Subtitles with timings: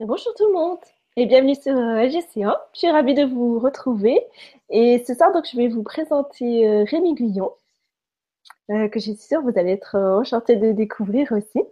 [0.00, 0.78] Bonjour tout le monde
[1.16, 2.54] et bienvenue sur LGC1.
[2.74, 4.20] Je suis ravie de vous retrouver.
[4.68, 7.50] Et ce soir, donc, je vais vous présenter euh, Rémi Guyon,
[8.70, 11.66] euh, que je suis sûre vous allez être euh, enchanté de découvrir aussi.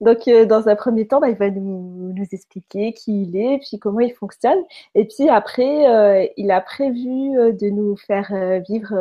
[0.00, 3.78] Donc, dans un premier temps, bah, il va nous, nous, expliquer qui il est, puis
[3.78, 4.58] comment il fonctionne.
[4.94, 8.32] Et puis après, il a prévu de nous faire
[8.68, 8.94] vivre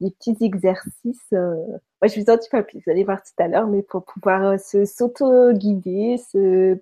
[0.00, 1.30] des petits exercices.
[1.32, 4.04] Moi, je vous en dis pas plus, vous allez voir tout à l'heure, mais pour
[4.04, 6.16] pouvoir se s'auto-guider,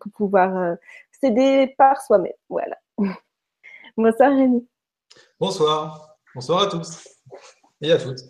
[0.00, 0.76] pour pouvoir
[1.20, 2.32] s'aider par soi-même.
[2.48, 2.76] Voilà.
[3.96, 4.66] Bonsoir Rémi.
[5.38, 6.16] Bonsoir.
[6.34, 7.08] Bonsoir à tous
[7.80, 8.20] et à toutes.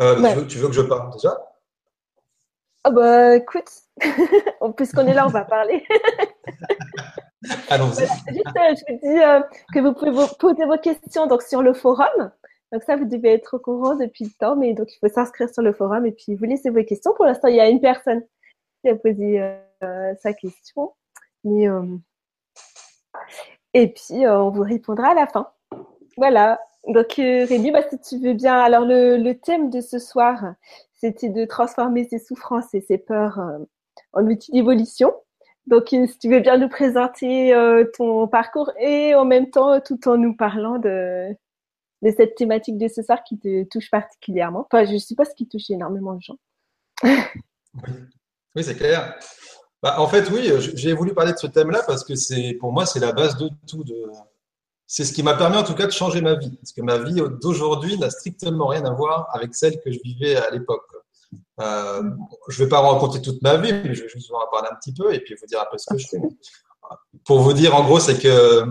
[0.00, 1.30] Euh, tu, veux, que je parle déjà?
[2.84, 3.70] Ah bah écoute,
[4.76, 5.86] puisqu'on est là, on va parler.
[7.70, 8.06] Allons-y.
[8.28, 9.40] Juste, euh, je vous dis euh,
[9.72, 12.32] que vous pouvez vous poser vos questions donc, sur le forum.
[12.72, 15.48] Donc ça, vous devez être au courant depuis le temps, mais donc il faut s'inscrire
[15.48, 17.12] sur le forum et puis vous laissez vos questions.
[17.14, 18.22] Pour l'instant, il y a une personne
[18.82, 19.40] qui a posé
[20.20, 20.92] sa question.
[21.44, 21.66] Mais,
[23.74, 25.50] et puis, on vous répondra à la fin.
[26.16, 26.60] Voilà.
[26.88, 28.58] Donc, Rémi, bah, si tu veux bien.
[28.58, 30.54] Alors, le, thème de ce soir,
[31.02, 33.40] c'était de transformer ses souffrances et ses peurs
[34.12, 35.12] en outils d'évolution.
[35.66, 37.52] Donc, si tu veux bien nous présenter
[37.96, 41.34] ton parcours et en même temps, tout en nous parlant de,
[42.02, 44.66] de cette thématique de ce soir qui te touche particulièrement.
[44.70, 46.36] Enfin, je suppose qu'il touche énormément de gens.
[48.54, 49.18] oui c'est clair.
[49.82, 53.00] Bah, en fait, oui, j'ai voulu parler de ce thème-là parce que pour moi, c'est
[53.00, 53.84] la base de tout.
[54.94, 56.50] C'est ce qui m'a permis, en tout cas, de changer ma vie.
[56.50, 60.36] Parce que ma vie d'aujourd'hui n'a strictement rien à voir avec celle que je vivais
[60.36, 60.84] à l'époque.
[61.60, 62.02] Euh,
[62.48, 64.68] je ne vais pas raconter toute ma vie, mais je vais juste vous en parler
[64.70, 66.20] un petit peu et puis vous dire un peu ce que je fais.
[67.24, 68.66] Pour vous dire, en gros, c'est que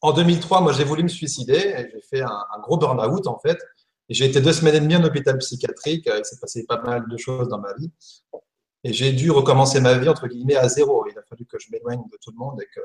[0.00, 3.58] en 2003, moi, j'ai voulu me suicider et j'ai fait un, gros burn-out, en fait.
[4.08, 6.08] J'ai été deux semaines et demie en hôpital psychiatrique.
[6.10, 7.90] Il s'est passé pas mal de choses dans ma vie.
[8.84, 11.04] Et j'ai dû recommencer ma vie, entre guillemets, à zéro.
[11.10, 12.80] Il a fallu que je m'éloigne de tout le monde et que,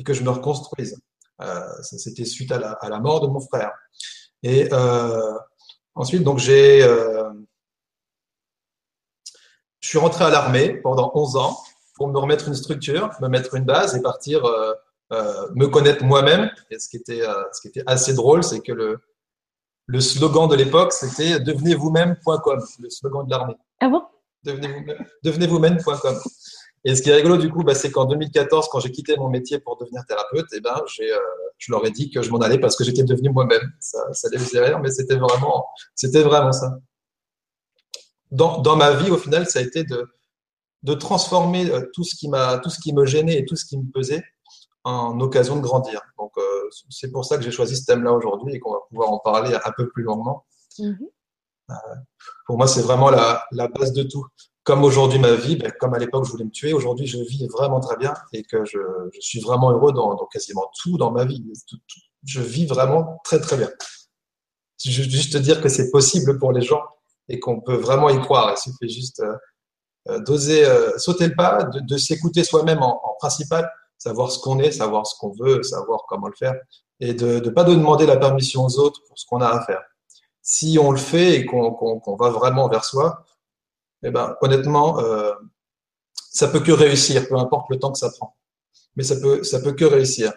[0.00, 1.00] et que je me reconstruise.
[1.42, 3.72] Euh, C'était suite à la, à la, mort de mon frère.
[4.42, 5.32] Et euh,
[5.94, 7.30] ensuite, donc, j'ai, euh,
[9.80, 11.58] je suis rentré à l'armée pendant 11 ans
[11.94, 14.42] pour me remettre une structure, me mettre une base et partir
[15.10, 16.50] me connaître moi-même.
[16.70, 17.22] Et ce qui était,
[17.52, 18.98] ce qui était assez drôle, c'est que le,
[19.86, 23.54] le slogan de l'époque, c'était devenez vous-même.com, le slogan de l'armée.
[23.80, 24.02] Ah bon?
[24.44, 26.20] Devenez vous-même.com.
[26.86, 29.28] Et ce qui est rigolo du coup, bah, c'est qu'en 2014, quand j'ai quitté mon
[29.28, 31.16] métier pour devenir thérapeute, eh ben, euh,
[31.58, 33.72] je leur ai dit que je m'en allais parce que j'étais devenu moi-même.
[33.80, 35.66] Ça, ça les faisait rire, mais c'était vraiment,
[35.96, 36.78] c'était vraiment ça.
[38.30, 40.08] Dans, dans, ma vie, au final, ça a été de,
[40.84, 43.64] de transformer euh, tout ce qui m'a, tout ce qui me gênait et tout ce
[43.64, 44.22] qui me pesait
[44.84, 46.00] en occasion de grandir.
[46.18, 49.10] Donc, euh, c'est pour ça que j'ai choisi ce thème-là aujourd'hui et qu'on va pouvoir
[49.10, 50.46] en parler un peu plus longuement.
[50.78, 51.74] Euh,
[52.46, 54.24] pour moi, c'est vraiment la, la, base de tout.
[54.66, 57.46] Comme aujourd'hui ma vie, ben, comme à l'époque je voulais me tuer, aujourd'hui je vis
[57.46, 58.78] vraiment très bien et que je,
[59.20, 61.40] suis vraiment heureux dans, quasiment tout dans ma vie.
[62.24, 63.70] je vis vraiment très très bien.
[64.84, 66.82] Juste te dire que c'est possible pour les gens
[67.28, 68.52] et qu'on peut vraiment y croire.
[68.52, 69.36] Il suffit juste euh,
[70.08, 74.72] euh d'oser euh, sauter le pas, de, s'écouter soi-même en, principal, savoir ce qu'on est,
[74.72, 76.54] savoir ce qu'on veut, savoir comment le faire
[76.98, 79.64] et de ne pas de demander la permission aux autres pour ce qu'on a à
[79.64, 79.82] faire
[80.42, 83.24] si on le fait et qu'on va vraiment vers soi,
[84.02, 85.32] eh ben, honnêtement, euh,
[86.14, 88.36] ça peut que réussir, peu importe le temps que ça prend.
[88.94, 90.32] Mais ça peut, ça peut que réussir.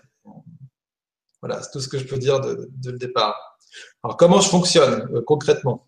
[1.42, 3.58] Voilà, c'est tout ce que je peux dire de, le départ.
[4.04, 5.88] Alors, comment je fonctionne euh, concrètement?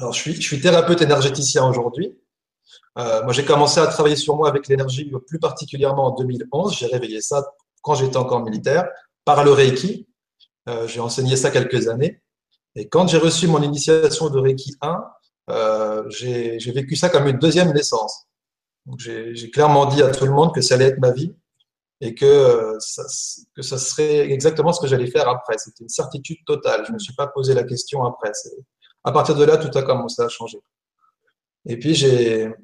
[0.00, 2.18] Alors, je suis, thérapeute énergéticien aujourd'hui.
[2.98, 6.76] Euh, moi, j'ai commencé à travailler sur moi avec l'énergie plus particulièrement en 2011.
[6.76, 7.44] J'ai réveillé ça
[7.82, 8.88] quand j'étais encore militaire
[9.24, 10.06] par le Reiki.
[10.86, 12.20] J'ai enseigné ça quelques années.
[12.74, 15.02] Et quand j'ai reçu mon initiation de Reiki 1,
[15.50, 18.26] euh, j'ai vécu ça comme une deuxième naissance.
[18.98, 21.34] J'ai clairement dit à tout le monde que ça allait être ma vie
[22.00, 25.58] et que, euh, ça, serait exactement ce que j'allais faire après.
[25.58, 26.84] C'était une certitude totale.
[26.84, 28.32] Je ne me suis pas posé la question après.
[29.04, 30.60] À partir de là, tout a commencé à changer.
[31.66, 32.54] Et puis, j'ai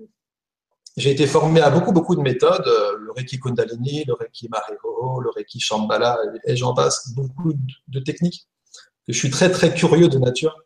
[0.97, 5.31] été formé à beaucoup, beaucoup de méthodes, euh, le Reiki Kundalini, le Reiki Mariho, le
[5.31, 6.17] Reiki Shambhala,
[6.47, 7.53] et j'en passe, beaucoup
[7.88, 8.49] de techniques
[9.06, 10.63] que je suis très très curieux de nature.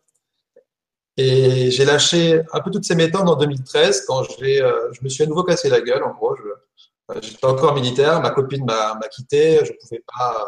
[1.21, 5.21] Et j'ai lâché un peu toutes ces méthodes en 2013 quand euh, je me suis
[5.21, 6.01] à nouveau cassé la gueule.
[6.01, 10.47] En gros, euh, j'étais encore militaire, ma copine m'a quitté, je pouvais pas.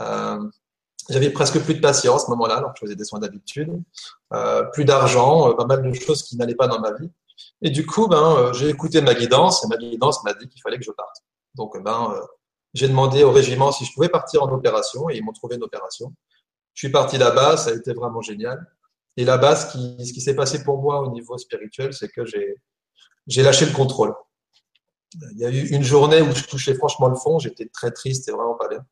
[0.00, 0.46] Euh,
[1.08, 3.82] j'avais presque plus de patience à ce moment-là, donc je faisais des soins d'habitude,
[4.74, 7.10] plus d'argent, pas mal de choses qui n'allaient pas dans ma vie.
[7.62, 10.78] Et du coup, ben, j'ai écouté ma guidance et ma guidance m'a dit qu'il fallait
[10.78, 11.16] que je parte.
[11.54, 12.14] Donc, ben,
[12.74, 15.62] j'ai demandé au régiment si je pouvais partir en opération et ils m'ont trouvé une
[15.62, 16.12] opération.
[16.74, 18.66] Je suis parti là-bas, ça a été vraiment génial.
[19.16, 22.24] Et là-bas, ce qui, ce qui s'est passé pour moi au niveau spirituel, c'est que
[22.24, 24.14] j'ai, lâché le contrôle.
[25.32, 28.28] il y a eu une journée où je touchais franchement le fond, j'étais très triste
[28.28, 28.84] et vraiment pas bien.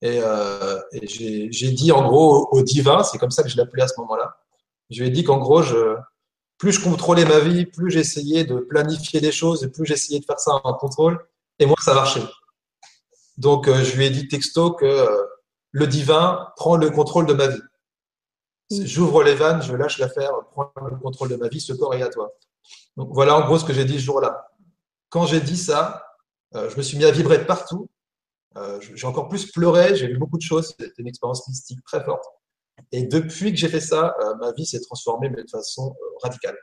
[0.00, 3.82] Et, euh, et j'ai dit en gros au divin, c'est comme ça que je l'appelais
[3.82, 4.36] à ce moment-là,
[4.90, 5.62] je lui ai dit qu'en gros,
[6.58, 10.24] plus je contrôlais ma vie, plus j'essayais de planifier des choses, et plus j'essayais de
[10.24, 11.18] faire ça en contrôle,
[11.58, 12.22] et moins ça marchait.
[13.36, 15.22] Donc, euh, je lui ai dit texto que euh,
[15.70, 17.62] le divin prend le contrôle de ma vie.
[18.70, 22.02] J'ouvre les vannes, je lâche l'affaire, prends le contrôle de ma vie, ce corps est
[22.02, 22.32] à toi.
[22.96, 24.48] Donc, voilà en gros ce que j'ai dit ce jour-là.
[25.08, 26.04] Quand j'ai dit ça,
[26.54, 27.88] euh, je me suis mis à vibrer partout.
[28.80, 30.74] j'ai encore plus pleuré, j'ai vu beaucoup de choses.
[30.78, 32.24] C'était une expérience mystique très forte.
[32.92, 36.04] Et depuis que j'ai fait ça, euh, ma vie s'est transformée mais de façon euh,
[36.22, 36.56] radicale.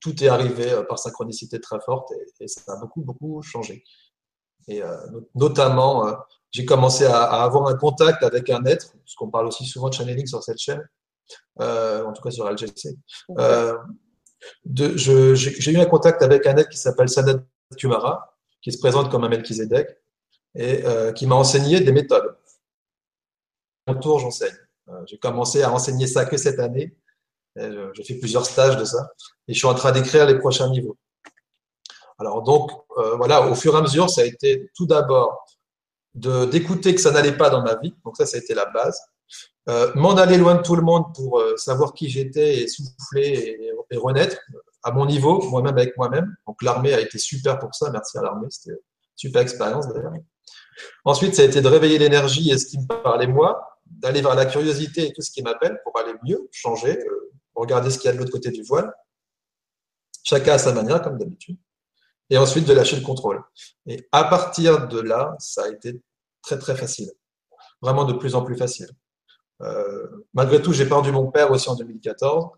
[0.00, 3.84] Tout est arrivé euh, par synchronicité très forte et, ça a beaucoup, beaucoup changé.
[4.68, 4.80] Et
[5.34, 6.14] notamment,
[6.52, 9.94] j'ai commencé à, avoir un contact avec un être, parce qu'on parle aussi souvent de
[9.94, 10.86] channeling sur cette chaîne,
[11.58, 12.96] en tout cas sur LGC.
[14.64, 17.40] j'ai eu un contact avec un être qui s'appelle Sanat
[17.76, 19.88] Kumara, qui se présente comme un Melchizedek,
[20.54, 20.84] et
[21.16, 22.36] qui m'a enseigné des méthodes
[23.86, 24.56] mon tour, j'enseigne.
[24.88, 26.96] Euh, j'ai commencé à enseigner ça que cette année.
[27.56, 29.10] J'ai fait plusieurs stages de ça
[29.46, 30.96] et je suis en train d'écrire les prochains niveaux.
[32.18, 35.44] Alors donc, euh, voilà, au fur et à mesure, ça a été tout d'abord
[36.14, 37.94] d'écouter que ça n'allait pas dans ma vie.
[38.04, 39.00] Donc ça, ça a été la base.
[39.68, 43.58] Euh, m'en aller loin de tout le monde pour savoir qui j'étais et souffler
[43.90, 44.38] et, renaître
[44.82, 46.34] à mon niveau, moi-même avec moi-même.
[46.46, 47.90] Donc l'armée a été super pour ça.
[47.90, 48.46] Merci à l'armée.
[48.50, 48.78] C'était une
[49.16, 50.12] super expérience d'ailleurs.
[51.04, 54.34] Ensuite, ça a été de réveiller l'énergie et ce qui me parlait moi d'aller vers
[54.34, 58.06] la curiosité et tout ce qui m'appelle pour aller mieux, changer, euh, regarder ce qu'il
[58.06, 58.92] y a de l'autre côté du voile.
[60.24, 61.58] Chacun à sa manière, comme d'habitude.
[62.30, 63.42] Et ensuite de lâcher le contrôle.
[63.86, 66.00] Et à partir de là, ça a été
[66.42, 67.10] très très facile.
[67.82, 68.88] Vraiment de plus en plus facile.
[69.60, 72.50] Euh, malgré tout, j'ai perdu mon père aussi en 2014.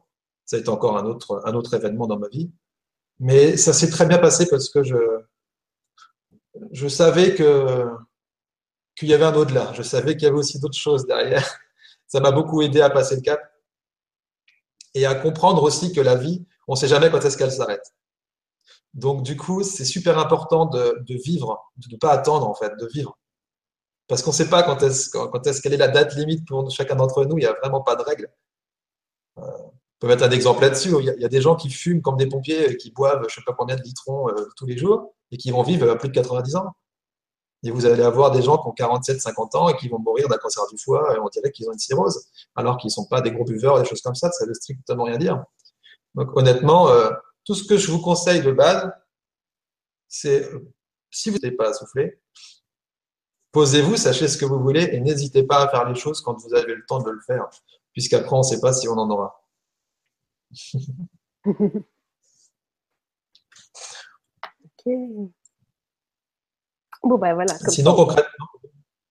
[0.45, 2.51] Ça a été encore un autre, un autre événement dans ma vie.
[3.19, 4.97] Mais ça s'est très bien passé parce que je,
[6.73, 7.89] je savais que
[8.97, 9.73] qu'il y avait un au-delà.
[9.73, 11.59] Je savais qu'il y avait aussi d'autres choses derrière.
[12.07, 13.41] Ça m'a beaucoup aidé à passer le cap
[14.95, 17.93] et à comprendre aussi que la vie, on ne sait jamais quand est-ce qu'elle s'arrête.
[18.95, 22.87] Donc, du coup, c'est super important de, vivre, de ne pas attendre, en fait, de
[22.87, 23.19] vivre.
[24.07, 27.25] Parce qu'on ne sait pas quand est-ce quelle est la date limite pour chacun d'entre
[27.25, 27.39] nous.
[27.39, 28.29] Il n'y a vraiment pas de règle.
[29.39, 30.95] Euh, on peut mettre un exemple là-dessus.
[31.01, 33.45] Il, y a des gens qui fument comme des pompiers, qui boivent je ne sais
[33.47, 36.57] pas combien de litrons euh, tous les jours et qui vont vivre plus de 90
[36.57, 36.73] ans.
[37.65, 40.29] Et vous allez avoir des gens qui ont 47, 50 ans et qui vont mourir
[40.29, 43.07] d'un cancer du foie et on dirait qu'ils ont une cirrhose, alors qu'ils ne sont
[43.07, 45.43] pas des gros buveurs, des choses comme ça, ça ne veut strictement rien dire.
[46.15, 47.11] Donc honnêtement, euh,
[47.45, 48.91] tout ce que je vous conseille de base,
[50.09, 50.49] c'est
[51.11, 52.21] si vous n'avez pas à souffler,
[53.53, 56.55] posez-vous, sachez ce que vous voulez et n'hésitez pas à faire les choses quand vous
[56.55, 57.49] avez le temps de le faire,
[57.93, 59.45] puisqu'après on ne sait pas si on en aura.
[61.47, 61.65] ok.
[67.03, 67.55] Bon, ben voilà.
[67.69, 68.47] Sinon, concrètement.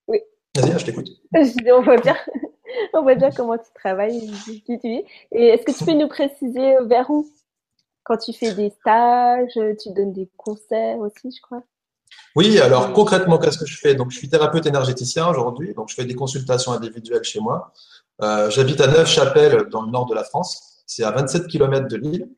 [0.07, 0.19] Oui.
[0.55, 1.09] Vas-y, je t'écoute.
[1.33, 2.17] on voit bien.
[2.93, 4.31] on voit bien comment tu travailles,
[4.65, 5.05] qui tu es.
[5.31, 7.29] Et est-ce que tu peux nous préciser vers où?
[8.03, 11.63] Quand tu fais des stages, tu donnes des concerts aussi, je crois.
[12.35, 13.95] Oui, alors concrètement, qu'est-ce que je fais?
[13.95, 17.71] Donc, je suis thérapeute énergéticien aujourd'hui, donc je fais des consultations individuelles chez moi.
[18.21, 20.83] Euh, j'habite à Neuf-Chapelle, dans le nord de la France.
[20.85, 22.29] C'est à 27 km de Lille.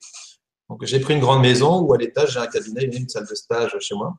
[0.69, 3.27] Donc, j'ai pris une grande maison où à l'étage, j'ai un cabinet et une salle
[3.27, 4.15] de stage chez moi.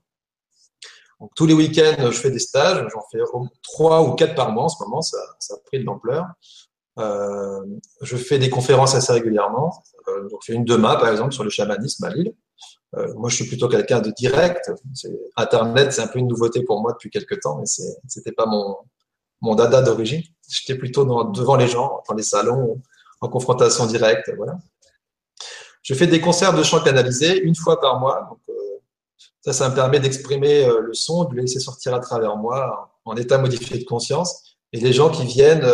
[1.20, 2.86] Donc, tous les week-ends, je fais des stages.
[2.92, 3.18] J'en fais
[3.62, 5.02] trois ou quatre par mois en ce moment.
[5.02, 6.26] Ça, ça a pris de l'ampleur.
[6.98, 7.60] Euh,
[8.00, 9.82] je fais des conférences assez régulièrement.
[10.08, 12.32] Euh, donc, je fais une demain, par exemple, sur le chamanisme à Lille.
[12.96, 14.70] Euh, moi, je suis plutôt quelqu'un de direct.
[15.36, 17.66] Internet, c'est un peu une nouveauté pour moi depuis quelques temps, mais
[18.06, 20.22] c'était pas mon, dada d'origine.
[20.48, 22.80] J'étais plutôt devant les gens, dans les salons,
[23.20, 24.32] en confrontation directe.
[24.36, 24.56] Voilà.
[25.82, 28.38] Je fais des concerts de chant canalisé une fois par mois.
[28.48, 28.52] Euh,
[29.42, 33.14] ça, ça me permet d'exprimer le son, de le laisser sortir à travers moi en
[33.16, 34.56] état modifié de conscience.
[34.72, 35.64] Et les gens qui viennent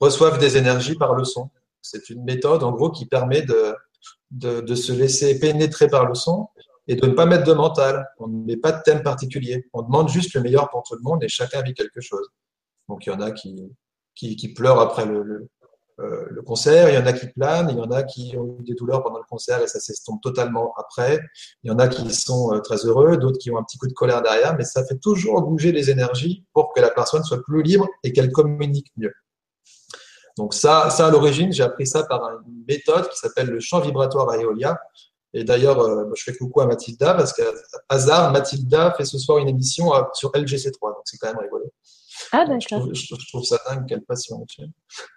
[0.00, 1.50] reçoivent des énergies par le son.
[1.82, 3.74] C'est une méthode, en gros, qui permet de,
[4.30, 6.48] de, se laisser pénétrer par le son
[6.88, 8.08] et de ne pas mettre de mental.
[8.18, 9.68] On ne met pas de thème particulier.
[9.72, 12.28] On demande juste le meilleur pour tout le monde et chacun vit quelque chose.
[12.88, 13.70] Donc, il y en a qui,
[14.14, 15.48] qui, pleurent après le,
[16.00, 18.56] euh, le concert, il y en a qui planent, il y en a qui ont
[18.58, 21.20] eu des douleurs pendant le concert et ça s'estompe totalement après.
[21.62, 23.86] Il y en a qui sont euh, très heureux, d'autres qui ont un petit coup
[23.86, 27.42] de colère derrière, mais ça fait toujours bouger les énergies pour que la personne soit
[27.42, 29.12] plus libre et qu'elle communique mieux.
[30.40, 33.78] Donc ça, ça à l'origine, j'ai appris ça par une méthode qui s'appelle le champ
[33.78, 34.80] vibratoire à Eolia.
[35.34, 37.44] Et d'ailleurs, euh, je fais coucou à Mathilda parce qu'à
[37.90, 41.70] hasard, Mathilda fait ce soir une émission sur LGC3, donc c'est quand même rigolo.
[42.32, 42.88] Ah, d'accord.
[42.94, 44.46] Je, trouve ça dingue, quelle passion.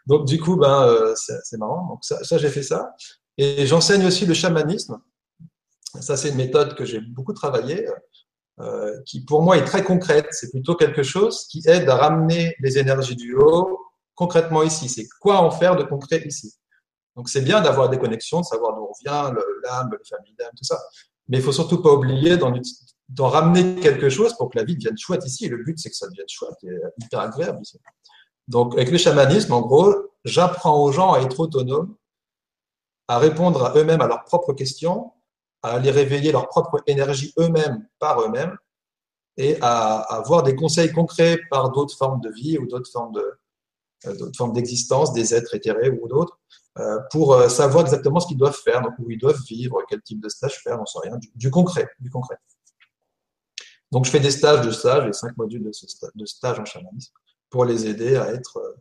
[0.05, 1.87] Donc, du coup, ben, euh, c'est marrant.
[1.87, 2.93] Donc, ça, j'ai fait ça.
[3.37, 4.99] Et j'enseigne aussi le chamanisme.
[6.01, 7.87] Ça, c'est une méthode que j'ai beaucoup travaillée,
[8.59, 10.27] euh, qui pour moi est très concrète.
[10.31, 13.79] C'est plutôt quelque chose qui aide à ramener les énergies du haut
[14.15, 14.89] concrètement ici.
[14.89, 16.53] C'est quoi en faire de concret ici?
[17.15, 20.51] Donc c'est bien d'avoir des connexions, de savoir d'où on vient, l'âme, le famille d'âme,
[20.57, 20.79] tout ça.
[21.27, 24.97] Mais il faut surtout pas oublier d'en ramener quelque chose pour que la vie devienne
[24.97, 25.45] chouette ici.
[25.45, 27.79] Et le but, c'est que ça devienne chouette et hyper agréable ici.
[28.47, 29.93] Donc avec le chamanisme, en gros,
[30.25, 31.95] j'apprends aux gens à être autonomes,
[33.07, 35.11] à répondre à eux-mêmes à leurs propres questions,
[35.61, 38.57] à aller réveiller leur propre énergie eux-mêmes par eux-mêmes
[39.37, 43.19] et à, avoir des conseils concrets par d'autres formes de vie ou d'autres formes de
[43.19, 43.39] euh,
[44.05, 46.39] d'autres formes d'existence, des êtres éthérés ou d'autres,
[46.79, 50.01] euh, pour euh, savoir exactement ce qu'ils doivent faire, donc où ils doivent vivre, quel
[50.01, 52.37] type de stage faire, on sait rien, du, concret, du concret.
[53.91, 55.71] Donc je fais des stages de stage, et cinq modules de,
[56.15, 57.13] de stage en chamanisme,
[57.49, 58.77] pour les aider à être,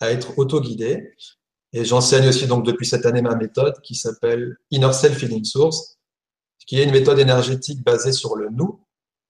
[0.00, 1.12] à être auto-guidés.
[1.72, 5.98] Et j'enseigne aussi donc depuis cette année ma méthode qui s'appelle Inner Self Feeling Source,
[6.68, 8.84] qui est une méthode énergétique basée sur le nous.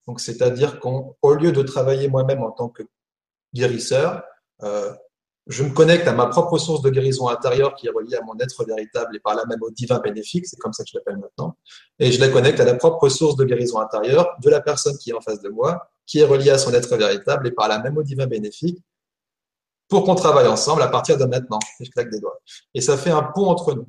[0.07, 2.83] Donc, c'est-à-dire qu'au lieu de travailler moi-même en tant que
[3.55, 4.25] guérisseur,
[4.63, 4.93] euh,
[5.49, 8.39] je me connecte à ma propre source de guérison intérieure qui est reliée à mon
[8.39, 11.17] être véritable et par là même au divin bénéfique, c'est comme ça que je l'appelle
[11.17, 11.57] maintenant.
[11.99, 15.11] Et je la connecte à la propre source de guérison intérieure de la personne qui
[15.11, 17.79] est en face de moi, qui est reliée à son être véritable et par là
[17.79, 18.79] même au divin bénéfique,
[19.89, 21.61] pour qu'on travaille ensemble à partir de maintenant.
[22.75, 23.89] Et ça fait un pont entre nous.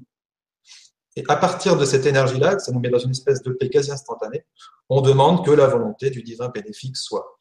[1.18, 3.92] Et à partir de cette énergie-là, ça nous met dans une espèce de paix quasi
[3.92, 4.46] instantanée,
[4.88, 7.38] on demande que la volonté du divin bénéfique soit.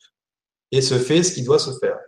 [0.73, 1.99] Et se fait ce qui doit se faire.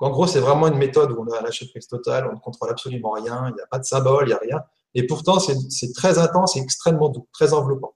[0.00, 2.40] En gros, c'est vraiment une méthode où on a un lâcher prise total, on ne
[2.40, 4.62] contrôle absolument rien, il n'y a pas de symbole, il n'y a rien.
[4.94, 7.94] Et pourtant, c'est très intense et extrêmement doux, très enveloppant.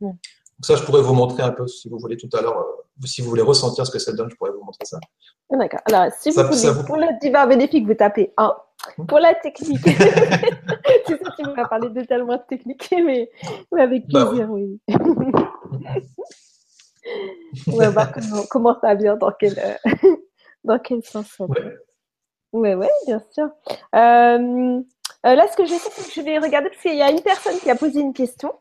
[0.00, 0.16] Donc
[0.62, 3.22] ça, je pourrais vous montrer un peu, si vous voulez, tout à l'heure, euh, si
[3.22, 4.98] vous voulez ressentir ce que ça donne, je pourrais vous montrer ça.
[5.50, 5.80] D'accord.
[5.86, 8.54] Alors, si vous voulez, pour le divin bénéfique, vous tapez 1.
[9.08, 13.30] Pour la technique, tu sais, tu m'as parlé de tellement de technique, mais,
[13.78, 14.80] avec bah plaisir, oui.
[17.66, 18.12] on va voir
[18.48, 19.78] comment, ça vient, dans quel,
[20.64, 21.72] dans quel sens vient.
[22.52, 23.48] Oui, oui, bien sûr.
[23.94, 24.80] Euh,
[25.26, 27.02] euh, là, ce que je vais faire, c'est que je vais regarder, parce qu'il y
[27.02, 28.52] a une personne qui a posé une question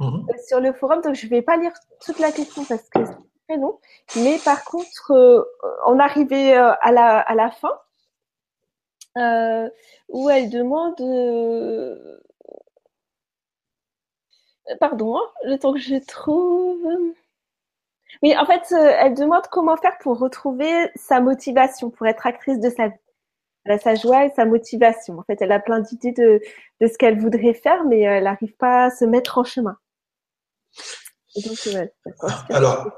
[0.00, 0.26] mhm.
[0.30, 1.72] euh, sur le forum, donc je ne vais pas lire
[2.04, 3.78] toute la question parce que c'est très long.
[4.16, 5.46] Mais par contre,
[5.86, 7.72] on arrivait à la, à la fin.
[9.16, 9.68] Euh,
[10.08, 11.00] où elle demande.
[11.00, 12.18] Euh,
[14.80, 16.84] pardon, hein, le temps que je trouve.
[18.22, 22.60] Oui, en fait, euh, elle demande comment faire pour retrouver sa motivation, pour être actrice
[22.60, 22.94] de sa vie.
[23.64, 25.18] Elle a sa joie et sa motivation.
[25.18, 26.40] En fait, elle a plein d'idées de,
[26.80, 29.76] ce qu'elle voudrait faire, mais elle n'arrive pas à se mettre en chemin.
[32.50, 32.90] Alors,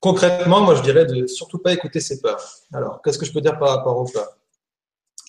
[0.00, 2.42] concrètement, moi, je dirais de surtout pas écouter ses peurs.
[2.72, 4.38] Alors, qu'est-ce que je peux dire par rapport aux peurs?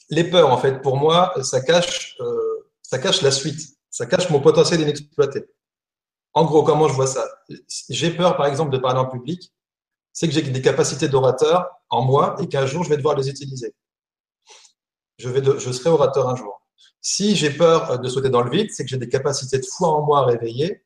[0.09, 2.15] Les peurs, en fait, pour moi, euh, ça cache
[3.21, 3.75] la suite.
[3.89, 5.45] Ça cache mon potentiel inexploité.
[6.35, 7.25] En gros, comment je vois ça?
[7.89, 9.53] J'ai peur, par exemple, de parler en public.
[10.11, 13.29] C'est que j'ai des capacités d'orateur en moi et qu'un jour, je vais devoir les
[13.29, 13.73] utiliser.
[15.17, 16.61] Je, serai orateur un jour.
[17.01, 19.89] Si j'ai peur de sauter dans le vide, c'est que j'ai des capacités de foi
[19.89, 20.83] en moi à réveiller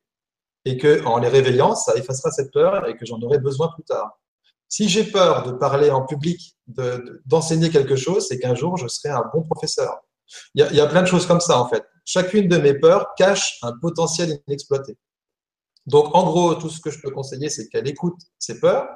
[0.65, 3.83] et que, en les réveillant, ça effacera cette peur et que j'en aurai besoin plus
[3.83, 4.19] tard.
[4.67, 6.55] Si j'ai peur de parler en public,
[7.25, 9.99] d'enseigner quelque chose, c'est qu'un jour, je serai un bon professeur.
[10.53, 11.83] Il y, a, plein de choses comme ça, en fait.
[12.05, 14.95] Chacune de mes peurs cache un potentiel inexploité.
[15.89, 18.87] Donc, en gros, tout ce que je peux conseiller, c'est qu'elle écoute ses peurs,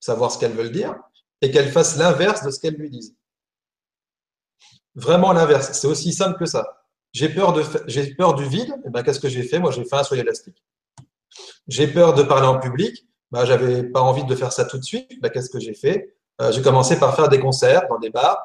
[0.00, 0.96] savoir ce qu'elles veulent dire,
[1.42, 3.14] et qu'elle fasse l'inverse de ce qu'elles lui disent.
[4.94, 5.72] Vraiment l'inverse.
[5.72, 6.86] C'est aussi simple que ça.
[7.12, 7.62] J'ai peur, de,
[8.16, 9.58] peur du vide, eh ben, qu'est-ce que j'ai fait?
[9.58, 10.64] Moi, j'ai fait un soleil élastique.
[11.68, 14.82] J'ai peur de parler en public, bah, j'avais pas envie de faire ça tout de
[14.84, 15.20] suite.
[15.20, 16.16] Bah, Qu'est-ce que j'ai fait?
[16.40, 18.42] Euh, J'ai commencé par faire des concerts dans des bars,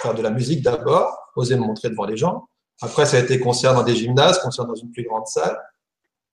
[0.00, 2.48] faire de la musique d'abord, oser me montrer devant les gens.
[2.82, 5.56] Après, ça a été concert dans des gymnases, concert dans une plus grande salle.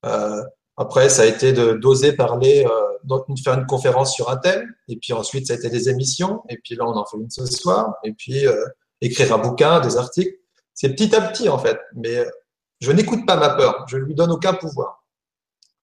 [0.06, 0.44] Euh,
[0.78, 4.68] après, ça a été d'oser parler, euh, faire une conférence sur un thème.
[4.88, 6.42] Et puis ensuite, ça a été des émissions.
[6.50, 7.96] Et puis là, on en fait une ce soir.
[8.04, 8.66] Et puis, euh,
[9.02, 10.36] écrire un bouquin, des articles.
[10.74, 11.80] C'est petit à petit, en fait.
[11.96, 12.26] Mais
[12.80, 13.86] je n'écoute pas ma peur.
[13.88, 15.04] Je lui donne aucun pouvoir.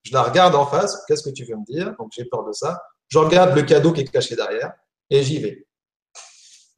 [0.03, 1.95] Je la regarde en face, qu'est-ce que tu veux me dire?
[1.99, 2.83] Donc j'ai peur de ça.
[3.09, 4.73] Je regarde le cadeau qui est caché derrière
[5.11, 5.67] et j'y vais.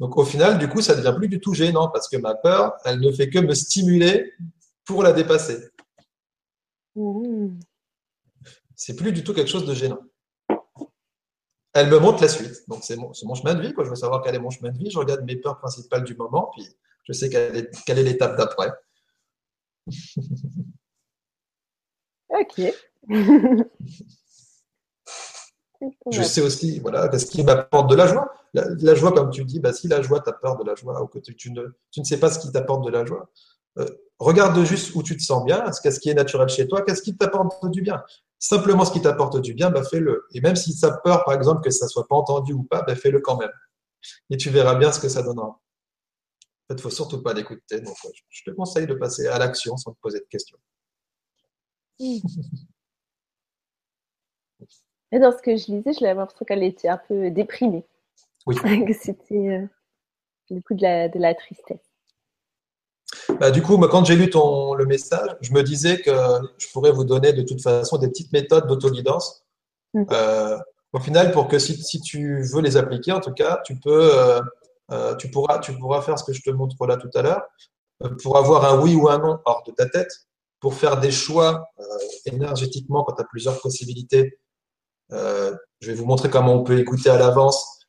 [0.00, 2.34] Donc au final, du coup, ça ne devient plus du tout gênant parce que ma
[2.34, 4.32] peur, elle ne fait que me stimuler
[4.84, 5.58] pour la dépasser.
[6.96, 7.58] Mmh.
[8.84, 10.00] C'est plus du tout quelque chose de gênant.
[11.72, 12.68] Elle me montre la suite.
[12.68, 13.72] Donc c'est mon, chemin de vie.
[13.72, 13.84] Quoi.
[13.84, 14.90] Je veux savoir quel est mon chemin de vie.
[14.90, 16.66] Je regarde mes peurs principales du moment, puis
[17.04, 18.72] je sais quelle est l'étape d'après.
[22.28, 22.60] ok.
[26.10, 28.34] je sais aussi, voilà, parce qu'il m'apporte de la joie.
[28.52, 31.06] La, joie, comme tu dis, bah, si la joie, tu peur de la joie, ou
[31.06, 33.30] que tu, ne, tu ne sais pas ce qui t'apporte de la joie.
[33.78, 33.86] Euh,
[34.22, 37.16] regarde juste où tu te sens bien, qu'est-ce qui est naturel chez toi, qu'est-ce qui
[37.16, 38.02] t'apporte du bien.
[38.38, 40.26] Simplement ce qui t'apporte du bien, bah, fais-le.
[40.32, 42.96] Et même si ça peur, par exemple, que ça soit pas entendu ou pas, bah,
[42.96, 43.52] fais-le quand même.
[44.30, 45.46] Et tu verras bien ce que ça donnera.
[45.46, 45.54] En
[46.68, 47.80] fait, il ne faut surtout pas l'écouter.
[47.80, 47.96] Donc,
[48.28, 50.58] je te conseille de passer à l'action sans te poser de questions.
[55.12, 57.84] Et dans ce que je lisais, je l'impression qu'elle était un peu déprimée.
[58.46, 58.56] Oui.
[58.86, 59.66] que c'était euh,
[60.50, 61.91] le coup de la, de la tristesse.
[63.40, 66.12] Bah, du coup, moi, quand j'ai lu ton, le message, je me disais que
[66.58, 69.44] je pourrais vous donner de toute façon des petites méthodes d'autoguidance.
[69.94, 70.04] Mm.
[70.10, 70.58] Euh,
[70.92, 74.18] au final, pour que si, si, tu veux les appliquer, en tout cas, tu peux,
[74.18, 74.40] euh,
[74.90, 77.42] euh tu pourras, tu pourras faire ce que je te montre là tout à l'heure,
[78.22, 80.10] pour avoir un oui ou un non hors de ta tête,
[80.60, 81.84] pour faire des choix euh,
[82.26, 84.38] énergétiquement quand tu as plusieurs possibilités
[85.82, 87.81] je vais vous montrer comment on peut écouter à l'avance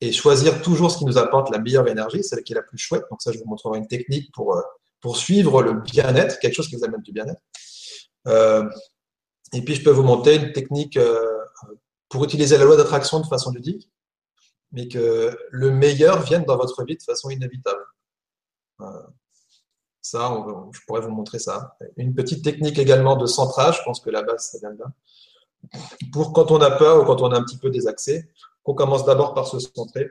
[0.00, 2.78] et choisir toujours ce qui nous apporte la meilleure énergie, celle qui est la plus
[2.78, 3.04] chouette.
[3.10, 4.62] Donc ça, je vous montrerai une technique pour, euh,
[5.00, 7.40] pour suivre le bien-être, quelque chose qui vous amène du bien-être.
[8.28, 8.68] Euh,
[9.52, 10.98] et puis, je peux vous montrer une technique
[12.08, 13.90] pour utiliser la loi d'attraction de façon ludique,
[14.72, 17.84] mais que le meilleur vienne dans votre vie de façon inévitable.
[20.00, 21.76] ça, je pourrais vous montrer ça.
[21.96, 24.92] Une petite technique également de centrage, je pense que la base, ça vient de là
[26.12, 28.28] pour quand on a peur ou quand on a un petit peu désaxé,
[28.62, 30.10] qu'on commence d'abord par se centrer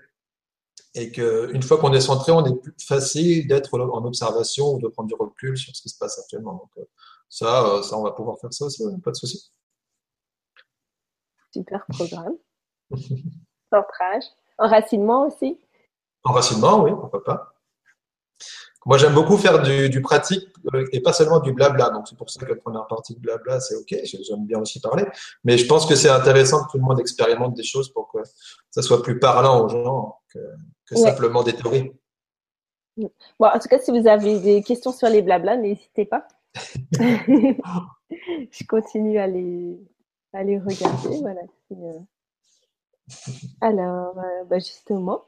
[0.95, 4.87] et qu'une fois qu'on est centré, on est plus facile d'être en observation ou de
[4.87, 6.53] prendre du recul sur ce qui se passe actuellement.
[6.53, 6.85] Donc, euh,
[7.29, 9.51] ça, euh, ça, on va pouvoir faire ça aussi, pas de souci.
[11.53, 12.35] Super programme.
[13.71, 14.23] Centrage.
[14.57, 15.59] Enracinement aussi.
[16.23, 17.53] Enracinement, oui, pourquoi pas.
[18.85, 21.89] Moi, j'aime beaucoup faire du, pratique euh, et pas seulement du blabla.
[21.89, 23.93] Donc, c'est pour ça que la première partie de blabla, c'est OK.
[24.03, 25.05] J'aime bien aussi parler.
[25.43, 28.19] Mais je pense que c'est intéressant que tout le monde expérimente des choses pour que
[28.71, 31.91] ça soit plus parlant aux gens que, simplement des théories.
[32.97, 36.27] Bon, en tout cas, si vous avez des questions sur les blabla, n'hésitez pas.
[36.91, 39.77] je continue à les,
[40.33, 41.19] à les regarder.
[41.21, 41.41] Voilà.
[41.71, 41.99] Euh,
[43.61, 45.25] alors, euh, bah, justement,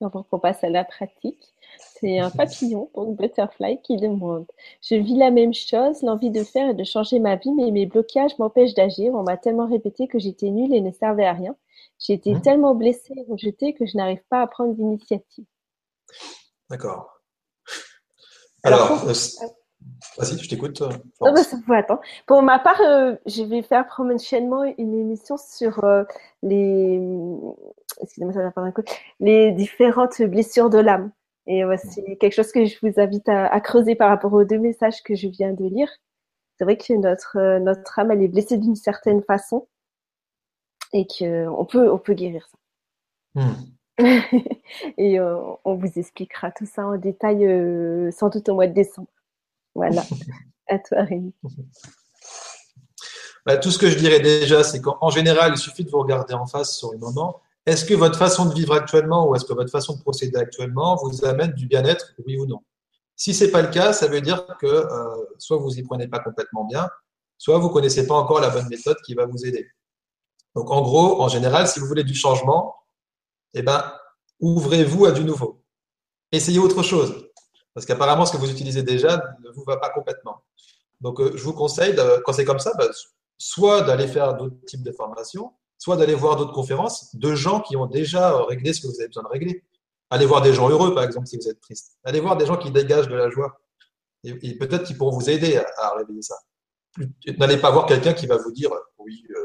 [0.00, 1.54] avant qu'on passe à la pratique,
[2.00, 4.46] c'est un papillon, donc Butterfly, qui demande
[4.82, 7.86] Je vis la même chose, l'envie de faire et de changer ma vie, mais mes
[7.86, 9.12] blocages m'empêchent d'agir.
[9.14, 11.56] On m'a tellement répété que j'étais nulle et ne servais à rien.
[11.98, 12.42] J'ai été mmh.
[12.42, 15.44] tellement blessée et rejetée que je n'arrive pas à prendre d'initiative.
[16.70, 17.20] D'accord.
[18.62, 19.12] Alors, euh,
[20.18, 20.82] vas-y, je t'écoute.
[20.82, 22.00] Euh, non, bah, ça attendre.
[22.26, 25.84] Pour ma part, euh, je vais faire prochainement une émission sur
[26.42, 27.00] les,
[28.00, 28.82] excusez-moi, ça va un coup,
[29.20, 31.10] les différentes blessures de l'âme.
[31.50, 35.02] Et c'est quelque chose que je vous invite à, creuser par rapport aux deux messages
[35.02, 35.88] que je viens de lire.
[36.58, 39.66] C'est vrai que notre, euh, notre âme, elle est blessée d'une certaine façon
[40.92, 42.58] et qu'on peut, on peut guérir ça.
[43.40, 43.54] Hmm.
[44.98, 48.74] et euh, on vous expliquera tout ça en détail euh, sans doute au mois de
[48.74, 49.08] décembre.
[49.74, 50.02] Voilà.
[50.68, 51.32] à toi, Rémi.
[53.46, 56.34] Bah, tout ce que je dirais déjà, c'est qu'en général, il suffit de vous regarder
[56.34, 59.52] en face sur le moment est-ce que votre façon de vivre actuellement ou est-ce que
[59.52, 62.60] votre façon de procéder actuellement vous amène du bien-être, oui ou non?
[63.14, 66.08] Si ce n'est pas le cas, ça veut dire que euh, soit vous n'y prenez
[66.08, 66.88] pas complètement bien,
[67.36, 69.68] soit vous ne connaissez pas encore la bonne méthode qui va vous aider.
[70.54, 72.74] Donc en gros, en général, si vous voulez du changement,
[73.52, 73.92] eh ben,
[74.40, 75.62] ouvrez-vous à du nouveau.
[76.32, 77.28] Essayez autre chose.
[77.74, 80.42] Parce qu'apparemment, ce que vous utilisez déjà ne vous va pas complètement.
[81.02, 82.88] Donc, euh, je vous conseille, quand c'est comme ça, bah,
[83.36, 87.76] soit d'aller faire d'autres types de formations, soit d'aller voir d'autres conférences de gens qui
[87.76, 89.64] ont déjà réglé ce que vous avez besoin de régler.
[90.10, 91.98] Allez voir des gens heureux, par exemple, si vous êtes triste.
[92.04, 93.60] Allez voir des gens qui dégagent de la joie.
[94.24, 96.34] Et, peut-être qu'ils pourront vous aider à, réveiller ça.
[97.38, 99.44] N'allez pas voir quelqu'un qui va vous dire oui, euh,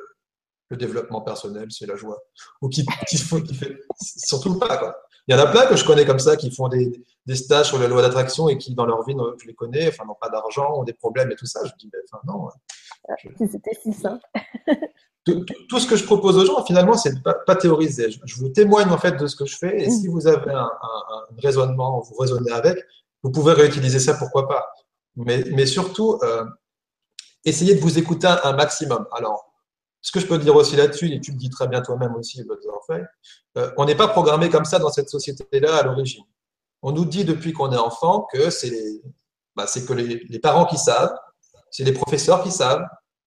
[0.69, 2.17] le développement personnel, c'est la joie.
[2.61, 4.77] Ou qui, fait surtout pas.
[4.77, 4.95] Quoi.
[5.27, 6.91] Il y en a plein que je connais comme ça qui font des,
[7.25, 10.05] des stages sur la loi d'attraction et qui, dans leur vie, je les connais, enfin,
[10.05, 11.61] n'ont pas d'argent, ont des problèmes et tout ça.
[11.65, 12.49] Je dis, enfin, non.
[13.37, 14.25] C'était si simple.
[15.25, 18.09] tout, ce que je propose aux gens, finalement, c'est de pas, pas théoriser.
[18.25, 20.69] Je, vous témoigne en fait de ce que je fais, et si vous avez un,
[21.41, 22.77] raisonnement, vous raisonnez avec,
[23.23, 24.67] vous pouvez réutiliser ça, pourquoi pas.
[25.15, 26.43] Mais, mais surtout, euh,
[27.45, 29.07] essayez de vous écouter un, maximum.
[29.13, 29.53] Alors,
[30.01, 32.43] ce que je peux dire aussi là-dessus, et tu le dis très bien toi-même aussi,
[32.91, 36.23] euh, on n'est pas programmé comme ça dans cette société-là à l'origine.
[36.81, 39.01] On nous dit depuis qu'on est enfant que c'est
[39.55, 41.15] bah, que les, les parents qui savent,
[41.71, 42.85] c'est les professeurs qui savent,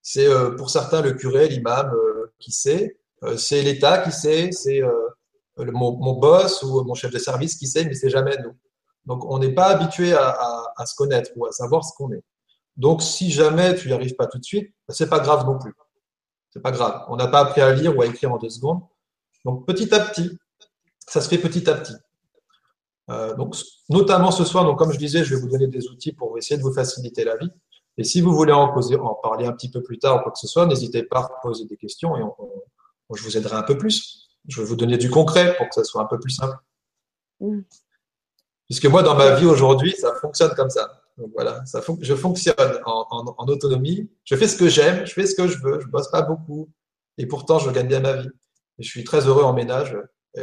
[0.08, 4.52] c'est euh, pour certains le curé, l'imam euh, qui sait, euh, c'est l'État qui sait,
[4.52, 4.80] c'est
[5.58, 8.54] mon, boss ou mon chef de service qui sait, mais c'est jamais nous.
[9.04, 12.22] Donc on n'est pas habitué à, se connaître ou à savoir ce qu'on est.
[12.76, 15.58] Donc si jamais tu n'y arrives pas tout de suite, ben, c'est pas grave non
[15.58, 15.74] plus.
[16.50, 17.04] C'est pas grave.
[17.08, 18.82] On n'a pas appris à lire ou à écrire en deux secondes.
[19.44, 20.38] Donc petit à petit,
[21.04, 21.96] ça se fait petit à petit.
[23.36, 23.56] Donc,
[23.88, 26.58] notamment ce soir, donc comme je disais, je vais vous donner des outils pour essayer
[26.58, 27.50] de vous faciliter la vie.
[27.98, 30.32] Et si vous voulez en, poser, en parler un petit peu plus tard ou quoi
[30.32, 32.22] que ce soit, n'hésitez pas à poser des questions et
[33.14, 34.28] je vous aiderai un peu plus.
[34.48, 36.56] Je vais vous donner du concret pour que ça soit un peu plus simple.
[37.40, 37.60] Mm.
[38.66, 41.02] Puisque moi, dans ma vie aujourd'hui, ça fonctionne comme ça.
[41.16, 44.10] Donc voilà, ça je fonctionne en, autonomie.
[44.24, 46.68] Je fais ce que j'aime, je fais ce que je veux, je bosse pas beaucoup.
[47.16, 48.28] Et pourtant, je gagne bien ma vie.
[48.78, 49.96] Et je suis très heureux en ménage.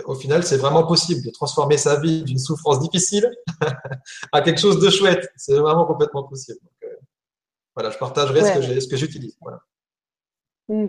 [0.06, 3.30] au final, c'est vraiment possible de transformer sa vie d'une souffrance difficile
[4.32, 5.30] à quelque chose de chouette.
[5.36, 6.60] C'est vraiment complètement possible.
[7.76, 9.38] Voilà, je partagerai ce que j'utilise.
[9.42, 9.60] Voilà.
[10.68, 10.88] Mm.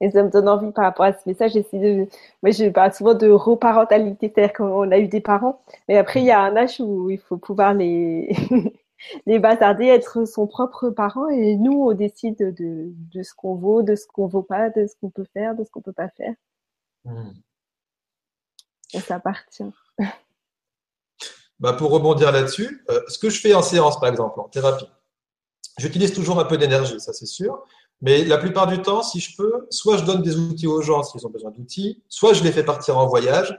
[0.00, 1.52] Et ça me donne envie par rapport à ce message.
[1.52, 2.08] J'essaie de,
[2.42, 6.26] moi, je parle souvent de reparentalité, c'est-à-dire qu'on a eu des parents, mais après, il
[6.26, 8.36] y a un âge où il faut pouvoir les,
[9.26, 13.82] les bazarder, être son propre parent, et nous, on décide de, de ce qu'on vaut,
[13.82, 16.08] de ce qu'on vaut pas, de ce qu'on peut faire, de ce qu'on peut pas
[16.10, 16.34] faire.
[18.92, 19.64] Et ça appartient.
[21.60, 24.88] Bah pour rebondir là-dessus, euh, ce que je fais en séance, par exemple, en thérapie,
[25.78, 27.62] j'utilise toujours un peu d'énergie, ça c'est sûr.
[28.00, 31.02] Mais la plupart du temps, si je peux, soit je donne des outils aux gens
[31.02, 33.56] s'ils ont besoin d'outils, soit je les fais partir en voyage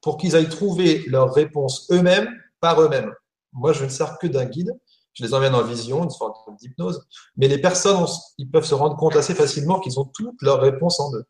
[0.00, 2.28] pour qu'ils aillent trouver leurs réponses eux-mêmes
[2.60, 3.12] par eux-mêmes.
[3.52, 4.72] Moi, je ne sers que d'un guide.
[5.14, 7.06] Je les emmène en vision, une sorte d'hypnose.
[7.36, 8.06] Mais les personnes,
[8.38, 11.24] ils peuvent se rendre compte assez facilement qu'ils ont toutes leurs réponses en eux.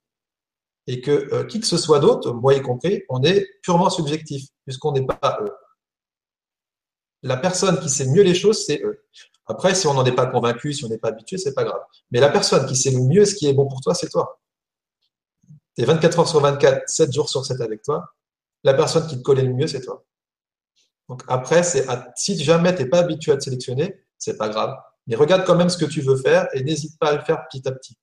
[0.87, 4.47] Et que euh, qui que ce soit d'autre, moi y compris, on est purement subjectif,
[4.65, 5.53] puisqu'on n'est pas eux.
[7.23, 9.05] La personne qui sait mieux les choses, c'est eux.
[9.47, 11.81] Après, si on n'en est pas convaincu, si on n'est pas habitué, c'est pas grave.
[12.11, 14.41] Mais la personne qui sait le mieux ce qui est bon pour toi, c'est toi.
[15.77, 18.05] Tu es 24 heures sur 24, 7 jours sur 7 avec toi.
[18.65, 20.05] La personne qui te connaît le mieux, c'est toi.
[21.09, 24.77] Donc après, si jamais tu n'es pas habitué à te sélectionner, c'est pas grave.
[25.07, 27.45] Mais regarde quand même ce que tu veux faire et n'hésite pas à le faire
[27.49, 27.97] petit à petit.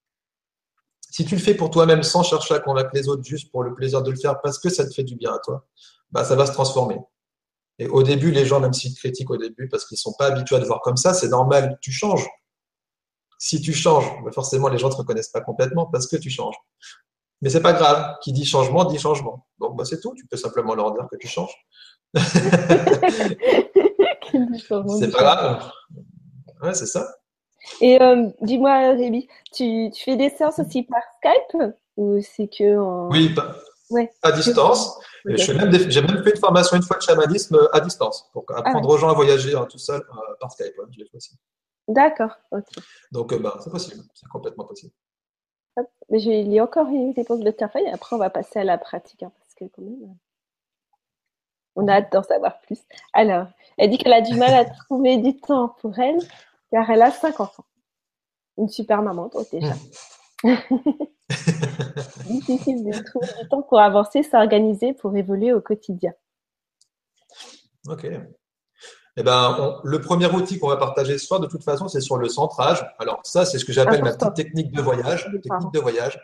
[1.10, 3.73] Si tu le fais pour toi-même sans chercher à convaincre les autres juste pour le
[3.73, 5.65] plaisir de le faire parce que ça te fait du bien à toi,
[6.12, 6.97] bah ça va se transformer.
[7.79, 10.13] Et au début, les gens, même s'ils te critiquent au début parce qu'ils ne sont
[10.19, 12.27] pas habitués à te voir comme ça, c'est normal, tu changes.
[13.37, 16.29] Si tu changes, bah, forcément, les gens ne te reconnaissent pas complètement parce que tu
[16.29, 16.57] changes.
[17.41, 18.17] Mais c'est pas grave.
[18.21, 19.47] Qui dit changement, dit changement.
[19.59, 20.13] Donc, bah, c'est tout.
[20.13, 21.55] Tu peux simplement leur dire que tu changes.
[22.13, 22.41] c'est
[25.11, 25.71] pas grave.
[26.61, 27.07] Ouais, c'est ça.
[27.79, 32.77] Et euh, dis-moi, Rémi, tu, tu, fais des séances aussi par Skype ou c'est que
[32.77, 33.09] en...
[33.09, 33.33] Oui,
[34.21, 34.99] à distance.
[35.25, 38.60] J'ai même, même, fait une formation une fois de chamanisme euh, à distance pour ah
[38.60, 40.75] apprendre aux gens à voyager hein, tout seul euh, par Skype.
[41.88, 42.32] D'accord.
[43.12, 44.04] Donc, euh, bah, c'est possible.
[44.13, 44.93] C'est complètement possible.
[46.10, 47.88] Mais y a encore une réponse de Terfeuille.
[47.88, 50.15] Après, on va passer à la pratique hein, parce que quand même,
[51.75, 52.80] on a hâte d'en savoir plus.
[53.13, 53.47] Alors,
[53.78, 56.19] elle dit qu'elle a du mal à trouver du temps pour elle
[56.71, 57.65] car elle a cinq enfants.
[58.58, 59.73] Une super maman, toi déjà.
[62.28, 66.13] Difficile de trouver du temps pour avancer, s'organiser, pour évoluer au quotidien.
[67.88, 68.08] Ok.
[69.17, 72.17] Eh ben, le premier outil qu'on va partager ce soir, de toute façon, c'est sur
[72.17, 72.86] le centrage.
[72.99, 75.25] Alors, ça, c'est ce que j'appelle ma petite technique de voyage.
[75.43, 76.19] Technique de voyage.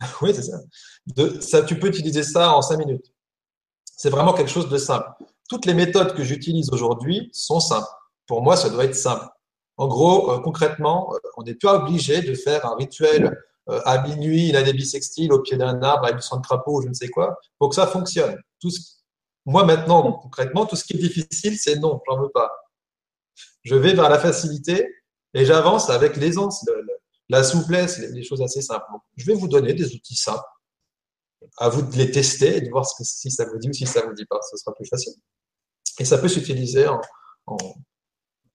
[0.22, 0.58] oui, c'est ça.
[1.06, 1.62] De, ça.
[1.62, 3.12] Tu peux utiliser ça en cinq minutes.
[3.84, 5.10] C'est vraiment quelque chose de simple.
[5.48, 7.88] Toutes les méthodes que j'utilise aujourd'hui sont simples.
[8.26, 9.26] Pour moi, ça doit être simple.
[9.76, 13.36] En gros, euh, concrètement, euh, on n'est pas obligé de faire un rituel
[13.68, 16.82] à minuit, il a des bisextiles au pied d'un arbre avec du sang de crapaud
[16.82, 18.36] je ne sais quoi, pour que ça fonctionne.
[18.60, 18.70] Tout
[19.46, 22.50] Moi, maintenant, concrètement, tout ce qui est difficile, c'est non, j'en veux pas.
[23.64, 24.88] Je vais vers la facilité
[25.34, 26.64] et j'avance avec l'aisance,
[27.28, 28.86] la souplesse, les choses assez simples.
[29.16, 30.44] je vais vous donner des outils simples.
[31.58, 34.04] À vous de les tester et de voir si ça vous dit ou si ça
[34.04, 34.40] vous dit pas.
[34.50, 35.12] Ce sera plus facile.
[36.00, 37.00] Et ça peut s'utiliser en,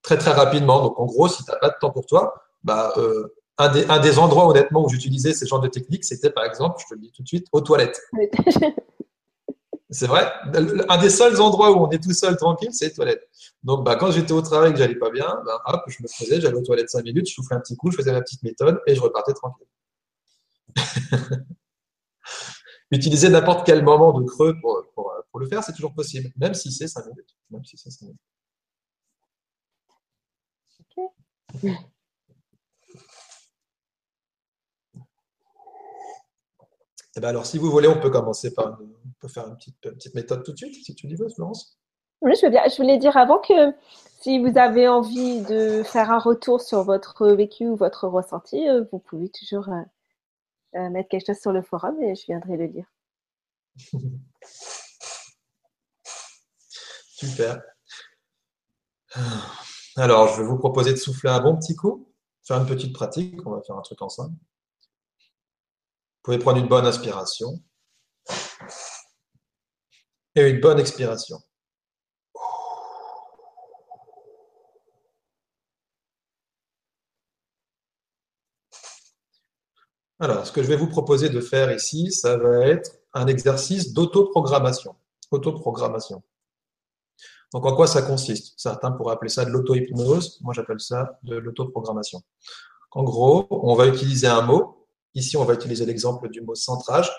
[0.02, 0.82] très très rapidement.
[0.82, 3.85] Donc en gros, si tu n'as pas de temps pour toi, bah, euh, un des,
[3.85, 6.93] un des endroits, honnêtement, où j'utilisais ce genre de technique, c'était par exemple, je te
[6.95, 8.01] le dis tout de suite, aux toilettes.
[9.89, 10.31] c'est vrai.
[10.89, 13.29] Un des seuls endroits où on est tout seul, tranquille, c'est les toilettes.
[13.63, 16.07] Donc, bah, quand j'étais au travail et que j'allais pas bien, bah, hop, je me
[16.07, 18.43] faisais, j'allais aux toilettes cinq minutes, je soufflais un petit coup, je faisais ma petite
[18.43, 19.67] méthode et je repartais tranquille.
[22.91, 26.53] Utiliser n'importe quel moment de creux pour, pour, pour le faire, c'est toujours possible, même
[26.53, 27.35] si c'est cinq minutes.
[27.51, 28.19] Même si c'est minutes.
[37.15, 39.80] Eh ben alors, si vous voulez, on peut commencer par on peut faire une petite,
[39.80, 41.78] petite méthode tout de suite, si tu dis veux, Florence.
[42.21, 42.63] Oui, je veux bien.
[42.67, 43.73] Je voulais dire avant que
[44.21, 48.86] si vous avez envie de faire un retour sur votre vécu ou votre ressenti, euh,
[48.91, 49.82] vous pouvez toujours euh,
[50.76, 52.86] euh, mettre quelque chose sur le forum et je viendrai le lire.
[57.10, 57.62] Super.
[59.97, 62.10] Alors, je vais vous proposer de souffler un bon petit coup,
[62.43, 63.45] faire une petite pratique.
[63.45, 64.36] On va faire un truc ensemble.
[66.23, 67.62] Vous pouvez prendre une bonne inspiration
[70.36, 71.38] et une bonne expiration.
[80.17, 83.91] Alors, ce que je vais vous proposer de faire ici, ça va être un exercice
[83.91, 84.95] d'autoprogrammation.
[85.29, 86.23] Autoprogrammation.
[87.51, 88.53] Donc, en quoi ça consiste?
[88.55, 90.39] Certains pourraient appeler ça de l'auto-hypnose.
[90.39, 92.21] Moi, j'appelle ça de l'autoprogrammation.
[92.91, 94.72] En gros, on va utiliser un mot
[95.15, 97.12] Ici, on va utiliser l'exemple du mot centrage.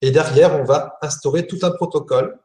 [0.00, 2.38] Et derrière, on va instaurer tout un protocole.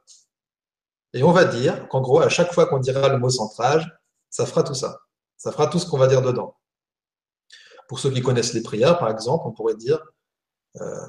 [1.14, 3.90] Et on va dire qu'en gros, à chaque fois qu'on dira le mot centrage,
[4.30, 5.00] ça fera tout ça.
[5.38, 6.56] Ça fera tout ce qu'on va dire dedans.
[7.88, 10.00] Pour ceux qui connaissent les prières, par exemple, on pourrait dire
[10.80, 11.08] euh,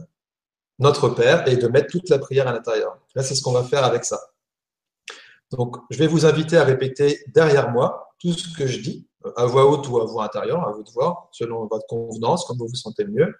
[0.79, 2.99] Notre Père et de mettre toute la prière à l'intérieur.
[3.15, 4.19] Là, c'est ce qu'on va faire avec ça.
[5.51, 9.47] Donc, je vais vous inviter à répéter derrière moi tout ce que je dis, à
[9.47, 12.69] voix haute ou à voix intérieure, à vous de voir, selon votre convenance, comme vous
[12.69, 13.35] vous sentez mieux.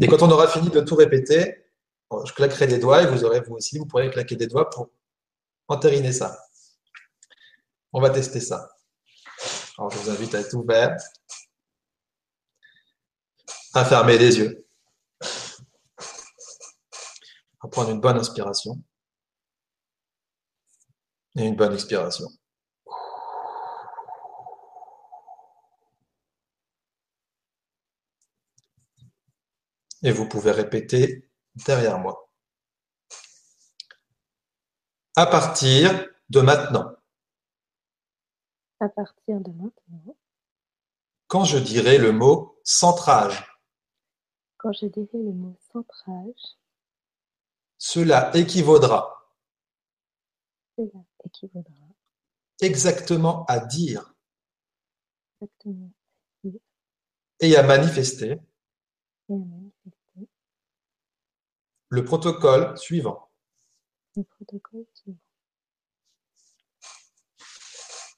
[0.00, 1.64] Et quand on aura fini de tout répéter,
[2.24, 4.90] je claquerai des doigts et vous aurez vous aussi, vous pourrez claquer des doigts pour
[5.68, 6.38] entériner ça.
[7.92, 8.70] On va tester ça.
[9.78, 10.96] Alors, je vous invite à être ouvert,
[13.72, 14.66] à fermer les yeux,
[17.60, 18.80] à prendre une bonne inspiration
[21.36, 22.28] et une bonne expiration.
[30.04, 31.30] Et vous pouvez répéter
[31.66, 32.30] derrière moi.
[35.16, 36.94] À partir de maintenant.
[38.80, 40.16] À partir de maintenant.
[41.26, 43.50] Quand je dirai le mot centrage.
[44.58, 46.58] Quand je dirai le mot centrage.
[47.78, 49.32] Cela équivaudra.
[50.76, 51.86] Cela équivaudra.
[52.60, 54.14] Exactement à dire.
[55.40, 55.90] Exactement
[56.44, 56.60] à dire.
[57.40, 58.32] Et à manifester.
[59.30, 59.63] Et à manifester.
[61.94, 63.30] Le protocole suivant.
[64.16, 65.20] Le protocole suivant.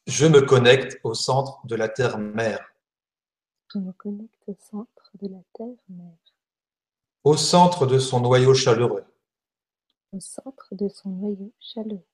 [0.07, 2.73] Je me connecte au centre de la Terre-Mère.
[3.71, 6.17] Je me connecte au centre de la Terre-Mère.
[7.23, 9.05] Au centre de son noyau chaleureux.
[10.11, 12.09] Au centre de son noyau chaleureux.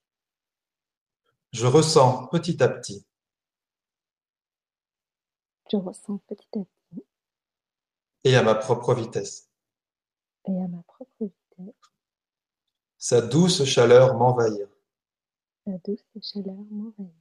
[1.53, 3.05] Je ressens petit à petit.
[5.71, 7.05] Je ressens petit à petit.
[8.25, 9.49] Et à ma propre vitesse.
[10.45, 11.42] Et à ma propre vitesse.
[12.97, 14.67] Sa douce chaleur m'envahir.
[15.65, 17.13] Sa douce chaleur m'envahir.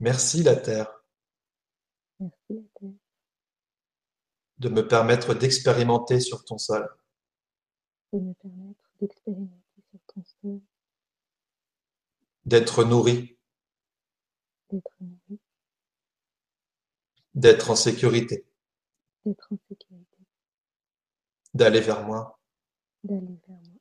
[0.00, 1.02] Merci la Terre.
[2.18, 2.90] Merci la Terre.
[4.58, 6.88] De me permettre d'expérimenter sur ton sol.
[8.12, 10.60] De me permettre d'expérimenter sur ton sol.
[12.44, 13.36] D'être nourri.
[14.70, 15.40] D'être nourri.
[17.34, 18.44] D'être en sécurité.
[19.24, 19.93] D'être en sécurité.
[21.54, 22.38] D'aller vers moi.
[23.02, 23.80] D'aller vers moi.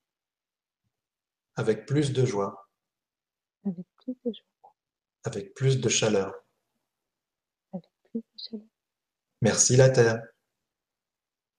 [1.55, 2.69] Avec plus de joie.
[3.65, 4.53] Avec plus de joie
[5.23, 6.33] avec plus de chaleur.
[7.71, 8.67] Avec plus de chaleur.
[9.41, 10.21] Merci la Terre.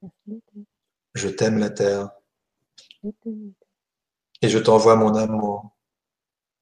[0.02, 0.64] Merci la Terre.
[1.14, 2.10] Je t'aime la Terre.
[3.02, 3.68] Je t'aime la Terre.
[4.42, 5.70] Et je t'envoie mon amour.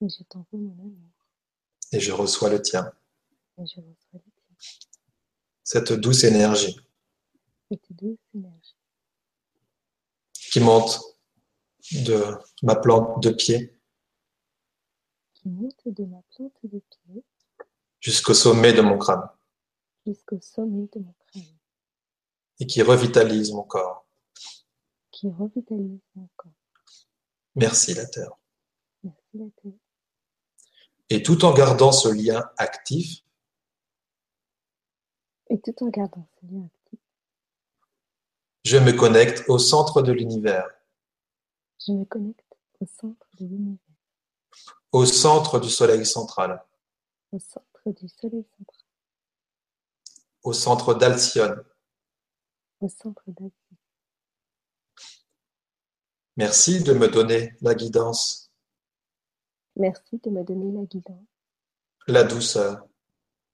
[0.00, 1.10] Et je t'envoie mon amour.
[1.92, 2.92] Et je reçois le tien.
[3.58, 4.56] Et je reçois le tien.
[5.64, 6.78] Cette douce énergie.
[7.70, 8.76] Cette douce énergie.
[10.52, 11.00] Qui monte
[11.92, 13.74] de ma plante de pied
[15.32, 17.24] qui monte de ma plante de pied
[18.00, 19.28] jusqu'au sommet de mon crâne
[20.06, 21.58] jusqu'au sommet de mon crâne
[22.60, 24.06] et qui revitalise mon corps.
[25.10, 26.52] qui revitalise mon corps.
[27.56, 28.32] Merci la Terre.
[29.02, 29.72] Merci la Terre.
[31.10, 33.24] Et tout en gardant ce lien actif,
[35.48, 36.81] Et tout en gardant ce lien actif,
[38.64, 40.68] je me connecte au centre de l'univers,
[41.84, 43.78] je me connecte au centre de l'univers,
[44.92, 46.64] au centre du soleil central,
[47.32, 48.84] au centre du soleil central,
[50.44, 51.64] au centre d'Alcyone.
[52.80, 53.52] au centre d'Alcyone.
[56.36, 58.50] Merci de me donner la guidance,
[59.74, 61.26] Merci de me donner la guidance,
[62.06, 62.86] la douceur,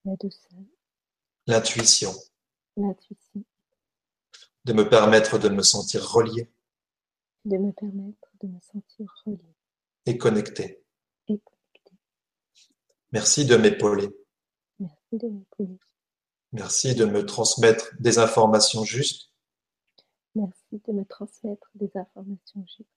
[0.04, 0.58] la douceur,
[1.46, 2.12] l'intuition,
[2.76, 3.44] l'intuition,
[4.68, 6.46] de me permettre de me sentir relié
[7.46, 9.54] de me permettre de me sentir relié
[10.04, 10.84] et connecté.
[11.28, 11.92] et connecté.
[13.12, 14.08] Merci de m'épauler.
[14.78, 15.78] Merci de m'épauler.
[16.52, 19.30] Merci de me transmettre des informations justes
[20.34, 22.90] Merci de me transmettre des informations justes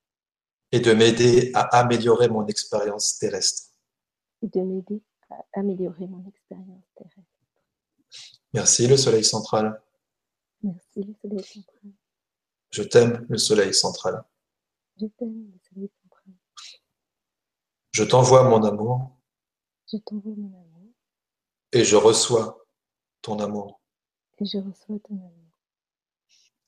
[0.72, 3.70] et de m'aider à améliorer mon expérience terrestre.
[4.42, 7.22] et de m'aider à améliorer mon expérience terrestre.
[8.52, 9.80] Merci le soleil central.
[10.62, 11.92] Merci le soleil central.
[12.70, 14.24] Je t'aime le soleil central.
[15.00, 16.34] Je t'aime le soleil central.
[17.92, 19.10] Je t'envoie mon amour
[19.90, 20.92] Je t'envoie mon amour
[21.72, 22.64] et je reçois
[23.22, 23.80] ton amour.
[24.38, 25.52] et je reçois ton amour.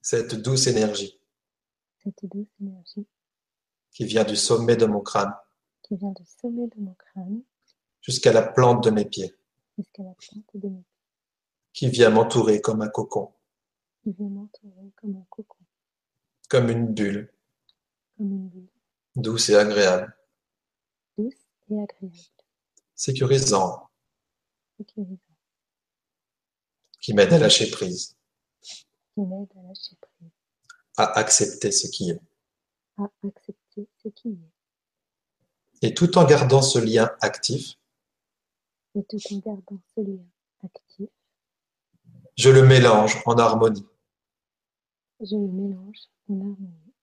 [0.00, 1.18] cette douce énergie
[2.02, 3.06] cette douce énergie
[3.90, 5.34] qui vient du sommet de mon crâne
[5.82, 7.42] qui vient du sommet de mon crâne
[8.02, 9.34] jusqu'à la plante de mes pieds,
[9.78, 11.00] jusqu'à la plante de mes pieds,
[11.72, 13.32] qui vient m'entourer comme un cocon,
[14.04, 15.64] qui vient m'entourer comme un cocon,
[16.50, 17.32] comme une bulle,
[18.16, 18.68] comme une bulle.
[19.16, 20.14] Douce et agréable,
[21.16, 21.32] douce
[21.70, 22.18] et agréable,
[22.94, 23.88] sécurisant,
[24.76, 25.18] sécurisante,
[27.00, 28.14] qui m'aide à lâcher prise,
[29.14, 30.30] qui m'aide à lâcher prise,
[30.98, 32.20] à accepter ce qui est.
[32.98, 37.78] à accepter ce qui est, Et tout en gardant ce lien actif,
[38.96, 40.26] et tout en gardant ce lien
[40.62, 41.08] actif,
[42.36, 43.86] je le mélange en harmonie
[45.20, 45.98] je le mélange
[46.28, 46.94] en harmonie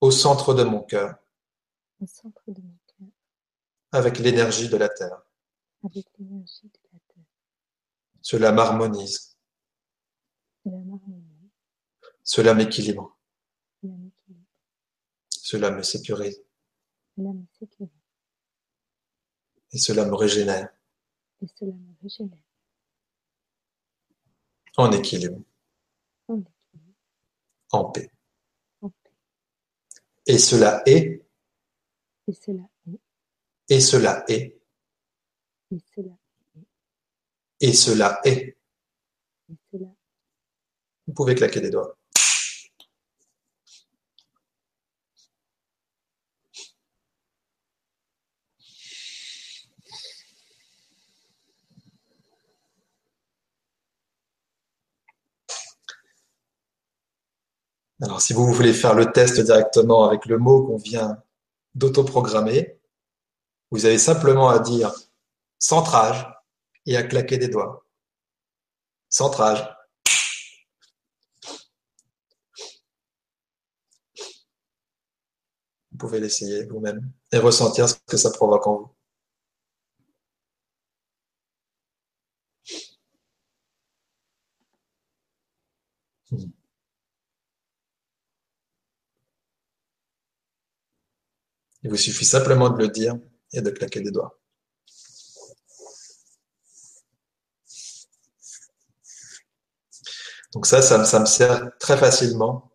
[0.00, 1.16] au centre de mon cœur.
[2.00, 3.08] Au centre de mon cœur.
[3.92, 5.22] Avec l'énergie de la Terre.
[5.82, 7.24] avec l'énergie de la terre,
[8.20, 9.36] Cela m'harmonise,
[10.62, 11.50] cela m'harmonise,
[12.22, 13.16] cela m'équilibre,
[13.80, 14.46] cela m'équilibre,
[15.30, 16.42] cela me sécurise.
[17.16, 17.90] Cela me sécurise,
[19.72, 20.68] et cela me régénère.
[21.40, 22.38] Et cela me régénère.
[24.76, 25.40] En équilibre, en équilibre,
[27.74, 28.10] en paix.
[28.80, 29.10] en paix.
[30.26, 31.22] Et cela est,
[32.26, 33.00] Et cela est,
[33.68, 34.60] et cela est,
[35.70, 36.16] et cela,
[37.60, 38.56] et cela est.
[39.50, 39.94] et cela,
[41.06, 41.93] Vous pouvez claquer des doigts.
[58.04, 61.22] Alors, si vous voulez faire le test directement avec le mot qu'on vient
[61.74, 62.78] d'autoprogrammer,
[63.70, 64.92] vous avez simplement à dire
[65.58, 66.28] centrage
[66.84, 67.86] et à claquer des doigts.
[69.08, 69.66] Centrage.
[75.90, 78.93] Vous pouvez l'essayer vous-même et ressentir ce que ça provoque en vous.
[91.84, 93.14] Il vous suffit simplement de le dire
[93.52, 94.40] et de claquer des doigts.
[100.54, 102.70] Donc ça, ça, me- sert très facilement.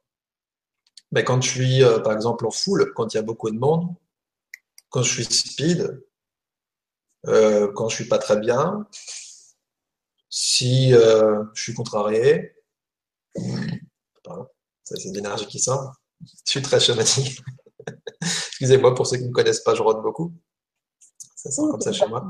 [1.12, 3.60] Mais quand je suis, euh, par exemple, en foule, quand il y a beaucoup de
[3.60, 3.94] monde,
[4.90, 6.02] quand je suis speed,
[7.28, 8.86] euh, quand je suis pas très bien,
[10.32, 12.56] si euh, je suis contrarié,
[14.24, 14.48] pardon,
[14.84, 17.42] c'est de l'énergie qui sort, je suis très chamanique.
[18.60, 20.34] Excusez-moi pour ceux qui ne me connaissent pas, je rôde beaucoup.
[21.34, 22.28] Ça sent comme ça chez moi.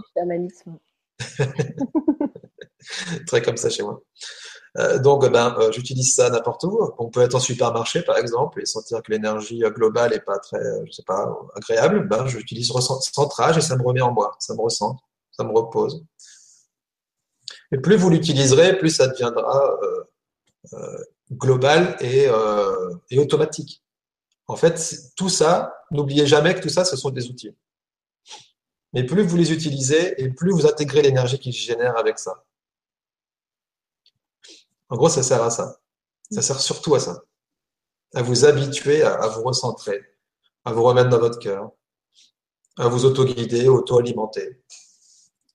[3.25, 3.99] très comme ça chez moi.
[4.77, 6.79] Euh, donc, ben, euh, j'utilise ça n'importe où.
[6.99, 10.37] On peut être en supermarché, par exemple, et sentir que l'énergie euh, globale est pas
[10.37, 12.07] très, euh, je sais pas, agréable.
[12.07, 12.71] Ben, j'utilise
[13.11, 14.35] centrage et ça me remet en moi.
[14.37, 14.99] Ça me ressent,
[15.31, 16.05] ça me repose.
[17.71, 19.79] Et plus vous l'utiliserez, plus ça deviendra
[21.31, 22.27] global et,
[23.09, 23.83] et automatique.
[24.49, 27.55] En fait, tout ça, n'oubliez jamais que tout ça, ce sont des outils.
[28.93, 32.43] Mais plus vous les utilisez et plus vous intégrez l'énergie qui se génère avec ça.
[34.89, 35.79] En gros, ça sert à ça.
[36.31, 37.21] Ça sert surtout à ça.
[38.15, 40.01] À vous habituer à, à vous recentrer,
[40.65, 41.69] à vous remettre dans votre cœur,
[42.79, 44.63] à vous auto-guider, auto-alimenter.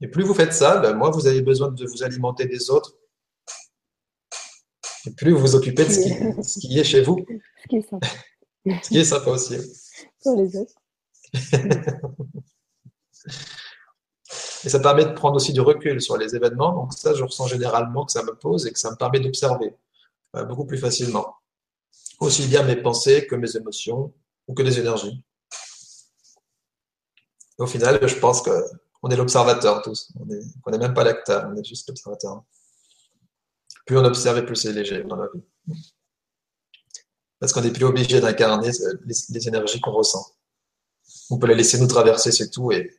[0.03, 2.97] Et plus vous faites ça, ben, moins vous avez besoin de vous alimenter des autres.
[5.07, 7.27] Et plus vous vous occupez de ce qui, ce qui est chez vous,
[7.61, 7.91] Ce qui est
[8.67, 9.57] ce qui est sympa aussi.
[10.23, 10.75] pour les autres.
[14.65, 16.73] Et ça permet de prendre aussi du recul sur les événements.
[16.73, 19.75] Donc ça, je ressens généralement que ça me pose et que ça me permet d'observer
[20.37, 21.37] euh, beaucoup plus facilement.
[22.21, 24.15] Aussi bien mes pensées que mes émotions
[24.49, 25.23] ou que des énergies.
[27.59, 30.11] Au final, je pense qu'on est l'observateur tous.
[30.19, 32.43] On n'est on n'est même pas l'acteur, on est juste l'observateur.
[33.85, 35.43] Plus on observe et plus c'est léger dans la vie.
[37.45, 38.71] Parce qu'on n'est plus obligé d'incarner
[39.05, 40.33] les, les énergies qu'on ressent.
[41.29, 42.73] On peut les laisser nous traverser, c'est tout.
[42.73, 42.91] Et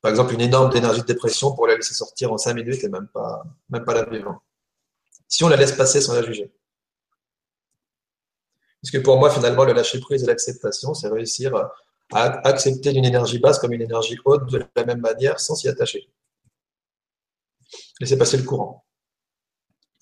[0.00, 2.88] par exemple, une énorme énergie de dépression pour la laisser sortir en cinq minutes et
[2.88, 4.42] même pas, même pas la vivre.
[5.28, 6.52] Si on la laisse passer sans la juger.
[8.82, 13.04] Parce que pour moi, finalement, le lâcher prise et l'acceptation, c'est réussir à accepter une
[13.04, 16.10] énergie basse comme une énergie haute de la même manière sans s'y attacher.
[18.00, 18.84] Laisser passer le courant.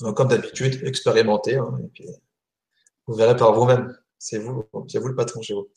[0.00, 1.78] Donc, comme d'habitude, expérimenter, hein,
[3.06, 3.96] vous verrez par vous-même.
[4.18, 5.68] C'est vous, c'est vous le patron chez vous.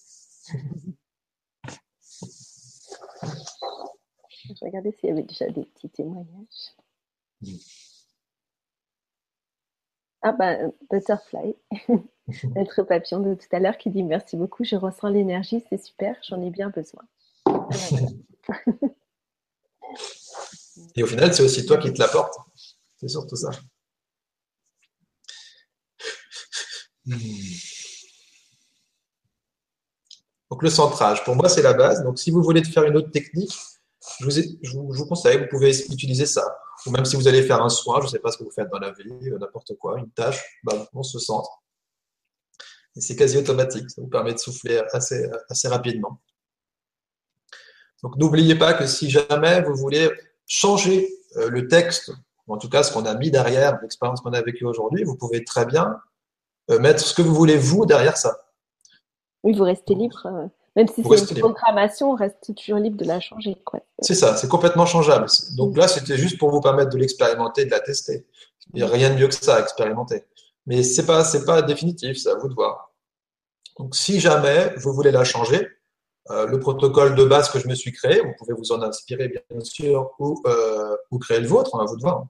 [4.49, 6.75] Je regardais s'il y avait déjà des petits témoignages.
[10.21, 11.55] Ah ben, Butterfly,
[12.55, 16.15] notre papillon de tout à l'heure qui dit merci beaucoup, je ressens l'énergie, c'est super,
[16.23, 17.03] j'en ai bien besoin.
[20.95, 22.36] Et au final, c'est aussi toi qui te l'apporte.
[22.97, 23.49] C'est surtout ça.
[30.49, 32.03] Donc le centrage, pour moi, c'est la base.
[32.03, 33.58] Donc si vous voulez faire une autre technique,
[34.20, 36.60] je vous, conseille, vous pouvez utiliser ça.
[36.86, 38.51] Ou même si vous allez faire un soin, je ne sais pas ce que vous
[38.51, 41.64] faites dans la vie, euh, n'importe quoi, une tâche, bah, on se centre.
[42.95, 46.22] Et c'est quasi automatique, ça vous permet de souffler assez, assez rapidement.
[48.03, 50.10] Donc n'oubliez pas que si jamais vous voulez
[50.45, 52.12] changer euh, le texte,
[52.47, 55.18] ou en tout cas ce qu'on a mis derrière l'expérience qu'on a vécue aujourd'hui, vous
[55.18, 55.99] pouvez très bien
[56.70, 58.45] mettre ce que vous voulez vous derrière ça.
[59.43, 60.49] Oui, vous restez libre.
[60.76, 63.57] Même si c'est une programmation, on reste toujours libre de la changer.
[63.99, 65.26] C'est ça, c'est complètement changeable.
[65.55, 68.28] Donc là, c'était juste pour vous permettre de l'expérimenter, de la tester.
[68.74, 70.26] Il n'y a rien de mieux que ça à expérimenter.
[70.68, 72.93] Mais ce n'est pas, pas définitif, c'est à vous de voir.
[73.80, 75.68] Donc si jamais vous voulez la changer,
[76.30, 79.30] euh, le protocole de base que je me suis créé, vous pouvez vous en inspirer
[79.30, 82.28] bien sûr ou, euh, créer le vôtre, à vous de voir.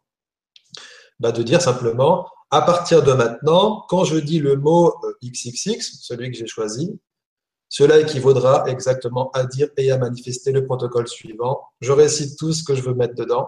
[1.19, 4.93] Bah, de dire simplement, à partir de maintenant, quand je dis le mot
[5.23, 6.99] XXX, euh, celui que j'ai choisi,
[7.69, 11.61] cela équivaudra exactement à dire et à manifester le protocole suivant.
[11.81, 13.47] Je récite tout ce que je veux mettre dedans.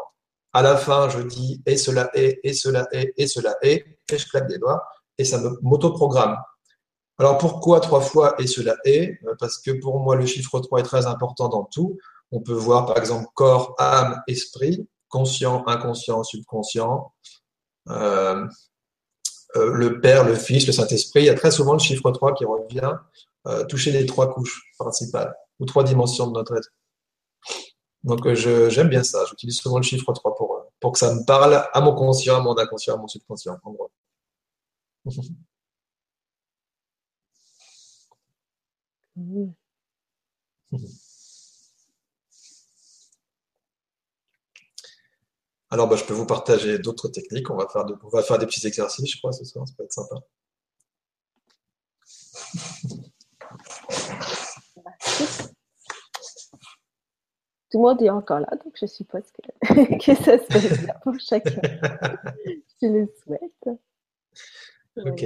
[0.51, 4.17] À la fin, je dis et cela est, et cela est, et cela est, et
[4.17, 4.83] je claque des doigts,
[5.17, 6.37] et ça m'auto-programme.
[7.19, 9.19] Alors pourquoi trois fois et cela est?
[9.39, 11.97] Parce que pour moi, le chiffre 3 est très important dans tout.
[12.31, 17.11] On peut voir par exemple corps, âme, esprit, conscient, inconscient, subconscient,
[17.89, 18.47] euh,
[19.55, 21.21] euh, le Père, le Fils, le Saint-Esprit.
[21.21, 22.93] Il y a très souvent le chiffre 3 qui revient
[23.47, 26.69] euh, toucher les trois couches principales ou trois dimensions de notre être.
[28.03, 29.25] Donc euh, j'aime bien ça.
[29.29, 32.41] J'utilise souvent le chiffre 3 pour, pour que ça me parle à mon conscient, à
[32.41, 33.91] mon inconscient, à mon subconscient, en gros.
[45.71, 47.49] Alors, bah, je peux vous partager d'autres techniques.
[47.49, 49.67] On va, faire on va faire des petits exercices, je crois, ce soir.
[49.67, 50.15] Ça peut être sympa.
[57.71, 60.93] Tout le monde est encore là, donc je suppose que, que ça se passe bien
[61.03, 61.61] pour chacun.
[62.81, 63.69] je le souhaite.
[64.97, 65.23] Ok.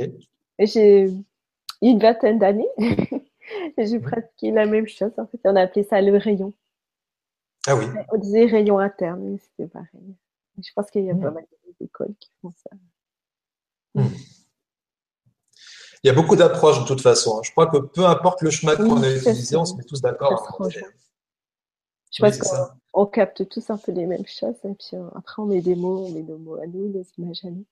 [0.59, 1.09] J'ai
[1.81, 2.67] une vingtaine d'années.
[3.77, 5.11] J'ai pratiqué la même chose.
[5.17, 6.53] En fait, on a appelé ça le rayon.
[7.65, 7.85] Ah oui.
[8.11, 10.15] On disait rayon interne, mais c'était pareil.
[10.61, 11.45] Je pense qu'il y a pas mal
[11.79, 12.75] d'écoles qui font ça.
[13.95, 14.13] Hmm.
[16.03, 17.41] Il y a beaucoup d'approches de toute façon.
[17.43, 20.69] Je crois que peu importe le chemin qu'on a utilisé, on se met tous d'accord.
[22.11, 22.37] Je pense
[22.91, 24.55] qu'on capte tous un peu les mêmes choses.
[24.65, 27.07] Et puis euh, après, on met des mots, on met des mots à nous, des
[27.17, 27.65] images à nous.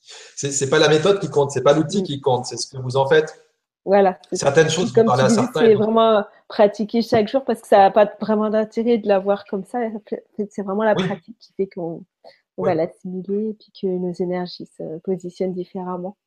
[0.00, 2.04] C'est pas la méthode qui compte, c'est pas l'outil mm.
[2.04, 3.47] qui compte, c'est ce que vous en faites.
[3.88, 4.18] Voilà.
[4.32, 5.60] Certaines choses, vous parlez à certains.
[5.60, 9.64] C'est vraiment pratiquer chaque jour parce que ça n'a pas vraiment d'intérêt de l'avoir comme
[9.64, 9.78] ça.
[10.50, 12.04] C'est vraiment la pratique qui fait qu'on
[12.58, 16.18] va l'assimiler et puis que nos énergies se positionnent différemment.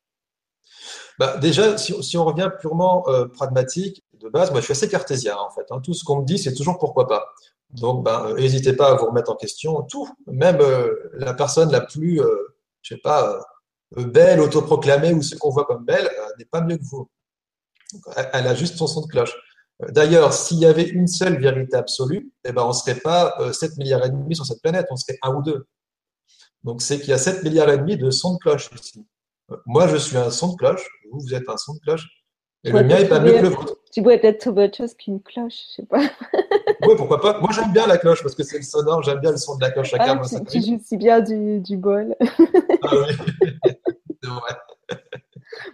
[1.19, 5.37] Bah, déjà, si, on revient purement euh, pragmatique, de base, moi je suis assez cartésien
[5.37, 5.65] en fait.
[5.69, 5.81] Hein.
[5.83, 7.27] Tout ce qu'on me dit, c'est toujours pourquoi pas.
[7.69, 9.83] Donc, ben, n'hésitez pas à vous remettre en question.
[9.83, 13.39] Tout, même euh, la personne la plus, euh, je sais pas,
[13.95, 16.09] belle, autoproclamée ou ce qu'on voit comme belle,
[16.39, 17.07] n'est pas mieux que vous.
[18.33, 19.33] Elle, a juste son son de cloche.
[19.89, 23.77] D'ailleurs, s'il y avait une seule vérité absolue, eh ben, on ne serait pas 7
[23.77, 25.65] milliards et demi sur cette planète, on serait un ou deux.
[26.63, 29.05] Donc, c'est qu'il y a 7 milliards et demi de sons de cloche ici.
[29.65, 32.07] Moi, je suis un son de cloche, vous, vous êtes un son de cloche,
[32.63, 33.77] et le mien n'est pas mieux que le vôtre.
[33.91, 35.99] Tu pourrais peut-être trouver autre chose qu'une cloche, je sais pas.
[36.87, 37.39] oui, pourquoi pas.
[37.39, 39.61] Moi, j'aime bien la cloche parce que c'est le sonore, j'aime bien le son de
[39.61, 39.89] la cloche.
[39.89, 42.15] Chacun ah, tu, tu joues si bien du, du bol.
[42.21, 43.15] ah oui,
[44.23, 44.55] c'est vrai.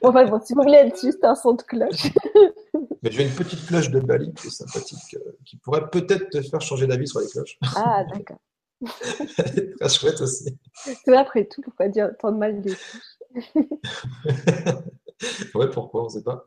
[0.02, 2.12] Bon, enfin, bon, si vous voulez être juste un son de cloche.
[3.04, 6.42] Mais j'ai une petite cloche de Bali qui est sympathique, euh, qui pourrait peut-être te
[6.42, 7.58] faire changer d'avis sur les cloches.
[7.76, 8.40] Ah, d'accord.
[9.80, 10.58] Très chouette aussi.
[10.74, 13.56] C'est après tout, pourquoi dire tant de mal des cloches?
[15.56, 16.46] Ouais, pourquoi On ne sait pas.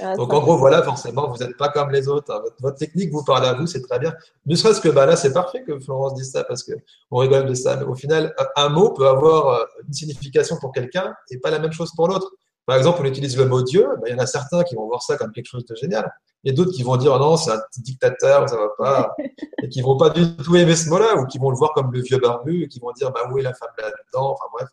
[0.00, 2.32] Ah, Donc en gros, voilà, forcément, vous n'êtes pas comme les autres.
[2.32, 2.42] Hein.
[2.60, 4.14] Votre, technique vous parle à vous, c'est très bien.
[4.46, 7.54] Ne serait-ce que bah, là, c'est parfait que Florence dise ça parce qu'on rigole de
[7.54, 7.76] ça.
[7.76, 11.58] Mais au final, un mot peut avoir euh, une signification pour quelqu'un et pas la
[11.58, 12.32] même chose pour l'autre.
[12.66, 14.86] Par exemple, on utilise le mot Dieu, bah, il y en a certains qui vont
[14.86, 16.10] voir ça comme quelque chose de génial.
[16.46, 19.16] A d'autres qui vont dire oh non, c'est un dictateur, ça va pas,
[19.62, 21.92] et qui vont pas du tout aimer ce mot-là, ou qui vont le voir comme
[21.92, 24.32] le vieux barbu, et qui vont dire bah où est la femme là-dedans?
[24.32, 24.68] Enfin bref,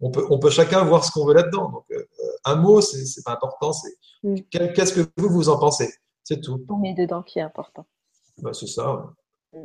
[0.00, 1.70] on peut, on peut chacun voir ce qu'on veut là-dedans.
[1.70, 2.04] Donc euh,
[2.44, 3.72] un mot, c'est pas important.
[3.72, 4.40] C'est mm.
[4.50, 6.64] qu'est-ce que vous vous en pensez, c'est tout.
[6.68, 7.86] On met dedans qui est important.
[8.38, 9.06] Bah, c'est ça.
[9.52, 9.64] Mm.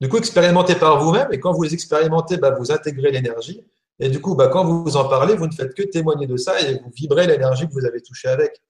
[0.00, 3.64] Du coup, expérimentez par vous-même, et quand vous les expérimentez, bah, vous intégrez l'énergie.
[4.00, 6.36] Et du coup, bah, quand vous vous en parlez, vous ne faites que témoigner de
[6.36, 8.60] ça et vous vibrez l'énergie que vous avez touchée avec.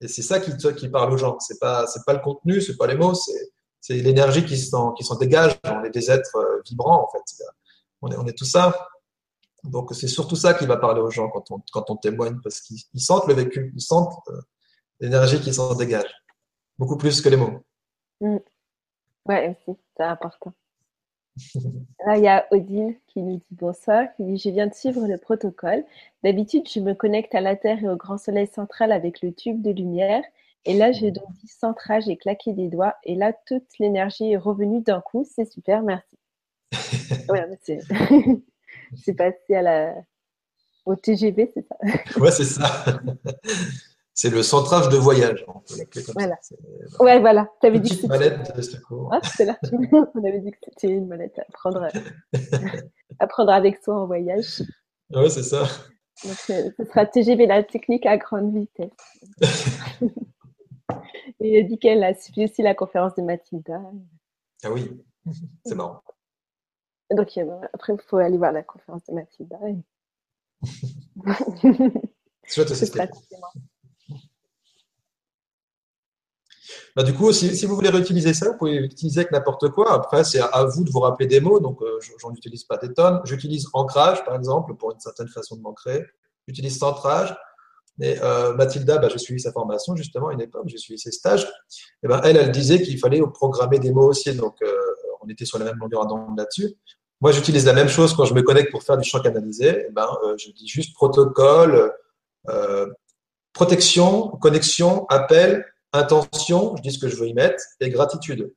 [0.00, 1.38] Et c'est ça qui, parle aux gens.
[1.40, 5.58] C'est pas, pas le contenu, c'est pas les mots, c'est, l'énergie qui s'en, qui dégage.
[5.64, 7.44] On est des êtres euh, vibrants, en fait.
[8.02, 8.88] On est, tout ça.
[9.64, 13.26] Donc, c'est surtout ça qui va parler aux gens quand on, témoigne, parce qu'ils sentent
[13.26, 14.40] le vécu, ils sentent euh,
[15.00, 16.14] l'énergie qui s'en dégage.
[16.78, 17.64] Beaucoup plus que les mots.
[18.20, 18.36] Mm.
[19.26, 20.52] Ouais, c'est important.
[22.06, 25.06] Là, il y a Odile qui nous dit bonsoir, qui dit Je viens de suivre
[25.06, 25.84] le protocole.
[26.22, 29.62] D'habitude, je me connecte à la Terre et au grand soleil central avec le tube
[29.62, 30.22] de lumière.
[30.64, 32.96] Et là, j'ai donc dit centrage j'ai claqué des doigts.
[33.04, 35.24] Et là, toute l'énergie est revenue d'un coup.
[35.30, 36.16] C'est super, merci.
[37.28, 37.44] ouais,
[38.96, 39.94] c'est passé à la...
[40.84, 41.76] au TGV, c'est ça
[42.20, 42.84] Ouais, c'est ça.
[44.18, 45.44] C'est le centrage de voyage.
[45.46, 46.38] On peut comme voilà.
[46.40, 46.54] Ça.
[47.00, 47.50] Ouais, voilà.
[47.60, 48.08] Tu avais dit que c'était.
[48.08, 49.10] mallette de secours.
[49.12, 49.58] Ah, c'est là.
[50.14, 51.86] On avait dit que c'était une mallette à prendre,
[53.18, 54.62] à prendre avec soi en voyage.
[55.14, 55.64] Ouais, c'est ça.
[56.24, 58.90] Donc, euh, ce sera TGV, la technique à grande vitesse.
[61.40, 63.82] Et elle dit qu'elle a suivi aussi la conférence de Mathilda.
[64.64, 64.98] Ah oui,
[65.66, 66.00] c'est marrant.
[67.10, 67.38] Donc,
[67.74, 69.58] après, il faut aller voir la conférence de Mathilda.
[72.46, 73.00] Je vais te tester.
[76.96, 79.92] Bah, du coup, si, vous voulez réutiliser ça, vous pouvez l'utiliser avec n'importe quoi.
[79.92, 81.60] Après, c'est à vous de vous rappeler des mots.
[81.60, 83.20] Donc, euh, j'en utilise pas des tonnes.
[83.24, 86.06] J'utilise ancrage, par exemple, pour une certaine façon de m'ancrer.
[86.48, 87.36] J'utilise centrage.
[88.00, 91.10] Et euh, Mathilda, bah, j'ai suivi sa formation justement à une époque, j'ai suivi ses
[91.10, 91.46] stages.
[92.02, 94.34] Et ben, elle, elle disait qu'il fallait programmer des mots aussi.
[94.34, 94.72] Donc, euh,
[95.22, 96.76] on était sur la même longueur d'onde là-dessus.
[97.20, 99.86] Moi, j'utilise la même chose quand je me connecte pour faire du champ canalisé.
[99.92, 101.92] Ben, je dis juste protocole,
[103.52, 108.52] protection, connexion, appel, intention, je dis ce que je veux y mettre, et gratitude.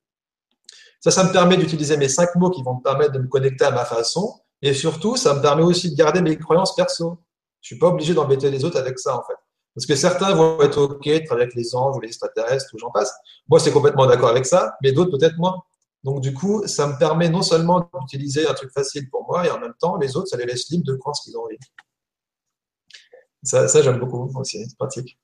[0.99, 3.65] Ça, ça me permet d'utiliser mes cinq mots qui vont me permettre de me connecter
[3.65, 4.39] à ma façon.
[4.61, 7.19] Et surtout, ça me permet aussi de garder mes croyances perso.
[7.61, 9.37] Je suis pas obligé d'embêter les autres avec ça, en fait.
[9.73, 13.13] Parce que certains vont être OK avec les anges ou les extraterrestres ou j'en passe.
[13.47, 15.55] Moi, c'est complètement d'accord avec ça, mais d'autres peut-être moins.
[16.03, 19.51] Donc, du coup, ça me permet non seulement d'utiliser un truc facile pour moi, et
[19.51, 21.57] en même temps, les autres, ça les laisse libres de croire ce qu'ils ont envie.
[23.43, 25.17] Ça, ça j'aime beaucoup aussi, c'est pratique.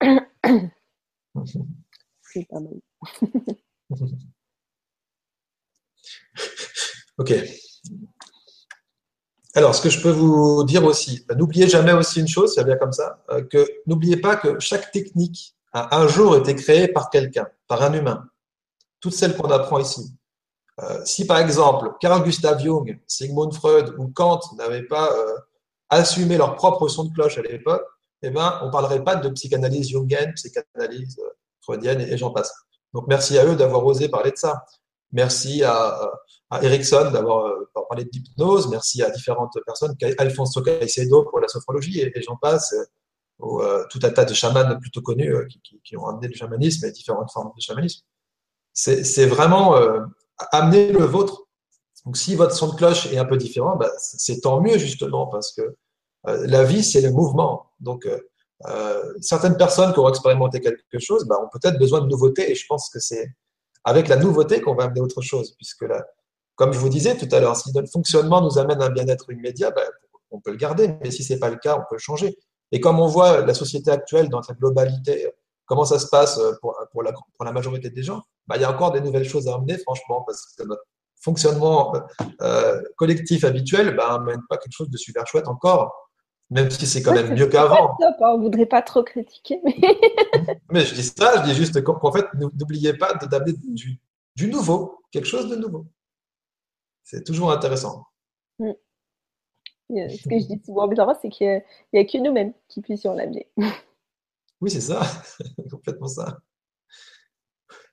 [7.18, 7.34] Ok.
[9.54, 12.64] Alors, ce que je peux vous dire aussi, bah, n'oubliez jamais aussi une chose, c'est
[12.64, 16.88] bien comme ça, euh, que n'oubliez pas que chaque technique a un jour été créée
[16.88, 18.24] par quelqu'un, par un humain.
[19.00, 20.14] Toutes celles qu'on apprend ici.
[20.82, 25.36] Euh, si par exemple Carl Gustav Jung, Sigmund Freud ou Kant n'avaient pas euh,
[25.90, 27.86] assumé leur propre son de cloche à l'époque,
[28.22, 31.20] eh ben, on ne parlerait pas de psychanalyse jungienne, psychanalyse
[31.62, 32.52] freudienne et, j'en passe.
[32.92, 34.64] Donc merci à eux d'avoir osé parler de ça.
[35.12, 36.10] Merci à,
[36.50, 38.68] à Erickson d'avoir euh, parlé d'hypnose.
[38.68, 42.74] Merci à différentes personnes, Alfonso Caicedo pour la sophrologie et, j'en passe.
[43.38, 46.34] Ou, euh, tout un tas de chamans plutôt connus euh, qui, qui, ont amené le
[46.34, 48.02] chamanisme et différentes formes de chamanisme.
[48.72, 49.74] C'est vraiment
[50.52, 51.48] amener le vôtre.
[52.06, 55.26] Donc si votre son de cloche est un peu différent, bah, c'est tant mieux justement
[55.26, 55.76] parce que
[56.24, 57.70] la vie c'est le mouvement.
[57.80, 58.08] Donc
[59.20, 62.66] certaines personnes qui ont expérimenté quelque chose bah, ont peut-être besoin de nouveautés et je
[62.66, 63.34] pense que c'est
[63.84, 66.04] avec la nouveauté qu'on va amener autre chose, puisque là,
[66.54, 69.70] comme je vous disais tout à l'heure, si notre fonctionnement nous amène un bien-être immédiat,
[69.70, 69.86] ben,
[70.30, 72.36] on peut le garder, mais si ce n'est pas le cas, on peut le changer.
[72.72, 75.32] Et comme on voit la société actuelle dans sa globalité,
[75.66, 78.70] comment ça se passe pour, la, pour la, majorité des gens, ben, il y a
[78.70, 80.82] encore des nouvelles choses à amener, franchement, parce que notre
[81.22, 81.94] fonctionnement
[82.42, 86.09] euh, collectif habituel n'amène ben, pas quelque chose de super chouette encore
[86.50, 87.96] même si c'est quand même mieux qu'avant.
[88.02, 89.60] Hein, on ne voudrait pas trop critiquer.
[89.64, 89.76] Mais...
[90.70, 94.00] mais je dis ça, je dis juste qu'en fait, n'oubliez pas d'amener du,
[94.34, 95.86] du, nouveau, quelque chose de nouveau.
[97.04, 98.04] C'est toujours intéressant.
[98.58, 98.72] Mm.
[99.88, 103.48] Ce que je dis souvent bizarrement, c'est qu'il n'y a, que nous-mêmes qui puissions l'amener.
[104.60, 105.00] Oui, c'est ça,
[105.70, 106.38] complètement ça.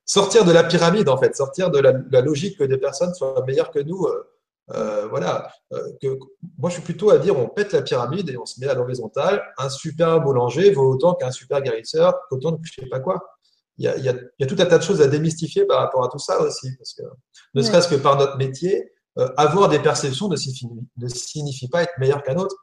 [0.04, 3.44] Sortir de la pyramide, en fait, sortir de la, la logique que des personnes soient
[3.46, 4.06] meilleures que nous.
[4.06, 4.37] Euh,
[4.74, 6.08] euh, voilà, euh, que,
[6.58, 8.74] moi je suis plutôt à dire on pète la pyramide et on se met à
[8.74, 9.44] l'horizontale.
[9.58, 13.22] Un super boulanger vaut autant qu'un super guérisseur, qu'autant de je sais pas quoi.
[13.78, 15.08] Il y, a, il, y a, il y, a, tout un tas de choses à
[15.08, 17.04] démystifier par rapport à tout ça aussi, parce que
[17.54, 21.84] ne serait-ce que par notre métier, euh, avoir des perceptions ne signifie, ne signifie pas
[21.84, 22.56] être meilleur qu'un autre.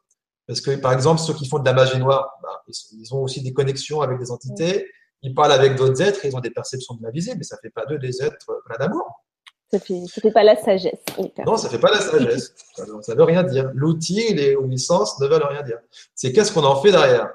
[0.46, 3.42] Parce que par exemple, ceux qui font de la magie noire, bah, ils, ont aussi
[3.42, 4.86] des connexions avec des entités,
[5.22, 7.70] ils parlent avec d'autres êtres, ils ont des perceptions de la visée, mais ça fait
[7.70, 9.23] pas d'eux des êtres pleins d'amour.
[9.70, 11.00] Ça fait, fait pas la sagesse.
[11.44, 12.54] Non, ça fait pas la sagesse.
[13.02, 13.70] ça veut rien dire.
[13.74, 15.78] L'outil les licences ne veulent rien dire.
[16.14, 17.30] C'est qu'est-ce qu'on en fait derrière.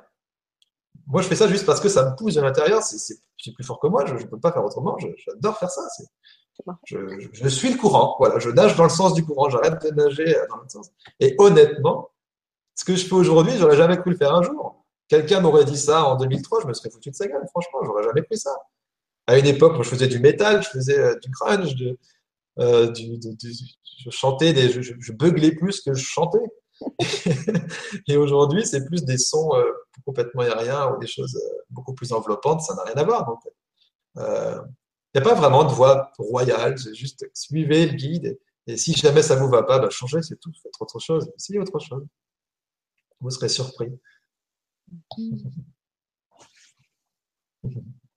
[1.07, 2.81] Moi, je fais ça juste parce que ça me pousse de l'intérieur.
[2.83, 3.15] C'est
[3.53, 4.05] plus fort que moi.
[4.05, 4.97] Je ne peux pas faire autrement.
[5.25, 5.81] J'adore faire ça.
[6.85, 10.35] Je, suis le courant, voilà, je nage dans le sens du courant, j'arrête de nager
[10.49, 10.91] dans l'autre sens.
[11.19, 12.09] Et honnêtement,
[12.75, 14.83] ce que je fais aujourd'hui, j'aurais jamais cru le faire un jour.
[15.07, 18.03] Quelqu'un m'aurait dit ça en 2003, je me serais foutu de sa gueule, franchement, j'aurais
[18.03, 18.55] jamais cru ça.
[19.27, 21.15] À une époque, je faisais du métal, je faisais
[22.59, 23.35] euh, du euh,
[23.99, 26.43] je chantais, des, je, je, beuglais plus que je chantais.
[28.07, 29.71] et aujourd'hui, c'est plus des sons euh,
[30.05, 31.37] complètement aériens ou des choses
[31.69, 33.39] beaucoup plus enveloppantes, ça n'a rien à voir.
[34.15, 34.21] il
[35.15, 38.39] n'y a pas vraiment de voix royale, c'est juste suivez le guide.
[38.67, 41.31] Et, si jamais ça ne vous va pas, bah, changez, c'est tout, faites autre chose,
[41.35, 42.05] essayez autre chose.
[43.19, 43.89] Vous serez surpris.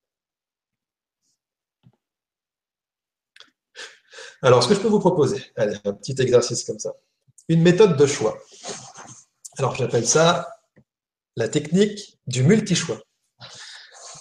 [4.43, 6.93] Alors, ce que je peux vous proposer, un petit exercice comme ça.
[7.49, 8.37] Une méthode de choix.
[9.57, 10.49] Alors, j'appelle ça
[11.37, 13.01] la technique du multi-choix.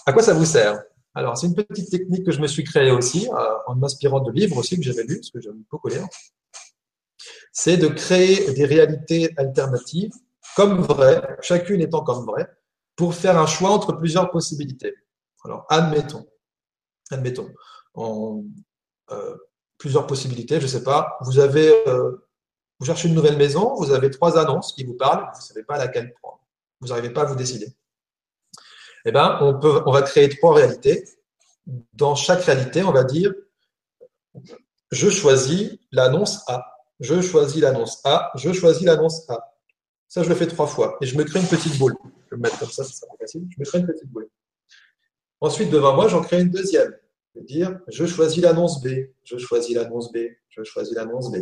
[0.06, 0.80] À quoi ça vous sert?
[1.14, 4.30] Alors, c'est une petite technique que je me suis créée aussi, euh, en m'inspirant de
[4.32, 6.06] livres aussi que j'avais lus, parce que j'aime beaucoup lire.
[7.52, 10.12] C'est de créer des réalités alternatives
[10.56, 12.48] comme vraies, chacune étant comme vraie,
[12.96, 14.94] pour faire un choix entre plusieurs possibilités.
[15.44, 16.26] Alors, admettons,
[17.10, 17.50] admettons,
[17.98, 19.36] euh,
[19.82, 22.24] plusieurs possibilités, je ne sais pas, vous avez, euh,
[22.78, 25.64] vous cherchez une nouvelle maison, vous avez trois annonces qui vous parlent, vous ne savez
[25.64, 26.38] pas laquelle prendre,
[26.80, 27.66] vous n'arrivez pas à vous décider.
[29.04, 31.04] Eh bien, on, peut, on va créer trois réalités.
[31.94, 33.34] Dans chaque réalité, on va dire,
[34.92, 36.64] je choisis l'annonce A,
[37.00, 39.52] je choisis l'annonce A, je choisis l'annonce A.
[40.06, 40.96] Ça, je le fais trois fois.
[41.00, 41.96] Et je me crée une petite boule.
[42.04, 43.48] Je vais me mettre comme ça, ça sera facile.
[43.50, 44.28] Je me crée une petite boule.
[45.40, 46.94] Ensuite, devant moi, j'en crée une deuxième.
[47.34, 48.88] Vais dire, je choisis l'annonce B,
[49.24, 50.18] je choisis l'annonce B,
[50.50, 51.36] je choisis l'annonce B.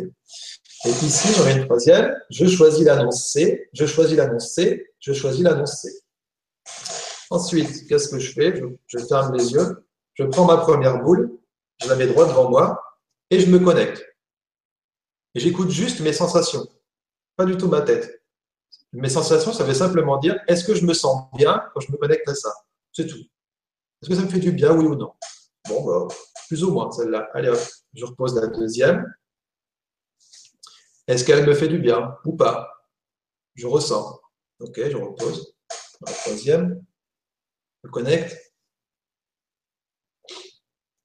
[0.85, 2.15] Et ici, j'en ai une troisième.
[2.29, 5.91] Je choisis l'annonce C, je choisis l'annonce C, je choisis l'annonce C.
[7.29, 8.55] Ensuite, qu'est-ce que je fais?
[8.55, 11.37] Je, je ferme les yeux, je prends ma première boule,
[11.81, 12.81] je la mets droit devant moi
[13.29, 14.03] et je me connecte.
[15.35, 16.67] Et j'écoute juste mes sensations,
[17.35, 18.21] pas du tout ma tête.
[18.93, 21.97] Mes sensations, ça veut simplement dire est-ce que je me sens bien quand je me
[21.97, 22.53] connecte à ça?
[22.91, 23.19] C'est tout.
[24.01, 25.13] Est-ce que ça me fait du bien, oui ou non?
[25.67, 26.13] Bon, bah,
[26.47, 27.29] plus ou moins celle-là.
[27.33, 27.59] Allez hop,
[27.93, 29.05] je repose la deuxième.
[31.07, 32.69] Est-ce qu'elle me fait du bien ou pas?
[33.55, 34.19] Je ressens.
[34.59, 35.55] Ok, je repose.
[36.05, 36.83] La troisième.
[37.83, 38.37] Je connecte.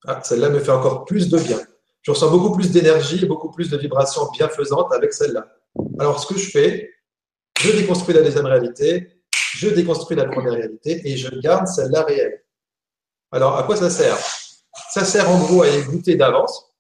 [0.07, 1.59] Ah, celle-là me fait encore plus de bien.
[2.02, 5.52] Je ressens beaucoup plus d'énergie et beaucoup plus de vibrations bienfaisantes avec celle-là.
[5.98, 6.94] Alors, ce que je fais,
[7.59, 9.22] je déconstruis la deuxième réalité,
[9.54, 12.44] je déconstruis la première réalité et je garde celle-là réelle.
[13.32, 14.16] Alors, à quoi ça sert?
[14.91, 16.72] Ça sert en gros à y goûter d'avance,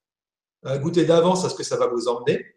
[0.64, 2.56] à goûter d'avance à ce que ça va vous emmener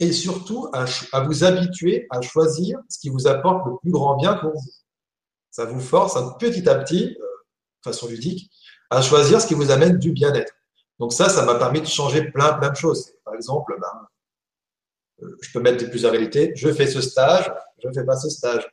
[0.00, 4.34] et surtout à, vous habituer à choisir ce qui vous apporte le plus grand bien
[4.34, 4.70] pour vous.
[5.50, 7.26] Ça vous force petit à petit, euh,
[7.82, 8.50] façon ludique,
[8.90, 10.52] à choisir ce qui vous amène du bien-être.
[10.98, 13.12] Donc ça, ça m'a permis de changer plein, plein de choses.
[13.24, 16.52] Par exemple, ben, euh, je peux mettre plusieurs réalités.
[16.54, 17.50] Je fais ce stage,
[17.82, 18.68] je ne fais pas ce stage.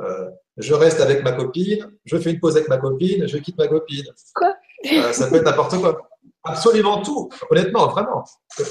[0.00, 3.58] Euh, je reste avec ma copine, je fais une pause avec ma copine, je quitte
[3.58, 4.06] ma copine.
[4.34, 4.54] Quoi?
[4.86, 6.08] Euh, Ça peut être n'importe quoi.
[6.44, 8.24] Absolument tout, honnêtement, vraiment.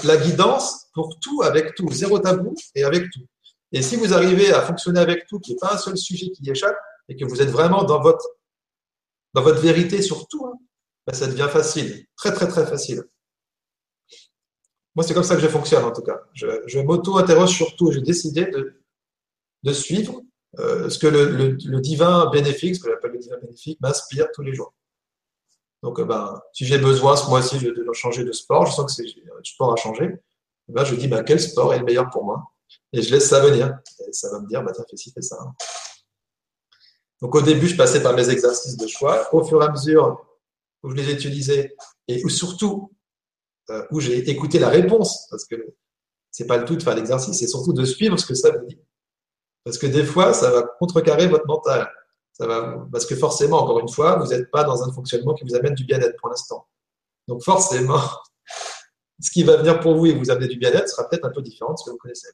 [0.04, 3.26] La guidance pour tout avec tout, zéro tabou et avec tout.
[3.72, 6.30] Et si vous arrivez à fonctionner avec tout, qu'il n'y ait pas un seul sujet
[6.30, 6.76] qui échappe,
[7.08, 8.26] et que vous êtes vraiment dans votre,
[9.34, 10.58] vérité sur tout, hein,
[11.06, 13.04] ben, ça devient facile, très très très facile.
[14.94, 16.20] Moi, c'est comme ça que je fonctionne en tout cas.
[16.34, 17.92] Je, m'auto-interroge sur tout.
[17.92, 18.82] J'ai décidé de,
[19.62, 20.22] de suivre
[20.58, 24.54] euh, ce que le, divin bénéfique, ce que j'appelle le divin bénéfique, m'inspire tous les
[24.54, 24.74] jours.
[25.82, 29.02] Donc, euh, ben, si j'ai besoin ce mois-ci de, changer de sport, je sens que
[29.02, 30.16] c'est un sport à changer,
[30.68, 32.42] ben, je dis ben, quel sport est le meilleur pour moi?
[32.92, 33.78] Et je laisse ça venir.
[34.06, 35.38] Et ça va me dire, ben, tiens, fais ci, fais ça.
[37.20, 39.32] Donc, au début, je passais par mes exercices de choix.
[39.34, 40.24] Au fur et à mesure
[40.82, 41.76] où je les utilisais
[42.06, 42.92] et surtout
[43.70, 45.56] euh, où j'ai écouté la réponse, parce que
[46.30, 48.64] c'est pas le tout de faire l'exercice, c'est surtout de suivre ce que ça vous
[48.66, 48.78] dit.
[49.64, 51.90] Parce que des fois, ça va contrecarrer votre mental.
[52.38, 55.74] Parce que forcément, encore une fois, vous n'êtes pas dans un fonctionnement qui vous amène
[55.74, 56.66] du bien-être pour l'instant.
[57.26, 58.00] Donc forcément,
[59.20, 61.42] ce qui va venir pour vous et vous amener du bien-être sera peut-être un peu
[61.42, 62.28] différent de ce que vous connaissez.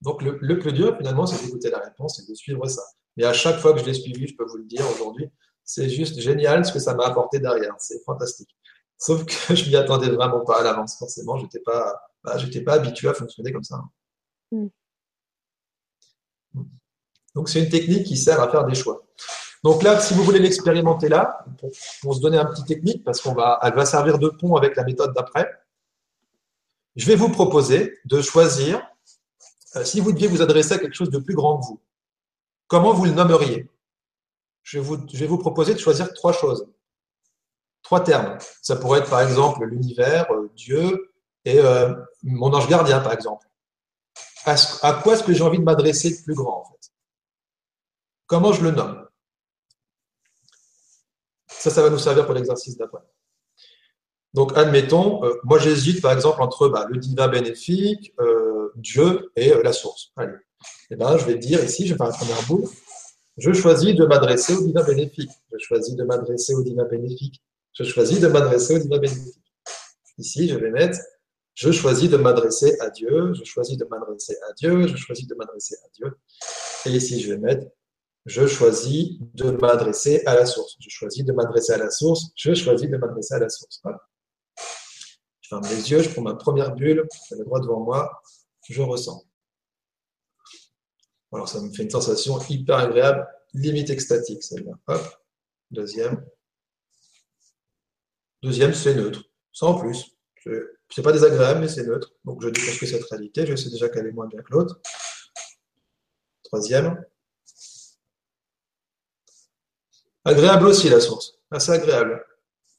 [0.00, 2.82] Donc le, plus dur, finalement, c'est d'écouter la réponse et de suivre ça.
[3.16, 5.30] Mais à chaque fois que je l'ai suivi, je peux vous le dire aujourd'hui,
[5.64, 7.74] c'est juste génial ce que ça m'a apporté derrière.
[7.78, 8.50] C'est fantastique.
[8.98, 11.36] Sauf que je m'y attendais vraiment pas à l'avance, forcément.
[11.36, 13.80] Je n'étais pas, bah, pas habitué à fonctionner comme ça.
[14.50, 14.66] Mm.
[17.34, 19.02] Donc, c'est une technique qui sert à faire des choix.
[19.64, 21.44] Donc là, si vous voulez l'expérimenter là,
[22.02, 24.82] pour, se donner un petit technique, parce qu'elle va, va servir de pont avec la
[24.82, 25.48] méthode d'après,
[26.96, 28.82] je vais vous proposer de choisir,
[29.76, 31.80] euh, si vous deviez vous adresser à quelque chose de plus grand que vous,
[32.66, 33.70] comment vous le nommeriez?
[34.62, 36.68] Je, je vais vous proposer de choisir trois choses.
[37.82, 38.36] trois termes.
[38.62, 41.12] Ça pourrait être par exemple l'univers, euh, Dieu
[41.44, 43.46] et euh, mon ange gardien, par exemple.
[44.44, 46.81] À, à quoi est-ce que j'ai envie de m'adresser de plus grand, en fait?
[48.32, 49.06] Comment je le nomme?
[51.48, 53.02] Ça, ça va nous servir pour l'exercice d'après.
[54.32, 59.52] Donc, admettons, euh, moi j'hésite par exemple entre bah, le divin bénéfique, euh, Dieu et
[59.52, 60.12] euh, la source.
[60.16, 60.32] Allez.
[60.32, 62.66] Et eh ben, je vais dire ici, je vais faire la première boule.
[63.36, 65.30] Je choisis de m'adresser au divin bénéfique.
[65.52, 67.42] Je choisis de m'adresser au divin bénéfique.
[67.74, 69.42] Je choisis de m'adresser au divin bénéfique.
[70.16, 70.98] Ici, je vais mettre
[71.52, 73.34] je choisis de m'adresser à Dieu.
[73.34, 74.86] Je choisis de m'adresser à Dieu.
[74.86, 76.16] Je choisis de m'adresser à Dieu.
[76.86, 77.66] Et ici, je vais mettre
[78.26, 80.76] je choisis de m'adresser à la source.
[80.80, 82.30] Je choisis de m'adresser à la source.
[82.36, 83.80] Je choisis de m'adresser à la source.
[83.82, 83.98] Voilà
[85.52, 88.22] ferme les yeux, je prends ma première bulle, je la droit devant moi,
[88.68, 89.22] je ressens.
[91.32, 94.72] Alors ça me fait une sensation hyper agréable, limite extatique celle-là.
[94.86, 95.02] Hop,
[95.70, 96.24] deuxième.
[98.42, 100.16] Deuxième, c'est neutre, sans plus.
[100.90, 102.12] C'est pas désagréable, mais c'est neutre.
[102.24, 104.80] Donc je déconstruis cette réalité, je sais déjà qu'elle est moins bien que l'autre.
[106.44, 107.04] Troisième.
[110.24, 112.24] Agréable aussi la source, assez agréable.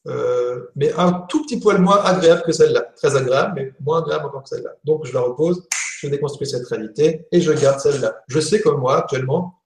[0.08, 2.82] Euh, mais un tout petit poil moins agréable que celle-là.
[2.96, 4.72] Très agréable, mais moins agréable encore que celle-là.
[4.84, 5.66] Donc, je la repose,
[6.00, 8.22] je déconstruis cette réalité et je garde celle-là.
[8.28, 9.62] Je sais comme moi, actuellement,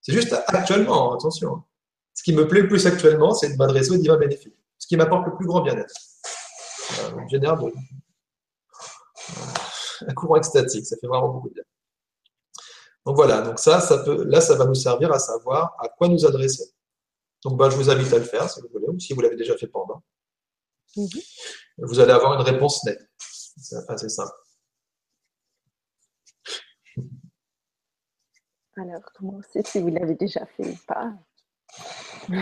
[0.00, 1.56] c'est juste actuellement, attention.
[1.56, 1.64] Hein.
[2.14, 4.54] Ce qui me plaît le plus actuellement, c'est de m'adresser au divin bénéfique.
[4.78, 5.94] Ce qui m'apporte le plus grand bien-être.
[7.00, 7.56] Euh, génère
[10.06, 11.62] un courant extatique, ça fait vraiment beaucoup de bien.
[13.04, 16.08] Donc voilà, donc ça, ça peut, là, ça va nous servir à savoir à quoi
[16.08, 16.64] nous adresser.
[17.46, 19.36] Donc, bah, je vous invite à le faire si vous voulez, ou si vous l'avez
[19.36, 20.02] déjà fait pendant.
[20.96, 21.06] Mhm.
[21.78, 23.08] Vous allez avoir une réponse nette.
[23.18, 24.32] C'est assez simple.
[28.76, 31.14] Alors, comment on sait si vous l'avez déjà fait ou pas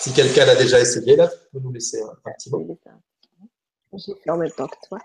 [0.00, 2.78] Si quelqu'un l'a déjà essayé, là, peux nous laisser un, petit mot.
[3.94, 4.98] J'ai fait en même temps que toi.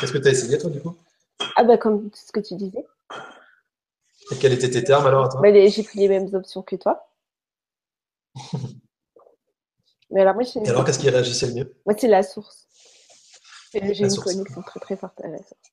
[0.00, 0.94] Qu'est-ce que tu as essayé, toi, du coup?
[1.56, 2.84] Ah, bah, comme ce que tu disais.
[4.30, 7.08] Et quels étaient tes termes alors bah, J'ai pris les mêmes options que toi.
[10.10, 11.76] Mais alors, moi, Et alors, qu'est-ce qui réagissait le mieux?
[11.84, 12.66] Moi, c'est la source.
[13.72, 15.70] J'ai une connexion très très forte à la source.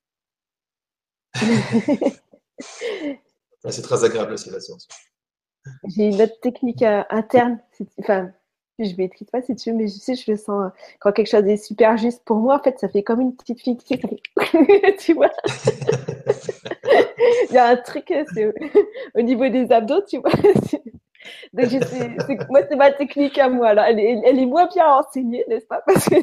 [3.69, 4.87] c'est très agréable aussi la source.
[5.87, 7.59] J'ai une autre technique euh, interne.
[7.99, 8.31] Enfin,
[8.77, 10.65] je vais écrire pas si tu veux, mais je sais, je le sens.
[10.65, 13.35] Euh, quand quelque chose est super juste pour moi, en fait, ça fait comme une
[13.35, 13.77] petite fille.
[13.77, 15.31] Tu, sais, tu vois?
[17.49, 18.53] Il y a un truc, euh, c'est
[19.15, 20.31] au niveau des abdos, tu vois.
[21.53, 23.73] Donc, moi, c'est ma technique à moi.
[23.73, 23.89] Là.
[23.89, 25.81] Elle, est, elle est moins bien enseignée, n'est-ce pas?
[25.85, 26.15] Parce que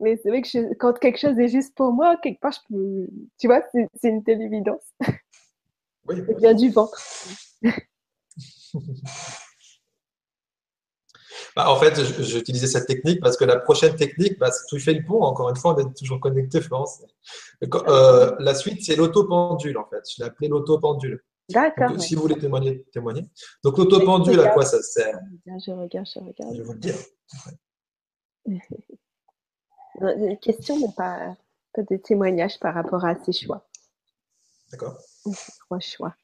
[0.00, 3.06] Mais c'est vrai que quand quelque chose est juste pour moi, quelque part, je peux...
[3.38, 4.84] tu vois, c'est une telle évidence.
[6.08, 6.98] Oui, c'est bien du ventre.
[11.56, 15.04] Bah, en fait, j'utilisais cette technique parce que la prochaine technique, bah, tu fais le
[15.04, 17.02] pont, encore une fois, on est toujours connecté, Florence.
[17.62, 20.02] Euh, la suite, c'est l'autopendule, en fait.
[20.08, 21.22] Je l'ai appelé l'autopendule.
[21.48, 22.00] D'accord.
[22.00, 23.24] Si vous voulez témoigner, témoigner.
[23.64, 25.18] Donc, l'autopendule, à quoi ça sert?
[25.46, 26.54] Je regarde, je regarde.
[26.54, 26.96] Je vais vous le dire.
[30.00, 31.36] Une question, mais pas,
[31.74, 33.66] pas de témoignage par rapport à ces choix.
[34.70, 34.96] D'accord.
[35.66, 36.14] Trois choix.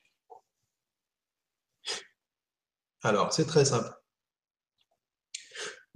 [3.02, 3.88] Alors, c'est très simple.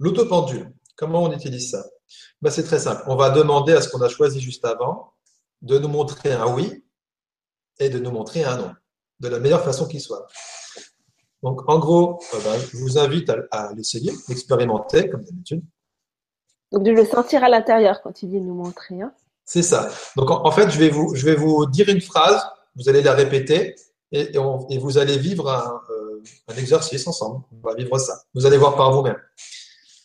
[0.01, 1.85] L'autopendule, comment on utilise ça?
[2.41, 3.03] Ben, C'est très simple.
[3.05, 5.13] On va demander à ce qu'on a choisi juste avant
[5.61, 6.83] de nous montrer un oui
[7.79, 8.71] et de nous montrer un non,
[9.19, 10.25] de la meilleure façon qui soit.
[11.43, 15.61] Donc, en gros, euh, ben, je vous invite à, l'essayer, l'expérimenter, comme d'habitude.
[16.71, 19.13] Donc, de le sentir à l'intérieur quand il dit nous montrer un.
[19.45, 19.91] C'est ça.
[20.15, 22.41] Donc, en, fait, je vais, vous, je vais vous dire une phrase,
[22.75, 23.75] vous allez la répéter
[24.11, 27.43] et, et, vous allez vivre un, euh, un exercice ensemble.
[27.51, 28.23] On va vivre ça.
[28.33, 29.17] Vous allez voir par vous-même.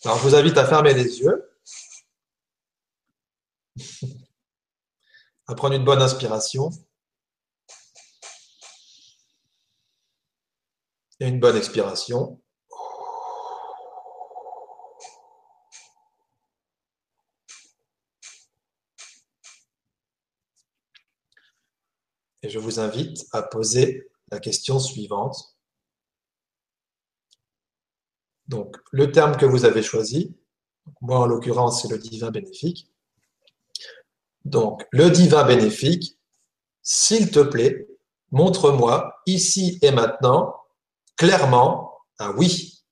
[0.06, 1.50] Alors, je vous invite à fermer les yeux,
[5.48, 6.70] à prendre une bonne inspiration
[11.18, 12.40] et une bonne expiration.
[22.44, 25.55] Et je vous invite à poser la question suivante.
[28.48, 30.36] Donc, le terme que vous avez choisi,
[31.00, 32.90] moi en l'occurrence, c'est le divin bénéfique.
[34.44, 36.18] Donc, le divin bénéfique,
[36.82, 37.88] s'il te plaît,
[38.30, 40.54] montre-moi ici et maintenant
[41.16, 42.84] clairement un oui.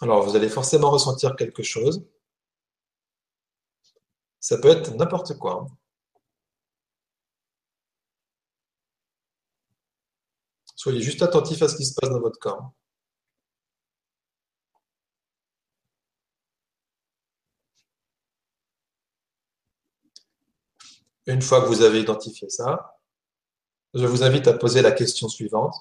[0.00, 2.04] Alors, vous allez forcément ressentir quelque chose.
[4.40, 5.66] Ça peut être n'importe quoi.
[10.84, 12.70] Soyez juste attentif à ce qui se passe dans votre corps.
[21.24, 22.98] Une fois que vous avez identifié ça,
[23.94, 25.74] je vous invite à poser la question suivante.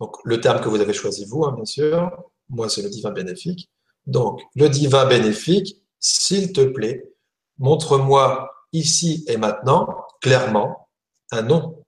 [0.00, 2.10] Donc, le terme que vous avez choisi, vous, hein, bien sûr.
[2.48, 3.70] Moi, c'est le divin bénéfique.
[4.06, 7.14] Donc, le divin bénéfique, s'il te plaît,
[7.58, 10.88] montre-moi ici et maintenant, clairement,
[11.30, 11.83] un nom.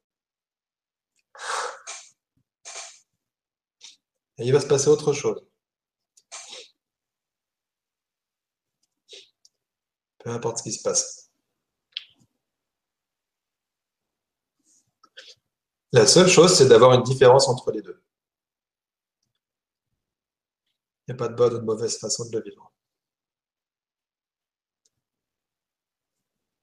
[4.38, 5.42] Et il va se passer autre chose.
[10.18, 11.30] Peu importe ce qui se passe.
[15.92, 18.02] La seule chose, c'est d'avoir une différence entre les deux.
[21.08, 22.72] Il n'y a pas de bonne ou de mauvaise façon de le vivre.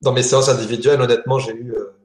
[0.02, 1.98] Dans mes séances individuelles, honnêtement, j'ai eu euh,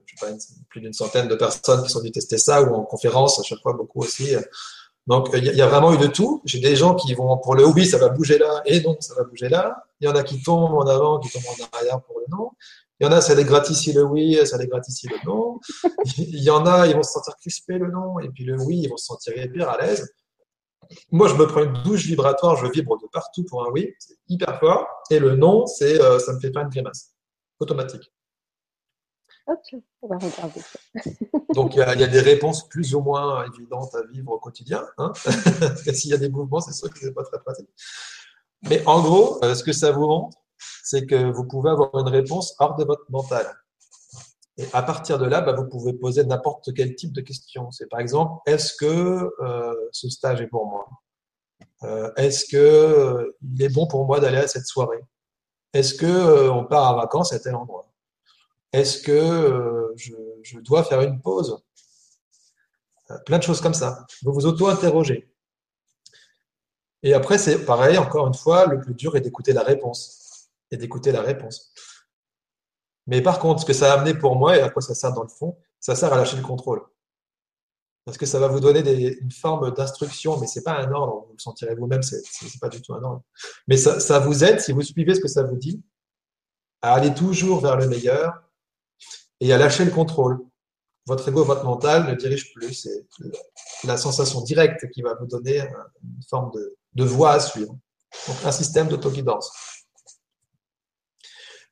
[0.69, 3.61] plus d'une centaine de personnes qui sont venues tester ça, ou en conférence, à chaque
[3.61, 4.35] fois beaucoup aussi.
[5.09, 6.43] Donc, il y, a vraiment eu de tout.
[6.45, 9.15] J'ai des gens qui vont pour le oui, ça va bouger là, et non, ça
[9.15, 9.83] va bouger là.
[10.01, 12.51] Il y en a qui tombent en avant, qui tombent en arrière pour le non.
[13.01, 15.61] Il y en a, ça les gratifie le oui, ça les gratifie le non.
[16.19, 18.81] Il y en a, ils vont se sentir crispés le non, et puis le oui,
[18.85, 20.13] ils vont se sentir hyper à l'aise.
[21.11, 24.17] Moi, je me prends une douche vibratoire, je vibre de partout pour un oui, c'est
[24.29, 24.87] hyper fort.
[25.11, 27.15] Et le non, c'est, euh, ça me fait pas une grimace.
[27.61, 28.13] Automatique.
[31.55, 34.87] Donc, il y, a des réponses plus ou moins évidentes à vivre au quotidien.
[34.99, 35.13] Hein
[35.95, 37.69] S'il y a des mouvements, c'est sûr que c'est pas très pratique.
[38.69, 40.37] Mais en gros, euh, ce que ça vous montre,
[40.83, 43.47] c'est que vous pouvez avoir une réponse hors de votre mental.
[44.57, 47.71] Et à partir de là, bah, vous pouvez poser n'importe quel type de question.
[47.71, 50.89] C'est par exemple, est-ce que euh, ce stage est pour moi?
[51.85, 55.05] Euh, Est-ce que il est bon pour moi d'aller à cette soirée?
[55.73, 57.88] Est-ce que on part en vacances à tel endroit?
[58.73, 61.63] Est-ce que je, je, dois faire une pause?
[63.25, 64.07] Plein de choses comme ça.
[64.23, 65.33] Vous vous auto-interrogez.
[67.03, 70.51] Et après, c'est pareil, encore une fois, le plus dur est d'écouter la réponse.
[70.71, 71.73] Et d'écouter la réponse.
[73.07, 75.13] Mais par contre, ce que ça a amené pour moi et à quoi ça sert
[75.13, 76.83] dans le fond, ça sert à lâcher le contrôle.
[78.05, 78.81] Parce que ça va vous donner
[79.19, 82.51] une forme d'instruction, mais ce n'est pas un ordre, vous le sentirez vous-même, ce n'est
[82.61, 83.23] pas du tout un ordre.
[83.67, 85.83] Mais ça, vous aide, si vous suivez ce que ça vous dit,
[86.83, 88.43] à aller toujours vers le meilleur
[89.41, 90.39] et à lâcher le contrôle.
[91.07, 93.07] Votre ego, votre mental ne dirige plus, c'est
[93.85, 96.51] la sensation directe qui va vous donner une forme
[96.95, 97.75] de, voie à suivre.
[98.27, 99.51] Donc un système d'autoguidance.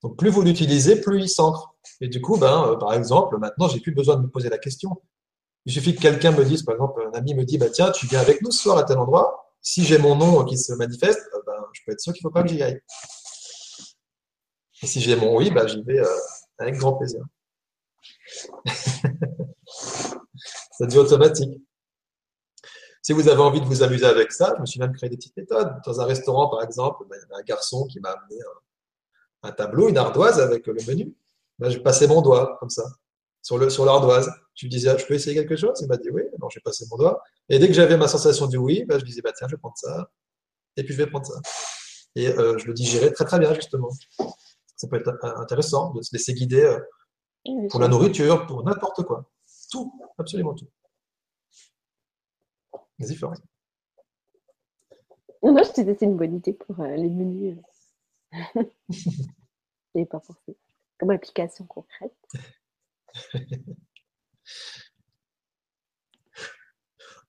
[0.03, 1.75] Donc plus vous l'utilisez, plus il s'ancre.
[2.01, 4.59] Et du coup, ben, euh, par exemple, maintenant, j'ai plus besoin de me poser la
[4.59, 5.03] question.
[5.64, 8.07] Il suffit que quelqu'un me dise, par exemple, un ami me dit, bah, tiens, tu
[8.07, 9.53] viens avec nous ce soir à tel endroit.
[9.61, 12.29] Si j'ai mon nom qui se manifeste, euh, ben, je peux être sûr qu'il ne
[12.29, 12.81] faut pas que j'y aille.
[14.83, 16.19] Et si j'ai mon oui, ben, j'y vais euh,
[16.59, 17.23] avec grand plaisir.
[19.66, 21.61] Ça devient automatique.
[23.02, 25.16] Si vous avez envie de vous amuser avec ça, je me suis même créé des
[25.16, 25.72] petites méthodes.
[25.84, 28.40] Dans un restaurant, par exemple, ben, il y avait un garçon qui m'a amené
[29.44, 31.14] un, tableau, une ardoise avec le menu.
[31.59, 32.82] Ben, je passais mon doigt comme ça
[33.42, 34.28] sur le sur l'ardoise.
[34.54, 35.78] Je lui disais, ah, je peux essayer quelque chose?
[35.80, 36.22] Il m'a dit oui.
[36.36, 37.22] Alors j'ai passé mon doigt.
[37.48, 39.61] Et dès que j'avais ma sensation du oui, ben, je disais, bah, tiens, je vais
[39.61, 40.11] prendre ça.
[40.76, 41.40] Et puis je vais prendre ça.
[42.16, 43.90] Et euh, je le digérais très très bien, justement.
[44.76, 46.80] Ça peut être intéressant de se laisser guider euh,
[47.70, 49.28] pour la nourriture, pour n'importe quoi.
[49.70, 50.66] Tout, absolument tout.
[52.99, 53.40] Vas-y, Florence.
[55.42, 57.59] Non, je te une bonne idée pour euh, les menus.
[59.94, 60.57] Et pas forcément.
[60.99, 62.16] Comme application concrète.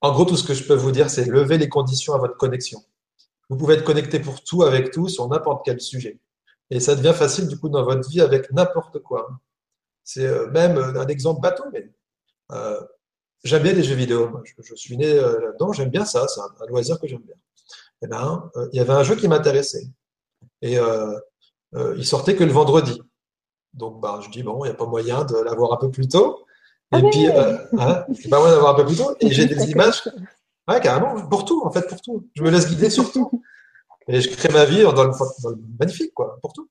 [0.01, 2.37] en gros, tout ce que je peux vous dire, c'est lever les conditions à votre
[2.37, 2.81] connexion.
[3.49, 6.19] Vous pouvez être connecté pour tout avec tout sur n'importe quel sujet.
[6.69, 9.39] Et ça devient facile du coup dans votre vie avec n'importe quoi.
[10.07, 11.91] C'est euh, même euh, un exemple bateau, mais
[12.53, 12.79] euh,
[13.43, 14.41] j'aime bien les jeux vidéo.
[14.45, 17.35] Je, suis né là-dedans, j'aime bien ça, c'est un, loisir que j'aime bien.
[17.35, 19.85] Et eh ben, il y avait un jeu qui m'intéressait.
[20.61, 20.77] Et
[21.97, 23.01] il sortait que le vendredi.
[23.73, 26.07] Donc, bah, je dis, bon, il n'y a pas moyen de l'avoir un peu plus
[26.07, 26.45] tôt.
[26.93, 29.13] Et ah puis, hein, il n'y a pas moyen d'avoir un peu plus tôt.
[29.19, 30.03] Et j'ai des images,
[30.69, 32.29] ouais, carrément, pour tout, en fait, pour tout.
[32.33, 33.43] Je me laisse guider sur tout.
[34.07, 35.11] Et je crée ma vie dans le,
[35.43, 36.69] dans le magnifique, quoi, pour tout.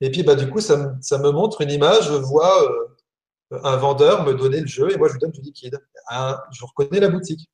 [0.00, 3.58] Et puis, bah, du coup, ça, me, ça me montre une image, je vois euh,
[3.64, 5.80] un vendeur me donner le jeu et moi, je lui donne du liquide.
[6.10, 7.50] je reconnais la boutique.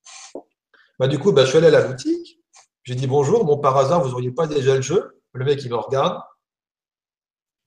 [0.98, 2.40] Bah, du coup, bah, je suis allé à la boutique.
[2.84, 5.20] J'ai dit bonjour, bon, par hasard, vous n'auriez pas déjà le jeu?
[5.32, 6.20] Le mec, il me regarde.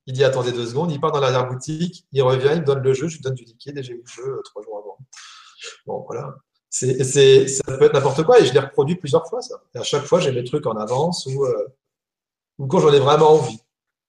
[0.05, 0.91] Il dit attendez deux secondes.
[0.91, 2.07] Il part dans l'arrière-boutique.
[2.13, 2.51] Il revient.
[2.53, 3.07] Il me donne le jeu.
[3.07, 4.97] Je lui donne du liquide et j'ai eu le jeu euh, trois jours avant.
[5.85, 6.35] Bon, voilà.
[6.69, 9.55] Ça peut être n'importe quoi et je l'ai reproduit plusieurs fois, ça.
[9.73, 11.67] Et à chaque fois, j'ai mes trucs en avance ou, euh,
[12.59, 13.59] ou quand j'en ai vraiment envie.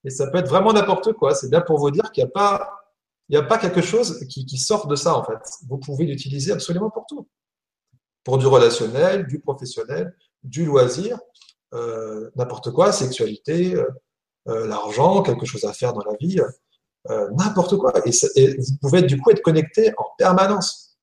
[0.05, 1.35] Et ça peut être vraiment n'importe quoi.
[1.35, 5.17] C'est bien pour vous dire qu'il n'y a pas quelque chose qui, sort de ça,
[5.17, 5.39] en fait.
[5.69, 7.29] Vous pouvez l'utiliser absolument pour tout.
[8.25, 11.19] Pour du relationnel, du professionnel, du loisir,
[11.75, 13.87] euh, n'importe quoi, sexualité, euh,
[14.49, 16.41] euh, l'argent, quelque chose à faire dans la vie,
[17.33, 17.93] n'importe quoi.
[18.07, 20.99] Et, et, vous pouvez du coup être connecté en permanence.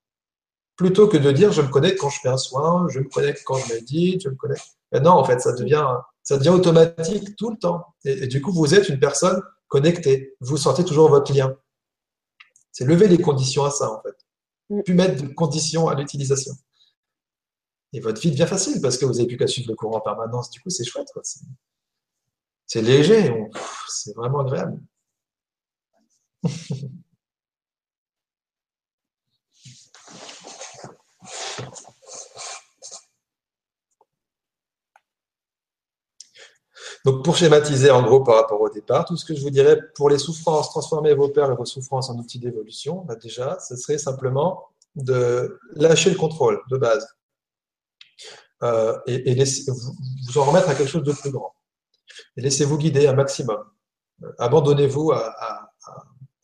[0.75, 3.43] Plutôt que de dire je me connecte quand je fais un soin, je me connecte
[3.43, 4.77] quand je médite, je me connecte.
[4.91, 5.87] Ben non, en fait, ça devient,
[6.25, 7.95] ça devient automatique tout le temps.
[8.03, 10.35] Et, et, du coup, vous êtes une personne connectée.
[10.41, 11.55] Vous sentez toujours votre lien.
[12.71, 14.15] C'est lever les conditions à ça, en fait.
[14.69, 14.81] Mm.
[14.81, 16.53] Plus mettre de conditions à l'utilisation.
[17.93, 20.01] Et votre vie devient facile parce que vous n'avez plus qu'à suivre le courant en
[20.01, 20.49] permanence.
[20.49, 21.07] Du coup, c'est chouette.
[22.65, 23.47] C'est léger.
[23.87, 24.81] C'est vraiment agréable.
[37.05, 39.79] Donc, pour schématiser en gros par rapport au départ, tout ce que je vous dirais
[39.93, 43.99] pour les souffrances, transformer vos peurs et vos souffrances en outils d'évolution, déjà, ce serait
[43.99, 47.07] simplement de lâcher le contrôle de base
[48.63, 51.53] euh, et, vous, en remettre à quelque chose de plus grand.
[52.37, 53.63] Et laissez-vous guider un maximum.
[54.39, 55.69] Abandonnez-vous à,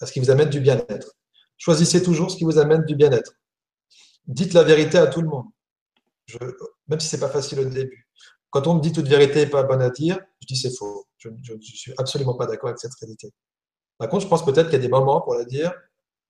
[0.04, 1.16] ce qui vous amène du bien-être.
[1.58, 3.34] Choisissez toujours ce qui vous amène du bien-être.
[4.28, 5.48] Dites la vérité à tout le monde,
[6.88, 8.08] même si c'est pas facile au début.
[8.52, 11.06] Quand on me dit toute vérité n'est pas bonne à dire, je dis c'est faux.
[11.18, 13.32] Je ne suis absolument pas d'accord avec cette réalité.
[13.98, 15.72] Par contre, je pense peut-être qu'il y a des moments pour la dire,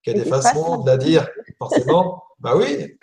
[0.04, 1.28] qu'il y a des façons de la dire.
[1.58, 2.98] Forcément, bah oui.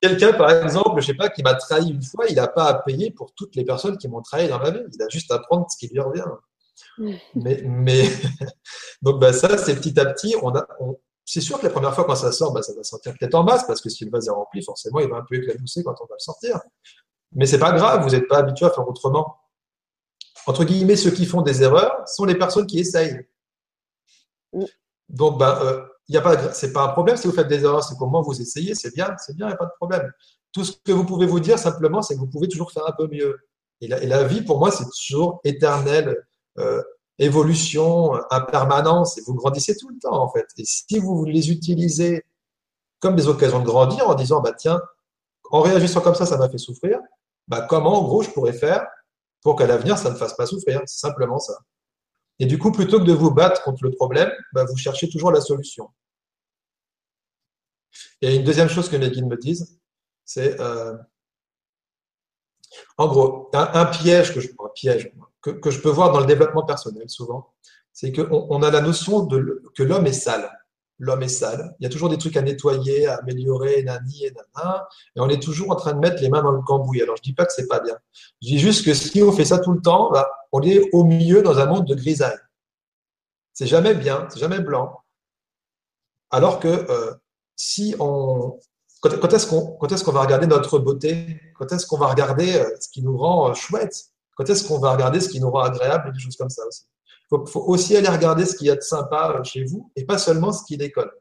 [0.00, 2.74] Quelqu'un, par exemple, je sais pas, qui m'a trahi une fois, il n'a pas à
[2.82, 4.80] payer pour toutes les personnes qui m'ont trahi dans la vie.
[4.92, 6.24] Il a juste à prendre ce qui lui revient.
[7.34, 8.04] Mais, mais
[9.02, 10.34] donc bah, ça, c'est petit à petit.
[10.42, 10.96] On a, on,
[11.26, 13.44] c'est sûr que la première fois quand ça sort, bah, ça va sortir peut-être en
[13.44, 15.94] masse parce que si le vase est rempli, forcément, il va un peu éclabousser quand
[16.00, 16.58] on va le sortir.
[17.32, 19.36] Mais c'est pas grave, vous n'êtes pas habitué à faire autrement.
[20.46, 23.26] Entre guillemets, ceux qui font des erreurs sont les personnes qui essayent.
[24.52, 24.64] Mm.
[25.08, 27.84] Donc, ben, euh, y a pas, c'est pas un problème si vous faites des erreurs,
[27.84, 30.12] c'est comment vous essayez, c'est bien, c'est bien, il n'y a pas de problème.
[30.52, 32.92] Tout ce que vous pouvez vous dire simplement, c'est que vous pouvez toujours faire un
[32.92, 33.38] peu mieux.
[33.80, 36.16] Et la, et la vie, pour moi, c'est toujours éternelle
[36.58, 36.82] euh,
[37.18, 40.46] évolution, impermanence, et vous grandissez tout le temps, en fait.
[40.56, 42.24] Et si vous les utilisez
[42.98, 44.80] comme des occasions de grandir en disant, bah tiens,
[45.50, 46.98] en réagissant comme ça, ça m'a fait souffrir,
[47.48, 48.86] bah, comment, en gros, je pourrais faire
[49.42, 50.80] pour qu'à l'avenir, ça ne fasse pas souffrir?
[50.86, 51.58] C'est simplement ça.
[52.38, 55.30] Et du coup, plutôt que de vous battre contre le problème, bah, vous cherchez toujours
[55.32, 55.90] la solution.
[58.22, 59.78] Et une deuxième chose que mes guides me disent,
[60.24, 60.96] c'est, euh,
[62.96, 65.12] en gros, un, piège, que je, piège
[65.42, 67.52] que, que, je peux voir dans le développement personnel souvent,
[67.92, 70.50] c'est qu'on on a la notion de, que l'homme est sale
[71.00, 71.74] l'homme est sale.
[71.80, 74.86] Il y a toujours des trucs à nettoyer, à améliorer, nani et nana.
[75.16, 77.02] Et on est toujours en train de mettre les mains dans le cambouis.
[77.02, 77.96] Alors, je dis pas que c'est pas bien.
[78.42, 81.02] Je dis juste que si on fait ça tout le temps, bah, on est au
[81.02, 82.38] milieu dans un monde de grisaille.
[83.54, 85.00] C'est jamais bien, c'est jamais blanc.
[86.30, 87.14] Alors que euh,
[87.56, 88.58] si on.
[89.00, 91.40] Quand, quand est-ce qu'on est qu'on va regarder notre beauté?
[91.58, 94.04] Quand est-ce qu'on va regarder euh, ce qui nous rend euh, chouette
[94.36, 96.62] Quand est-ce qu'on va regarder ce qui nous rend agréable et des choses comme ça
[96.66, 96.84] aussi?
[97.30, 100.04] Faut, faut aussi aller regarder ce qu'il y a de sympa euh, chez vous et
[100.04, 101.12] pas seulement ce qui décolle.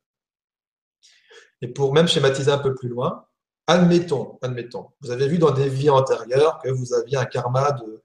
[1.62, 3.26] Et pour même schématiser un peu plus loin,
[3.68, 8.01] admettons, admettons, vous avez vu dans des vies antérieures que vous aviez un karma de,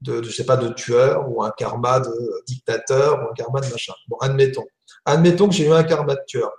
[0.00, 3.94] de, sais pas, de tueur ou un karma de dictateur ou un karma de machin.
[4.08, 4.66] Bon, admettons.
[5.04, 6.52] Admettons que j'ai eu un karma de tueur.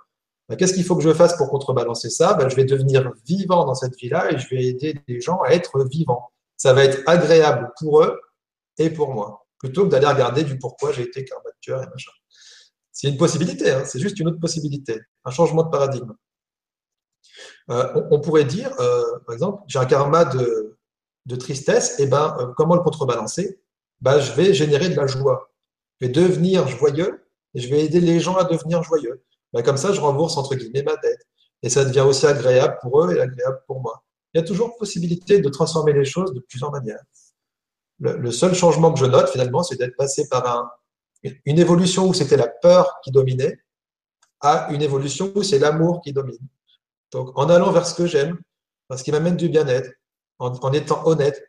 [0.48, 2.34] Ben, Qu'est-ce qu'il faut que je fasse pour contrebalancer ça?
[2.34, 5.52] Ben, Je vais devenir vivant dans cette vie-là et je vais aider les gens à
[5.52, 6.30] être vivants.
[6.56, 8.18] Ça va être agréable pour eux
[8.78, 11.24] et pour moi plutôt que d'aller regarder du pourquoi j'ai été
[11.60, 12.10] tueur et machin.
[12.90, 16.12] C'est une possibilité, hein, c'est juste une autre possibilité, un changement de paradigme.
[17.70, 20.76] Euh, on, pourrait dire, euh, par exemple, j'ai un karma de,
[21.26, 23.60] de tristesse, et ben euh, comment le contrebalancer?
[24.00, 25.52] Ben, Je vais générer de la joie.
[26.00, 29.22] Je vais devenir joyeux et je vais aider les gens à devenir joyeux.
[29.52, 31.26] Ben, comme ça, je rembourse entre guillemets ma dette.
[31.62, 34.02] Et ça devient aussi agréable pour eux et agréable pour moi.
[34.32, 37.02] Il y a toujours possibilité de transformer les choses de plusieurs manières
[38.00, 40.70] le, seul changement que je note finalement, c'est d'être passé par un,
[41.44, 43.60] une évolution où c'était la peur qui dominait
[44.40, 46.38] à une évolution où c'est l'amour qui domine.
[47.12, 48.38] Donc en allant vers ce que j'aime,
[48.96, 49.90] ce qui m'amène du bien-être,
[50.38, 51.44] en, étant honnête,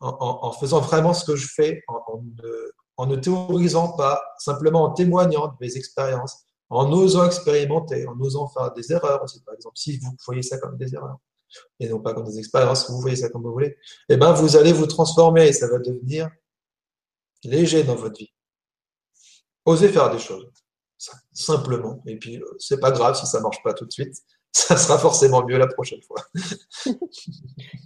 [0.00, 4.90] en, faisant vraiment ce que je fais, en, ne, en ne théorisant pas, simplement en
[4.90, 9.76] témoignant de mes expériences, en osant expérimenter, en osant faire des erreurs aussi, par exemple,
[9.78, 11.18] si vous voyez ça comme des erreurs
[11.80, 13.76] et non pas comme des expériences, vous voyez ça comme vous voulez,
[14.08, 16.30] eh ben, vous allez vous transformer et ça va devenir
[17.44, 18.32] léger dans votre vie.
[19.64, 20.46] Osez faire des choses,
[21.32, 22.02] simplement.
[22.06, 24.14] Et puis, euh, c'est pas grave si ça marche pas tout de suite.
[24.54, 26.22] Ça sera forcément mieux la prochaine fois.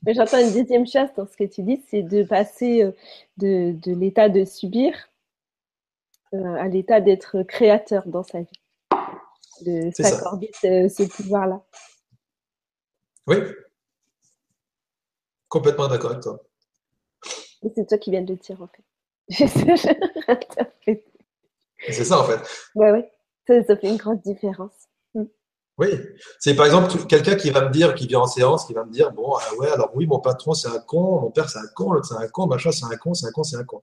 [0.06, 2.92] J'entends une deuxième chose dans ce que tu dis, c'est de passer euh,
[3.38, 4.92] de, de l'état de subir
[6.34, 8.60] euh, à l'état d'être créateur dans sa vie.
[9.64, 11.64] de s'accorder ce, pouvoir-là.
[13.28, 13.36] Oui,
[15.48, 16.42] complètement d'accord avec toi.
[17.74, 18.82] C'est toi qui viens de le dire en fait.
[21.90, 22.40] c'est ça en fait.
[22.74, 23.12] Ouais, ouais.
[23.46, 24.72] Ça, ça, fait une grande différence.
[25.14, 25.24] Mm.
[25.76, 25.88] Oui,
[26.38, 28.92] c'est par exemple quelqu'un qui va me dire, qui vient en séance, qui va me
[28.92, 31.68] dire, bon, ah ouais, alors oui, mon patron c'est un con, mon père c'est un
[31.74, 33.82] con, l'autre c'est un con, machin c'est un con, c'est un con, c'est un con.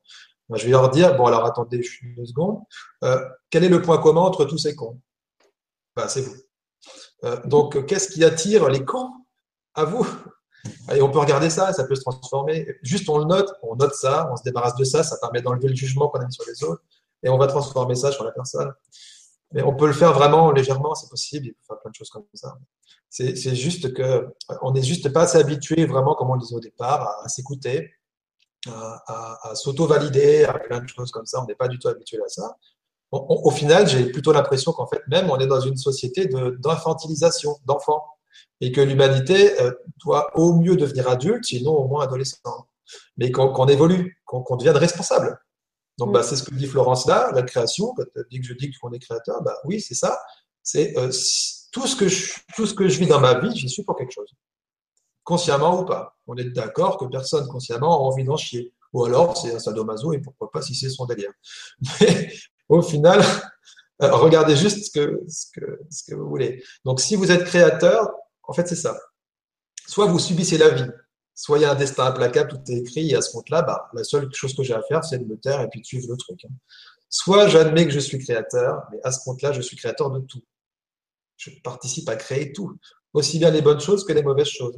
[0.53, 2.63] je vais leur dire, bon, alors attendez, je suis deux secondes,
[3.03, 4.99] euh, quel est le point commun entre tous ces cons?
[5.95, 6.35] Ben, C'est vous.
[7.23, 9.11] Euh, donc, qu'est-ce qui attire les cons?
[9.75, 10.07] À vous
[10.93, 12.67] et on peut regarder ça, ça peut se transformer.
[12.81, 15.69] Juste on le note, on note ça, on se débarrasse de ça, ça permet d'enlever
[15.69, 16.83] le jugement qu'on a mis sur les autres,
[17.23, 18.71] et on va transformer ça sur la personne.
[19.51, 22.09] Mais on peut le faire vraiment légèrement, c'est possible, il peut faire plein de choses
[22.09, 22.57] comme ça.
[23.09, 24.27] C'est juste que
[24.61, 27.91] on n'est juste pas assez habitué, vraiment, comme on le disait au départ, à, s'écouter,
[28.67, 31.41] à, s'auto-valider, à plein de choses comme ça.
[31.41, 32.57] On n'est pas du tout habitué à ça.
[33.11, 38.03] au final, j'ai plutôt l'impression qu'en fait, même, on est dans une société d'infantilisation, d'enfants
[38.61, 39.71] et que l'humanité euh,
[40.03, 42.39] doit au mieux devenir adulte, sinon au moins adolescent.
[43.17, 45.39] Mais qu'on évolue, qu'on devienne responsable.
[45.97, 47.93] Donc, bah, c'est ce que dit Florence là, la création.
[47.95, 50.19] Quand elle dit que je dis qu'on est créateur, bah, oui, c'est ça.
[50.61, 51.11] C'est euh,
[51.71, 53.95] tout, ce que je, tout ce que je vis dans ma vie, j'y suis pour
[53.95, 54.31] quelque chose.
[55.23, 56.17] Consciemment ou pas.
[56.27, 58.73] On est d'accord que personne consciemment a envie d'en chier.
[58.93, 61.31] Ou alors, c'est un sadomaso et pourquoi pas si c'est son délire.
[62.01, 62.31] Mais
[62.69, 63.21] au final,
[64.01, 66.63] euh, regardez juste ce que, ce, que, ce que vous voulez.
[66.83, 68.11] Donc, si vous êtes créateur,
[68.47, 68.97] en fait, c'est ça.
[69.87, 70.89] Soit vous subissez la vie,
[71.33, 73.89] soit il y a un destin implacable, tout est écrit, et à ce compte-là, bah,
[73.93, 76.07] la seule chose que j'ai à faire, c'est de me taire et puis de suivre
[76.09, 76.43] le truc.
[76.45, 76.53] Hein.
[77.09, 80.43] Soit j'admets que je suis créateur, mais à ce compte-là, je suis créateur de tout.
[81.37, 82.77] Je participe à créer tout,
[83.13, 84.77] aussi bien les bonnes choses que les mauvaises choses.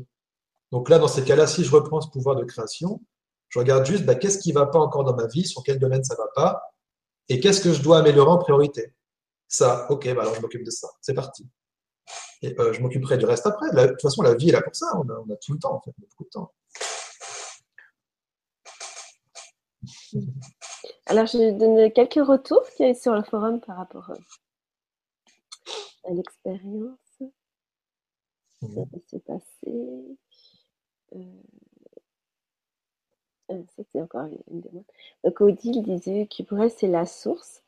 [0.71, 3.01] Donc là, dans ces cas-là, si je reprends ce pouvoir de création,
[3.49, 5.79] je regarde juste bah, qu'est-ce qui ne va pas encore dans ma vie, sur quel
[5.79, 6.61] domaine ça ne va pas,
[7.29, 8.93] et qu'est-ce que je dois améliorer en priorité?
[9.47, 10.89] Ça, ok, bah alors je m'occupe de ça.
[11.01, 11.47] C'est parti.
[12.41, 13.71] Et euh, je m'occuperai du reste après.
[13.71, 14.85] de toute façon, la vie est là pour ça.
[14.95, 15.91] On a, tout le temps, en fait.
[15.97, 16.53] On a beaucoup de temps.
[21.07, 24.15] Alors, je donne quelques retours qu'il y a sur le forum par rapport euh,
[26.09, 26.99] à l'expérience.
[27.19, 30.17] Ça va se passer.
[31.15, 31.23] Euh,
[33.91, 34.83] c'est encore une demande.
[35.23, 37.63] Donc, Odile disait que pour elle, c'est la source.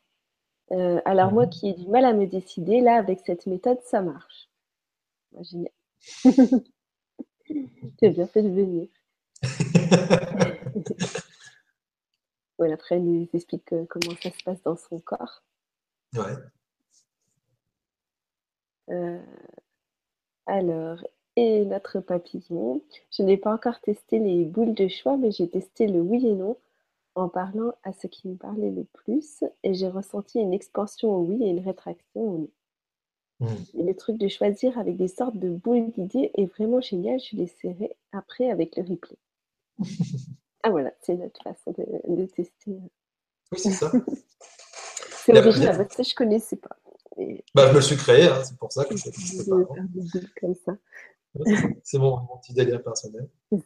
[0.69, 1.49] alors, moi mhm.
[1.49, 4.48] qui ai du mal à me décider, là, avec cette méthode, ça marche.
[5.41, 5.71] Génial.
[6.23, 8.87] tu as bien fait de venir.
[12.57, 15.43] voilà, après, elle nous explique comment ça se passe dans son corps.
[16.13, 16.35] Ouais.
[18.89, 19.21] Euh,
[20.45, 21.03] alors,
[21.35, 22.81] et notre papillon.
[23.11, 26.33] Je n'ai pas encore testé les boules de choix, mais j'ai testé le oui et
[26.33, 26.57] non
[27.15, 31.21] en parlant à ce qui me parlait le plus et j'ai ressenti une expansion au
[31.21, 32.49] oui et une rétraction au non.
[33.39, 33.85] Mm.
[33.85, 37.19] le truc de choisir avec des sortes de boules d'idées est vraiment génial.
[37.19, 39.17] Je l'essaierai après avec le replay.
[40.63, 42.51] ah voilà, c'est notre façon de, tester.
[43.51, 43.91] Oui, c'est ça.
[45.25, 46.77] c'est original, parce que je ne connaissais pas.
[47.53, 50.77] Bah, je me le suis créé, hein, c'est pour ça que je fais comme ça.
[51.83, 53.29] C'est mon, petit délire personnel.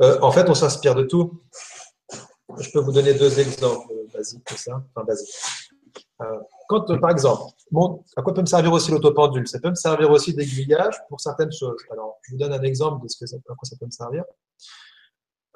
[0.00, 1.42] Euh, en fait, on s'inspire de tout.
[2.58, 4.82] Je peux vous donner deux exemples basiques, ça.
[4.94, 5.34] Enfin, basiques.
[6.20, 6.38] Euh,
[6.68, 7.50] quand, euh, par exemple,
[8.16, 9.48] à quoi peut me servir aussi l'autopendule?
[9.48, 11.80] Ça peut me servir aussi d'aiguillage pour certaines choses.
[11.90, 13.90] Alors, je vous donne un exemple de ce que ça, à quoi ça peut me
[13.90, 14.22] servir.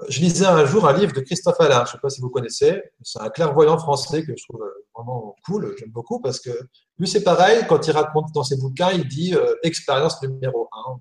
[0.09, 2.31] Je lisais un jour un livre de Christophe Alain, je ne sais pas si vous
[2.31, 2.83] connaissez.
[3.03, 4.65] C'est un clairvoyant français que je trouve
[4.97, 6.51] vraiment cool, j'aime beaucoup, parce que
[6.99, 10.99] lui, c'est pareil, quand il raconte dans ses bouquins, il dit euh, expérience numéro un.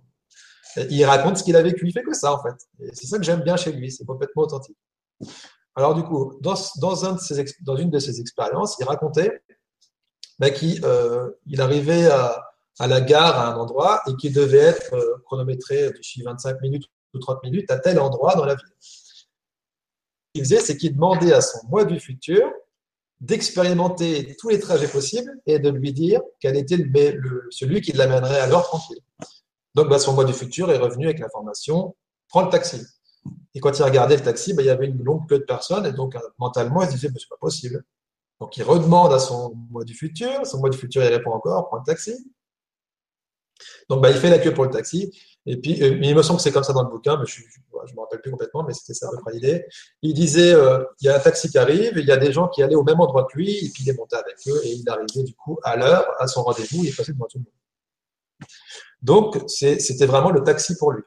[0.90, 2.56] Il raconte ce qu'il a vécu, il fait que ça, en fait.
[2.94, 4.78] C'est ça que j'aime bien chez lui, c'est complètement authentique.
[5.76, 6.56] Alors, du coup, dans
[7.78, 9.42] une de ses expériences, il racontait
[10.50, 12.48] qu'il euh, il arrivait à,
[12.80, 17.20] la gare à un endroit et qu'il devait être euh, chronométré d'ici 25 minutes ou
[17.20, 18.74] 30 minutes à tel endroit dans la ville.
[18.80, 19.26] Ce
[20.34, 22.52] qu'il faisait, c'est qu'il demandait à son moi du futur
[23.20, 26.84] d'expérimenter tous les trajets possibles et de lui dire quel était
[27.52, 28.98] celui qui l'amènerait à l'heure tranquille.
[29.76, 31.96] Donc, bah, son moi du futur est revenu avec l'information
[32.32, 32.82] prends le taxi.
[33.54, 35.86] Et quand il regardait le taxi, bah, il y avait une longue queue de personnes
[35.86, 37.84] et donc mentalement, il se disait ce c'est pas possible.
[38.42, 40.48] Donc, il redemande à son moi du futur.
[40.48, 42.28] Son moi du futur, il répond encore, prends le taxi.
[43.88, 45.16] Donc, bah, il fait la queue pour le taxi.
[45.46, 47.96] Et puis, euh, il me semble que c'est comme ça dans le bouquin, je ne
[47.96, 49.66] me rappelle plus complètement, mais c'était ça à peu près l'idée.
[50.02, 52.48] Il disait, euh, il y a un taxi qui arrive, il y a des gens
[52.48, 54.72] qui allaient au même endroit que lui, et puis il est monté avec eux, et
[54.72, 58.50] il arrivait du coup à l'heure, à son rendez-vous, il passé devant tout le monde.
[59.04, 61.04] Donc, c'était vraiment le taxi pour lui.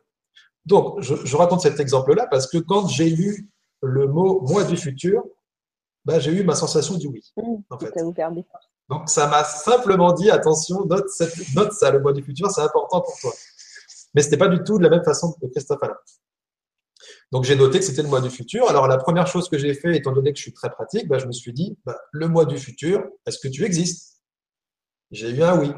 [0.66, 3.50] Donc, je, je raconte cet exemple-là parce que quand j'ai lu
[3.82, 5.22] le mot moi du futur,
[6.04, 7.22] bah, j'ai eu ma sensation du oui.
[7.36, 7.92] Mmh, en fait.
[8.02, 8.14] Vous.
[8.90, 12.60] Donc, ça m'a simplement dit, attention, note, cette, note ça, le mois du futur, c'est
[12.60, 13.32] important pour toi.
[14.14, 15.96] Mais ce n'était pas du tout de la même façon que Christophe Alain.
[17.32, 18.68] Donc, j'ai noté que c'était le mois du futur.
[18.68, 21.18] Alors, la première chose que j'ai fait, étant donné que je suis très pratique, bah,
[21.18, 24.20] je me suis dit, bah, le mois du futur, est-ce que tu existes?
[25.10, 25.72] J'ai eu un oui.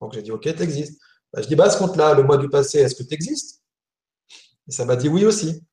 [0.00, 1.00] Donc, j'ai dit, OK, tu existes.
[1.32, 3.62] Bah, je dis, bah, à ce compte-là, le mois du passé, est-ce que tu existes
[4.68, 5.64] Et ça m'a dit oui aussi.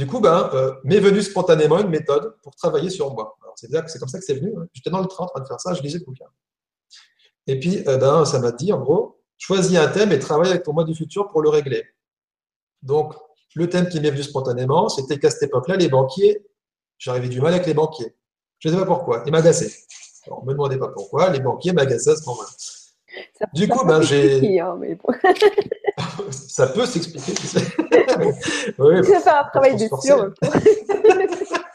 [0.00, 3.36] Du coup, ben, euh, m'est venue spontanément une méthode pour travailler sur moi.
[3.54, 4.50] C'est c'est comme ça que c'est venu.
[4.56, 4.64] Hein.
[4.72, 6.24] J'étais dans le train en train de faire ça, je lisais le bouquin.
[7.46, 10.62] Et puis, euh, ben, ça m'a dit, en gros, choisis un thème et travaille avec
[10.62, 11.84] ton mois du futur pour le régler.
[12.80, 13.12] Donc,
[13.54, 16.46] le thème qui m'est venu spontanément, c'était qu'à cette époque-là, les banquiers,
[16.96, 18.16] j'arrivais du mal avec les banquiers.
[18.58, 19.70] Je ne sais pas pourquoi, ils m'agaçaient.
[20.30, 22.48] ne me demandez pas pourquoi, les banquiers m'agaçaient à ce moment-là.
[23.54, 24.60] Du coup, ben, j'ai.
[24.60, 24.78] Hein,
[26.30, 27.34] ça peut s'expliquer.
[27.40, 27.66] Tu sais.
[28.78, 30.32] oui, faire un travail de sûr.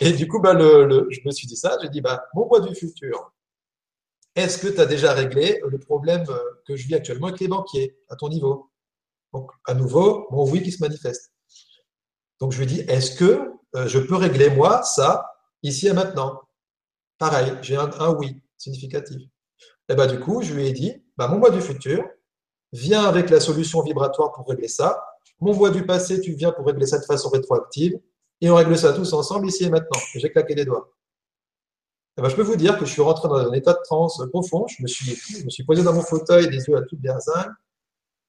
[0.00, 1.78] Et du coup, ben, le, je me suis dit ça.
[1.80, 3.32] J'ai dit, bah, mon mois du futur,
[4.34, 7.48] est-ce que tu as déjà réglé le problème euh, que je vis actuellement avec les
[7.48, 8.70] banquiers à ton niveau?
[9.32, 11.32] Donc, à nouveau, mon oui qui se manifeste.
[12.40, 15.30] Donc, je lui dis, est-ce que euh, je peux régler moi ça
[15.62, 16.42] ici et maintenant?
[17.18, 19.20] Pareil, j'ai un, oui significatif.
[19.88, 22.04] Et bah, du coup, je lui ai dit, bah, mon moi du futur,
[22.72, 25.04] viens avec la solution vibratoire pour régler ça.
[25.40, 27.98] Mon moi du passé, tu viens pour régler ça de façon rétroactive.
[28.40, 30.00] Et on règle ça tous ensemble ici et maintenant.
[30.14, 30.90] J'ai claqué les doigts.
[32.16, 34.22] Et bah, je peux vous dire que je suis rentré dans un état de transe
[34.30, 34.66] profond.
[34.68, 37.18] Je me suis, je me suis posé dans mon fauteuil, des yeux à toute bien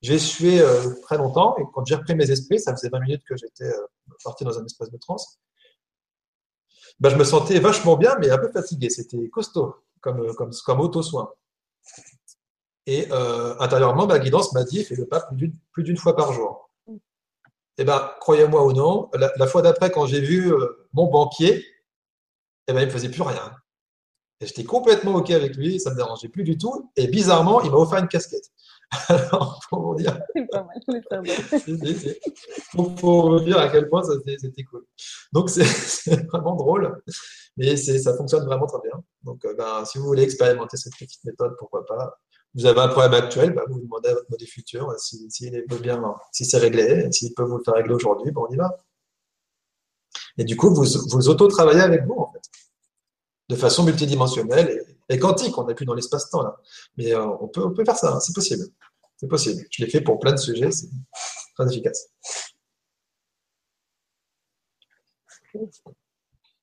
[0.01, 1.55] J'ai sué euh, très longtemps.
[1.57, 3.87] Et quand j'ai repris mes esprits, ça faisait 20 minutes que j'étais euh,
[4.23, 5.39] parti dans un espace de transe.
[6.99, 8.89] Bah, je me sentais vachement bien, mais un peu fatigué.
[8.89, 11.31] C'était costaud comme, comme, comme auto-soin.
[12.87, 15.27] Et euh, intérieurement, ma guidance m'a dit fais le pas
[15.71, 16.69] plus d'une fois par jour.
[17.77, 21.65] Eh bien, croyez-moi ou non, la, fois d'après, quand j'ai vu euh, mon banquier,
[22.67, 23.51] eh ben, il ne me faisait plus rien.
[24.39, 26.91] Et j'étais complètement OK avec lui, ça ne me dérangeait plus du tout.
[26.95, 28.49] Et bizarrement, il m'a offert une casquette.
[29.07, 30.19] Alors, pour vous dire.
[30.35, 32.95] C'est pas mal, c'est pas mal.
[32.99, 34.85] pour, vous dire à quel point c'était cool.
[35.31, 35.63] Donc, c'est
[36.29, 37.01] vraiment drôle,
[37.57, 39.01] mais ça fonctionne vraiment très bien.
[39.23, 42.19] Donc, euh, ben, si vous voulez expérimenter cette petite méthode, pourquoi pas.
[42.53, 45.77] Vous avez un problème actuel, ben, vous demandez à votre mode futur s'il si, si
[45.81, 46.01] bien,
[46.31, 48.77] si c'est réglé, s'il peut vous le faire régler aujourd'hui, bon, on y va.
[50.37, 52.41] Et du coup, vous, vous auto-travaillez avec vous, en fait,
[53.49, 55.57] de façon multidimensionnelle et, quantique.
[55.57, 56.55] On n'est plus dans l'espace-temps, là.
[56.97, 58.63] Mais euh, on, peut, on peut faire ça, hein, c'est possible.
[59.17, 59.63] C'est possible.
[59.69, 60.89] Je l'ai fait pour plein de sujets, c'est
[61.55, 62.09] très efficace.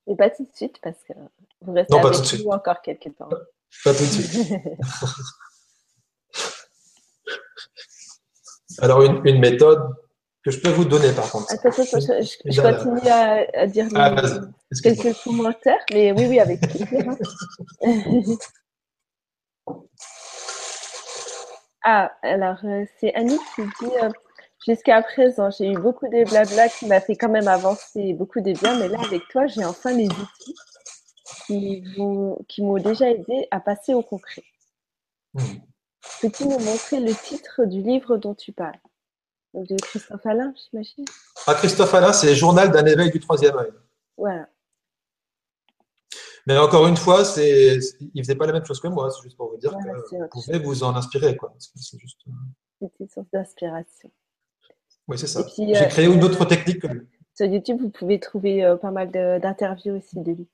[0.05, 1.13] Et pas tout de suite, parce que
[1.61, 3.29] vous restez avec nous encore quelques temps.
[3.83, 4.53] Pas tout de suite.
[8.79, 9.81] Alors, une, méthode
[10.43, 11.45] que je peux vous donner, par contre.
[11.51, 14.15] Attends, attends, je, continue à, dire ah,
[14.81, 17.09] quelques commentaires, mais oui, oui, avec plaisir.
[17.09, 17.17] Hein.
[21.83, 24.09] ah, alors, euh, c'est Annie qui dit euh,
[24.65, 28.53] Jusqu'à présent, j'ai eu beaucoup de blabla qui m'a fait quand même avancer beaucoup de
[28.53, 30.55] bien, mais là, avec toi, j'ai enfin les outils
[31.45, 31.83] qui,
[32.47, 34.43] qui m'ont déjà aidé à passer au concret.
[35.33, 35.57] Hmm.
[36.21, 38.79] Peux-tu nous montrer le titre du livre dont tu parles?
[39.53, 41.05] De Christophe Alain, j'imagine?
[41.45, 43.71] Ah, Christophe Alain, c'est Journal d'un éveil du troisième œil.
[44.17, 44.47] Voilà.
[46.45, 47.79] Mais encore une fois, c'est,
[48.13, 49.09] il faisait pas la même chose que moi.
[49.11, 51.53] C'est juste pour vous dire que vous pouvez vous en inspirer, quoi.
[51.57, 52.19] C'est juste.
[52.27, 54.11] Euh, une source d'inspiration.
[55.07, 55.45] Oui, c'est ça.
[55.57, 57.07] J'ai euh, créé une autre technique que lui.
[57.35, 60.47] Sur YouTube, vous pouvez trouver euh, pas mal d'interviews aussi de lui.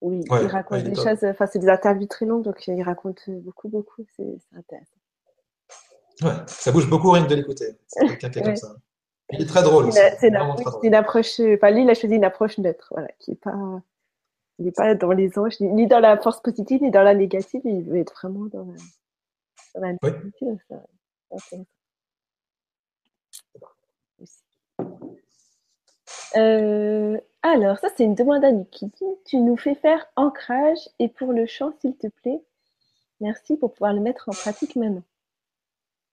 [0.00, 3.68] Oui, il raconte des choses, enfin, c'est des interviews très longues, donc il raconte beaucoup,
[3.68, 4.96] beaucoup, c'est intéressant.
[6.22, 7.76] Ouais, ça bouge beaucoup rien de l'écouter.
[7.86, 8.76] C'est quelqu'un qui est comme ça.
[9.32, 9.90] Il est très drôle.
[9.92, 10.36] C'est une,
[10.94, 13.82] approche, enfin, lui, il a choisi une approche neutre, voilà, qui est pas,
[14.58, 17.60] il n'est pas dans les anges, ni dans la force positive, ni dans la négative,
[17.64, 18.74] il veut être vraiment dans la,
[19.74, 20.58] dans la négative.
[26.36, 31.08] Euh, alors, ça, c'est une demande à qui dit Tu nous fais faire ancrage et
[31.08, 32.42] pour le chant, s'il te plaît.
[33.20, 35.02] Merci pour pouvoir le mettre en pratique maintenant.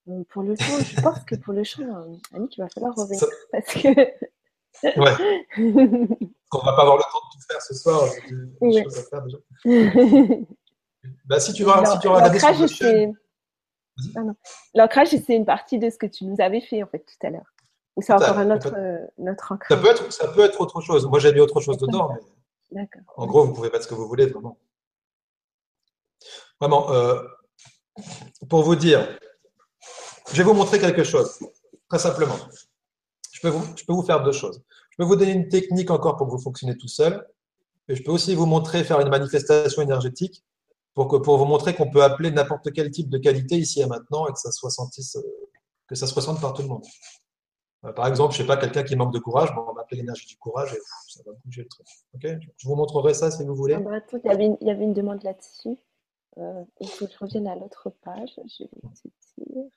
[0.07, 2.95] Euh, pour le chant, je pense que pour le chant, euh, Annick, il va falloir
[2.95, 3.89] revenir parce que.
[4.83, 6.17] ouais.
[6.61, 8.09] On va pas avoir le temps de tout faire ce soir.
[8.61, 9.37] J'ai des choses à faire déjà.
[11.25, 13.09] bah, si tu vas, si tu L'ancrage, c'est.
[14.15, 17.29] Ah c'est une partie de ce que tu nous avais fait en fait tout à
[17.29, 17.53] l'heure.
[17.95, 18.99] Ou c'est encore un autre, euh,
[19.49, 21.05] ancrage ça peut, être, ça peut être autre chose.
[21.07, 22.09] Moi, j'ai mis autre chose dedans.
[22.71, 24.57] Mais en gros, vous pouvez mettre ce que vous voulez, vraiment.
[26.59, 27.21] Vraiment, euh,
[28.49, 29.17] pour vous dire,
[30.31, 31.39] je vais vous montrer quelque chose,
[31.89, 32.35] très simplement.
[33.31, 34.61] Je peux, vous, je peux vous faire deux choses.
[34.97, 37.27] Je peux vous donner une technique encore pour que vous fonctionnez tout seul.
[37.89, 40.43] Et je peux aussi vous montrer, faire une manifestation énergétique
[40.93, 43.87] pour, que, pour vous montrer qu'on peut appeler n'importe quel type de qualité ici et
[43.87, 45.17] maintenant et que ça, soit sentisse,
[45.85, 46.85] que ça se ressente par tout le monde.
[47.83, 49.99] Euh, par exemple, je sais pas, quelqu'un qui manque de courage, bon, on va appeler
[49.99, 51.85] l'énergie du courage et ça va bouger le truc.
[52.57, 53.73] Je vous montrerai ça si vous voulez.
[53.73, 55.77] Ah bah, il, y avait une, demande là-dessus.
[56.37, 58.31] Euh, il faut que je revienne à l'autre page.
[58.37, 59.69] Je vais dire.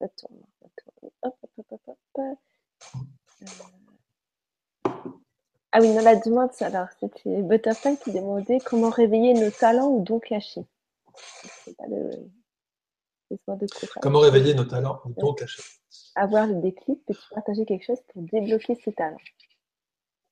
[0.00, 0.36] Ça tourne.
[0.62, 0.72] Hop,
[1.22, 2.38] hop, hop, hop, hop.
[3.42, 4.88] Euh...
[5.72, 10.02] Ah oui, non, la demande, alors, c'était Butterfly qui demandait comment réveiller nos talents ou
[10.02, 10.64] dons cachés.
[11.64, 12.10] C'est pas le,
[14.00, 15.62] Comment réveiller nos talents ou dons cachés
[16.14, 19.16] Avoir le déclic, peux-tu partager quelque chose pour débloquer ses talents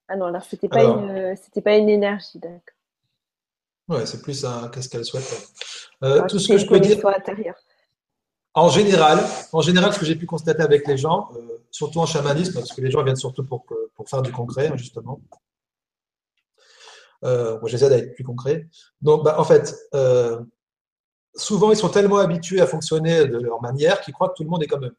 [0.08, 2.74] Ah non, alors c'était pas, une, c'était pas une énergie, d'accord.
[3.88, 5.52] Ouais, c'est plus un qu'est-ce qu'elle souhaite.
[6.02, 7.00] Euh, tout ce que je peux dire.
[8.56, 9.20] En général,
[9.52, 12.72] en général, ce que j'ai pu constater avec les gens, euh, surtout en chamanisme, parce
[12.72, 13.64] que les gens viennent surtout pour,
[13.94, 15.20] pour faire du concret, hein, justement.
[17.24, 18.66] Euh, moi, j'essaie d'être plus concret.
[19.00, 20.40] Donc, bah, en fait, euh,
[21.34, 24.50] souvent, ils sont tellement habitués à fonctionner de leur manière qu'ils croient que tout le
[24.50, 24.96] monde est comme eux.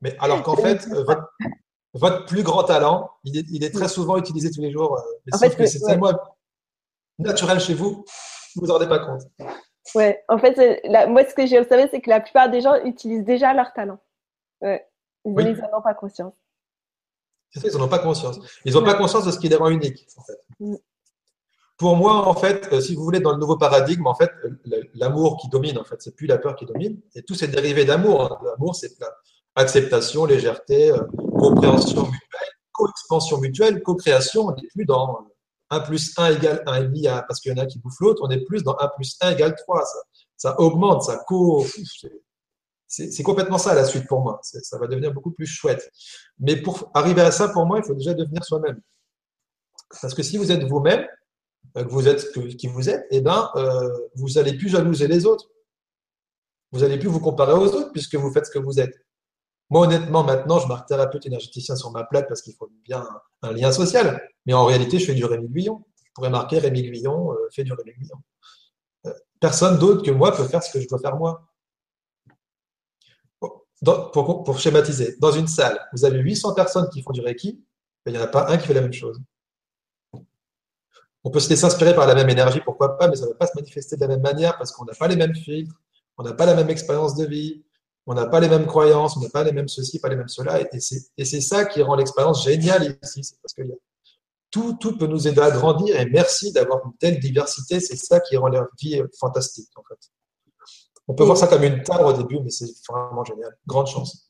[0.00, 1.04] Mais alors qu'en fait, euh,
[1.94, 5.00] votre, plus grand talent, il est, très souvent utilisé tous les jours.
[5.24, 6.12] Mais sauf que c'est tellement
[7.18, 8.04] naturel chez vous,
[8.54, 9.22] vous ne vous en rendez pas compte.
[9.94, 12.74] Ouais, en fait, euh, moi, ce que j'ai observé, c'est que la plupart des gens
[12.84, 13.98] utilisent déjà leur talent.
[14.60, 14.86] Ouais.
[15.24, 16.34] Ils n'en ont pas conscience.
[17.50, 18.38] C'est ça, ils n'en ont pas conscience.
[18.64, 20.38] Ils n'ont pas conscience de ce qui est vraiment unique, en fait.
[20.60, 20.76] Mm.
[21.78, 24.30] Pour moi, en fait, euh, si vous voulez, dans le nouveau paradigme, en fait,
[24.94, 27.00] l'amour qui domine, en fait, c'est plus la peur qui domine.
[27.14, 28.22] Et tout c'est dérivé d'amour.
[28.22, 28.38] Hein.
[28.44, 28.92] L'amour, c'est
[29.54, 31.02] acceptation, légèreté, euh,
[31.38, 34.46] compréhension mutuelle, co-expansion mutuelle, co-création.
[34.46, 35.26] On n'est plus dans
[35.70, 38.22] 1 plus 1 égale 1,5 parce qu'il y en a qui bouffent l'autre.
[38.24, 39.84] On est plus dans 1 plus 1 égale 3.
[40.36, 41.64] Ça, augmente, ça co.
[42.86, 44.40] C'est complètement ça la suite pour moi.
[44.42, 45.90] Ça va devenir beaucoup plus chouette.
[46.38, 48.80] Mais pour arriver à ça, pour moi, il faut déjà devenir soi-même.
[50.00, 51.06] Parce que si vous êtes vous-même,
[51.76, 55.48] euh, vous êtes qui vous êtes, eh ben, euh, vous n'allez plus jalouser les autres.
[56.72, 58.94] Vous n'allez plus vous comparer aux autres puisque vous faites ce que vous êtes.
[59.68, 63.06] Moi, honnêtement, maintenant, je marque thérapeute énergéticien sur ma plaque parce qu'il faut bien
[63.42, 64.22] un, lien social.
[64.44, 65.84] Mais en réalité, je fais du Rémi Guillon.
[66.04, 68.22] Je pourrais marquer Rémi Guillon euh, fait du Rémi Guillon.
[69.40, 71.48] personne d'autre que moi peut faire ce que je dois faire moi.
[74.12, 77.60] pour, pour, schématiser, dans une salle, vous avez 800 personnes qui font du Reiki,
[78.06, 79.20] il n'y en a pas un qui fait la même chose.
[81.24, 83.34] On peut se laisser inspirer par la même énergie, pourquoi pas, mais ça ne va
[83.34, 85.74] pas se manifester de la même manière parce qu'on n'a pas les mêmes filtres,
[86.18, 87.64] on n'a pas la même expérience de vie,
[88.06, 90.28] on n'a pas les mêmes croyances, on n'a pas les mêmes ceci, pas les mêmes
[90.28, 90.60] cela.
[90.60, 93.24] Et c'est ça qui rend l'expérience géniale ici.
[93.24, 93.62] C'est parce que
[94.50, 97.80] tout, tout peut nous aider à grandir et merci d'avoir une telle diversité.
[97.80, 99.98] C'est ça qui rend la vie fantastique, en fait.
[101.08, 103.56] On peut voir ça comme une table au début, mais c'est vraiment génial.
[103.66, 104.28] Grande chance.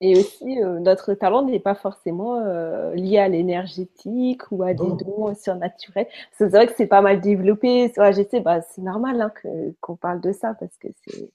[0.00, 4.76] Et aussi, euh, notre talent n'est pas forcément euh, lié à l'énergétique ou à des
[4.76, 6.06] dons surnaturels.
[6.36, 9.32] C'est vrai que c'est pas mal développé sur AGC, bah, c'est normal hein,
[9.80, 11.30] qu'on parle de ça parce que c'est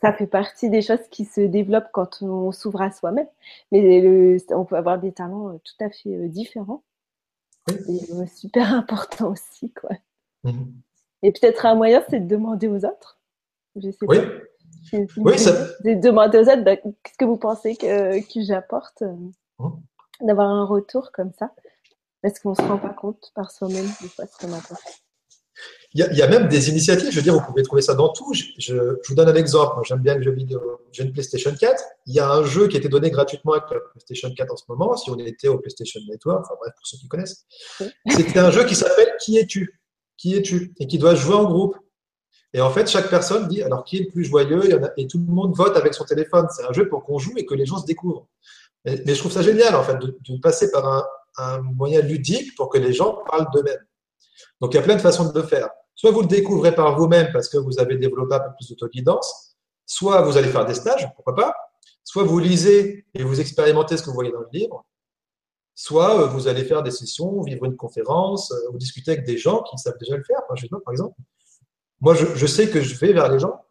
[0.00, 3.28] ça fait partie des choses qui se développent quand on s'ouvre à soi-même.
[3.70, 6.82] Mais le, on peut avoir des talents euh, tout à fait différents.
[7.88, 9.90] Et super important aussi, quoi.
[10.44, 10.64] Mmh.
[11.22, 13.20] Et peut-être un moyen, c'est de demander aux autres.
[13.76, 14.18] Je sais oui.
[14.18, 14.98] Pas.
[15.16, 15.52] Oui, ça...
[15.84, 19.14] Demander aux autres, bah, qu'est-ce que vous pensez que, que j'apporte euh,
[19.60, 19.78] hein
[20.20, 21.52] D'avoir un retour comme ça?
[22.22, 25.01] Est-ce qu'on ne se rend pas compte par soi-même des fois ce qu'on apporte
[26.00, 27.94] y, a, il y, a, même des initiatives, je veux dire, vous pouvez trouver ça
[27.94, 28.32] dans tout.
[28.32, 28.74] Je, je,
[29.06, 29.80] vous donne un exemple.
[29.84, 30.80] J'aime bien le jeu vidéo.
[30.90, 31.82] J'ai une PlayStation 4.
[32.06, 34.56] Il y a un jeu qui a été donné gratuitement avec la PlayStation 4 en
[34.56, 37.44] ce moment, si on était au PlayStation Network, enfin bref, pour ceux qui connaissent.
[38.08, 39.80] C'était un jeu qui s'appelle Qui es-tu?
[40.16, 40.72] Qui es-tu?
[40.78, 41.76] Et qui doit jouer en groupe.
[42.54, 44.62] Et en fait, chaque personne dit alors qui est le plus joyeux?
[44.96, 46.46] Et tout le monde vote avec son téléphone.
[46.56, 48.28] C'est un jeu pour qu'on joue et que les gens se découvrent.
[48.84, 51.06] Mais, je trouve ça génial en fait de, passer par un,
[51.36, 53.84] un, moyen ludique pour que les gens parlent d'eux-mêmes.
[54.60, 55.68] Donc il y a plein de façons de le faire.
[55.94, 59.56] Soit vous le découvrez par vous-même parce que vous avez développé un peu plus d'autoguidance,
[59.86, 61.54] soit vous allez faire des stages, pourquoi pas,
[62.04, 64.84] soit vous lisez et vous expérimentez ce que vous voyez dans le livre,
[65.74, 69.38] soit euh, vous allez faire des sessions, vivre une conférence, euh, ou discuter avec des
[69.38, 70.40] gens qui savent déjà le faire.
[70.44, 71.14] Enfin, je par exemple.
[72.00, 73.64] Moi, je, sais que je vais vers les gens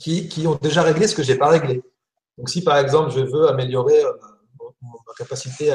[0.00, 1.80] qui, ont déjà réglé ce que je n'ai pas réglé.
[2.36, 4.12] Donc, si par exemple, je veux améliorer euh,
[4.82, 5.70] ma capacité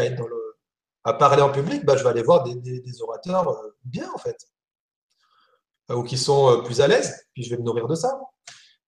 [1.05, 4.49] à, parler en public, bah, je vais aller voir des, orateurs bien, en fait,
[5.89, 8.19] ou qui sont plus à l'aise, puis je vais me nourrir de ça.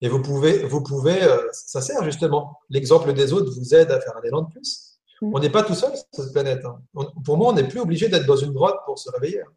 [0.01, 1.19] Et vous pouvez, vous pouvez
[1.51, 2.59] ça sert justement.
[2.69, 4.91] L'exemple des autres vous aide à faire un élan de plus.
[5.21, 5.35] Mm.
[5.35, 6.63] On n'est pas tout seul sur cette planète.
[6.65, 6.81] Hein.
[7.23, 9.41] pour moi, on n'est plus obligé d'être dans une grotte pour se réveiller.
[9.41, 9.51] Hein.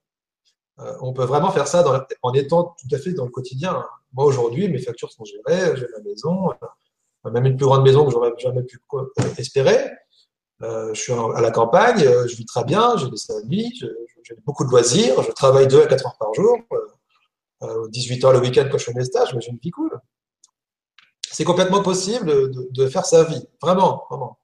[0.80, 1.84] Euh, on peut vraiment faire ça
[2.22, 3.84] en étant tout à fait dans le quotidien.
[4.12, 8.04] Moi, aujourd'hui, mes factures sont gérées, j'ai ma maison, euh, même une plus grande maison
[8.04, 8.80] que j'aurais jamais pu
[9.38, 9.90] espérer.
[10.60, 13.72] je suis à la campagne, je vis très bien, j'ai des amis,
[14.24, 16.58] j'ai beaucoup de loisirs, je travaille 2 à 4 heures par jour,
[17.62, 19.98] 18 heures le week-end quand je fais mes stages, mais j'ai une vie cool.
[21.30, 24.38] C'est complètement possible de, de, faire sa vie, vraiment, vraiment.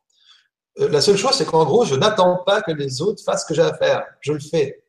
[0.76, 3.54] La seule chose, c'est qu'en gros, je n'attends pas que les autres fassent ce que
[3.54, 4.04] j'ai à faire.
[4.20, 4.82] Je le fais.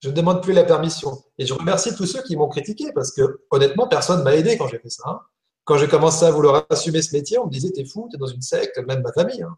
[0.00, 1.18] Je ne demande plus la permission.
[1.38, 4.68] Et je remercie tous ceux qui m'ont critiqué parce que, honnêtement, personne m'a aidé quand
[4.68, 5.02] j'ai fait ça.
[5.06, 5.20] Hein.
[5.64, 8.26] Quand j'ai commencé à vouloir assumer ce métier, on me disait T'es fou, t'es dans
[8.26, 9.42] une secte, même ma famille.
[9.42, 9.56] Hein.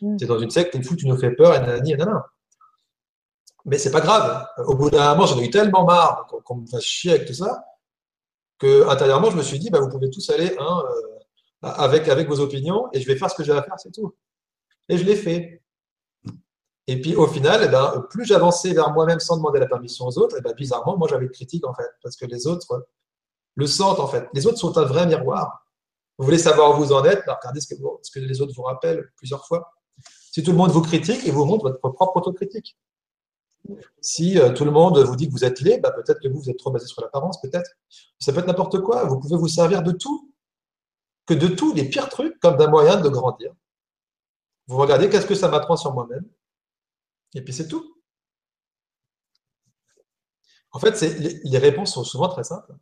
[0.00, 0.16] Mm.
[0.16, 2.24] T'es dans une secte, t'es fou, tu nous fais peur, et nanani, et nanana.
[3.64, 4.46] Mais c'est pas grave.
[4.58, 7.34] Au bout d'un moment, j'en ai eu tellement marre qu'on me fasse chier avec tout
[7.34, 7.64] ça
[8.58, 12.28] que intérieurement, je me suis dit bah, Vous pouvez tous aller hein, euh, avec, avec
[12.28, 14.14] vos opinions et je vais faire ce que j'ai à faire, c'est tout.
[14.88, 15.62] Et je l'ai fait.
[16.86, 20.18] Et puis au final, eh ben, plus j'avançais vers moi-même sans demander la permission aux
[20.18, 22.86] autres, eh ben, bizarrement, moi j'avais de critique en fait, parce que les autres
[23.56, 24.28] le sentent en fait.
[24.34, 25.66] Les autres sont un vrai miroir.
[26.18, 28.52] Vous voulez savoir où vous en êtes, ben, regardez ce que, ce que, les autres
[28.54, 29.72] vous rappellent plusieurs fois.
[30.30, 32.76] Si tout le monde vous critique, il vous montre votre propre autocritique.
[34.00, 36.40] Si euh, tout le monde vous dit que vous êtes laid, ben, peut-être que vous,
[36.40, 37.70] vous êtes trop basé sur l'apparence, peut-être.
[38.18, 39.04] Ça peut être n'importe quoi.
[39.04, 40.32] Vous pouvez vous servir de tout,
[41.26, 43.52] que de tout, les pires trucs, comme d'un moyen de grandir.
[44.66, 46.24] Vous regardez qu'est-ce que ça m'apprend sur moi-même,
[47.34, 47.94] et puis c'est tout.
[50.72, 51.00] En fait,
[51.44, 52.74] les, réponses sont souvent très simples.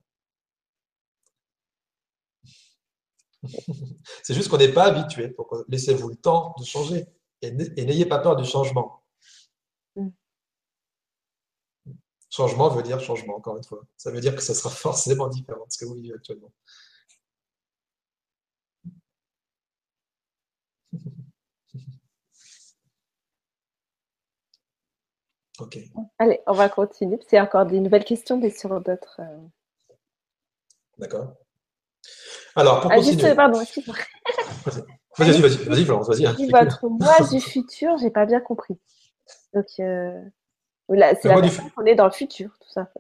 [4.23, 5.37] c'est juste qu'on n'est pas habitué.
[5.69, 7.07] laissez-vous le temps de changer
[7.43, 9.03] et n'ayez pas peur du changement.
[9.97, 10.09] Mm.
[12.33, 13.83] Changement veut dire changement, encore une fois.
[13.99, 16.51] Ça veut dire que ça sera forcément différent de ce que vous vivez actuellement.
[26.19, 27.21] Allez, on va continuer.
[27.29, 29.21] C'est encore des nouvelles questions, mais sur d'autres.
[29.21, 29.39] Euh.
[30.99, 31.35] D'accord.
[32.57, 33.23] Alors, pour ah, continuer.
[33.23, 33.59] Juste, pardon.
[35.19, 36.25] Vas-y, vas-y, vas-y, Florence, vas-y.
[36.25, 38.81] Hein, votre moi du futur, j'ai pas bien compris.
[39.53, 40.19] Donc, euh...
[41.20, 42.90] c'est la personne qu'on est dans le futur, tout ça.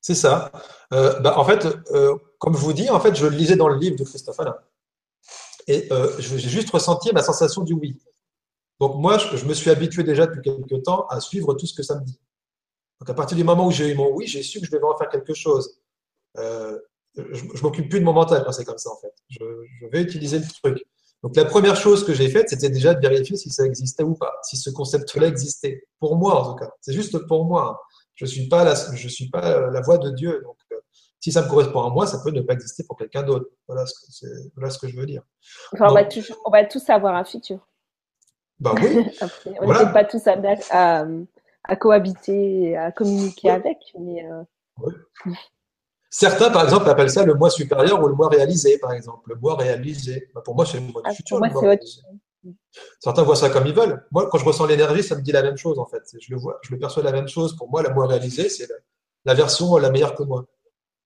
[0.00, 0.52] C'est ça.
[0.92, 3.68] Euh, bah, en fait, euh, comme je vous dis, en fait, je le lisais dans
[3.68, 4.56] le livre de Christophe Alain.
[5.68, 7.98] Et j'ai juste ressenti ma sensation du oui.
[8.78, 11.82] Donc moi, je, me suis habitué déjà depuis quelques temps à suivre tout ce que
[11.82, 12.20] ça me dit.
[13.00, 14.84] Donc à partir du moment où j'ai eu mon oui, j'ai su que je devais
[14.84, 15.80] en faire quelque chose.
[16.38, 16.78] Euh,
[17.16, 19.14] je, ne m'occupe plus de mon mental quand c'est comme ça en fait.
[19.28, 19.44] Je,
[19.90, 20.84] vais utiliser le truc.
[21.22, 24.14] Donc la première chose que j'ai faite, c'était déjà de vérifier si ça existait ou
[24.14, 25.84] pas, si ce concept-là existait.
[25.98, 26.70] Pour moi en tout cas.
[26.80, 27.80] C'est juste pour moi.
[28.14, 30.40] Je suis pas la, je suis pas la voix de Dieu.
[30.44, 30.76] Donc euh,
[31.20, 33.46] si ça me correspond à moi, ça peut ne pas exister pour quelqu'un d'autre.
[33.66, 35.22] Voilà, ce que je veux dire.
[35.72, 37.66] Enfin, on, va toujours, on va tous avoir un futur.
[38.60, 39.06] Bah oui.
[39.60, 40.36] on n'est pas tous à,
[40.70, 41.04] à,
[41.64, 44.24] à, cohabiter, à communiquer avec, mais.
[44.24, 45.32] Euh,
[46.10, 49.30] Certains, par exemple, appellent ça le moi supérieur ou le moi réalisé, par exemple.
[49.30, 50.28] Le moi réalisé.
[50.34, 51.40] Bah, pour moi, c'est le moi du ah, futur.
[53.00, 54.06] Certains voient ça comme ils veulent.
[54.12, 56.02] Moi, quand je ressens l'énergie, ça me dit la même chose, en fait.
[56.20, 57.56] Je le vois, je le perçois la même chose.
[57.56, 58.68] Pour moi, le moi réalisé, c'est
[59.24, 60.44] la, version la meilleure que moi.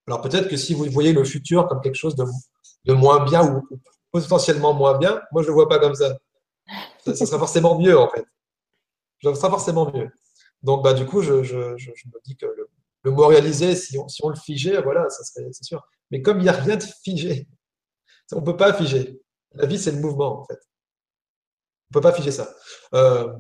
[0.06, 2.24] Alors peut-être que si vous voyez le futur comme quelque chose de,
[2.85, 3.66] de moins bien ou
[4.10, 6.16] potentiellement moins bien, moi, je ne le vois pas comme ça
[7.05, 8.24] ça, sera forcément mieux en fait.
[9.22, 10.10] Ça sera forcément mieux.
[10.62, 12.68] Donc bah, du coup, je, me dis que le,
[13.05, 15.82] mot réalisé, si on, le figeait, voilà, ça serait, c'est sûr.
[16.10, 17.48] Mais comme il n'y a rien de figé,
[18.32, 19.20] on ne peut pas figer.
[19.52, 20.59] La vie, c'est le mouvement en fait.
[21.90, 22.55] On ne peut pas figer ça.
[22.94, 23.32] Euh,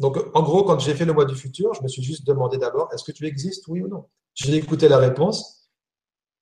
[0.00, 2.56] Donc en gros, quand j'ai fait le mois du futur, je me suis juste demandé
[2.58, 4.08] d'abord, est-ce que tu existes, oui ou non?
[4.34, 5.70] J'ai écouté la réponse.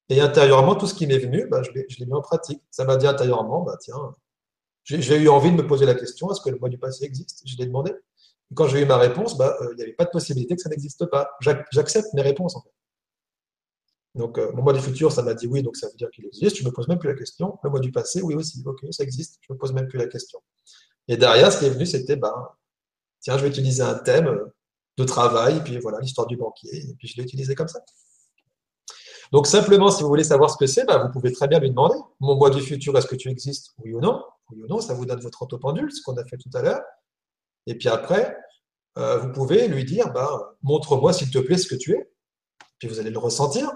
[0.08, 2.62] Et intérieurement, tout ce qui m'est venu, bah, je l'ai mis en pratique.
[2.70, 3.96] Ça m'a dit intérieurement, bah, tiens,
[4.84, 7.42] j'ai eu envie de me poser la question est-ce que le mois du passé existe?
[7.44, 7.92] Je l'ai demandé.
[8.55, 10.68] Quand j'ai eu ma réponse, bah, euh, il n'y avait pas de possibilité que ça
[10.68, 11.31] n'existe pas.
[11.40, 12.70] J'accepte mes réponses en fait.
[14.14, 16.24] Donc, euh, mon mois du futur, ça m'a dit oui, donc ça veut dire qu'il
[16.24, 16.56] existe.
[16.56, 17.59] Je ne me pose même plus la question.
[17.62, 19.39] Le mois du passé, oui aussi, ok, ça existe.
[19.43, 20.39] Je ne me pose même plus la question.
[21.09, 22.56] Et derrière, ce qui est venu, c'était bah,
[23.20, 24.40] tiens, je vais utiliser un thème
[24.97, 27.81] de travail, puis voilà, l'histoire du banquier, et puis je l'ai utilisé comme ça.
[29.32, 31.70] Donc simplement, si vous voulez savoir ce que c'est, bah, vous pouvez très bien lui
[31.70, 33.74] demander, mon mois du futur, est-ce que tu existes?
[33.85, 34.24] Oui ou non?
[34.51, 36.81] Oui ou non, ça vous donne votre autopendule, ce qu'on a fait tout à l'heure.
[37.66, 38.36] Et puis après,
[38.98, 42.10] euh, vous pouvez lui dire, bah, montre-moi s'il te plaît ce que tu es.
[42.78, 43.70] Puis vous allez le ressentir.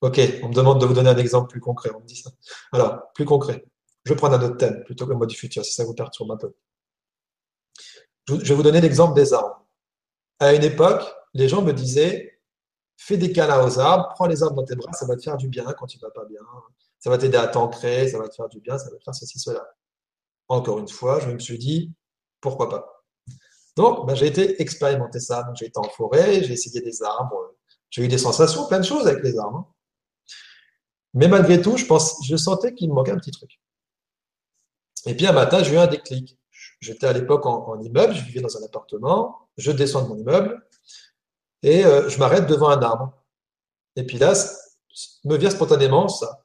[0.00, 2.30] Ok, on me demande de vous donner un exemple plus concret, on me dit ça.
[2.72, 3.64] Alors, plus concret.
[4.04, 5.94] Je vais prendre un autre thème plutôt que le mois du futur, si ça vous
[5.94, 6.54] perturbe un peu.
[8.28, 9.66] Je vais vous donner l'exemple des arbres.
[10.38, 11.02] À une époque,
[11.34, 12.40] les gens me disaient,
[12.96, 15.36] fais des câlins aux arbres, prends les arbres dans tes bras, ça va te faire
[15.36, 16.40] du bien quand tu vas pas bien.
[17.00, 19.14] Ça va t'aider à t'ancrer, ça va te faire du bien, ça va te faire
[19.14, 19.66] ceci, cela.
[20.48, 21.92] Encore une fois, je me suis dit,
[22.40, 23.04] pourquoi pas
[23.76, 25.46] Donc, ben, j'ai été expérimenter ça.
[25.54, 27.54] j'ai été en forêt, j'ai essayé des arbres,
[27.90, 29.72] j'ai eu des sensations, plein de choses avec les arbres.
[31.14, 33.60] Mais malgré tout, je, pense, je sentais qu'il me manquait un petit truc.
[35.06, 36.38] Et puis un matin, j'ai eu un déclic.
[36.80, 40.64] J'étais à l'époque en, immeuble, je vivais dans un appartement, je descends de mon immeuble
[41.62, 43.12] et euh, je m'arrête devant un arbre.
[43.96, 44.32] Et puis là,
[45.24, 46.44] me vient spontanément ça.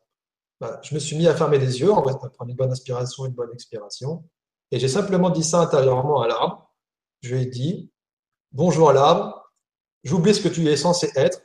[0.60, 3.34] Bah, je me suis mis à fermer les yeux, en prendre une bonne inspiration, une
[3.34, 4.24] bonne expiration.
[4.72, 6.74] Et j'ai simplement dit ça intérieurement à l'arbre.
[7.22, 7.92] Je lui ai dit
[8.52, 9.52] Bonjour à l'arbre,
[10.04, 11.42] j'oublie ce que tu es censé être,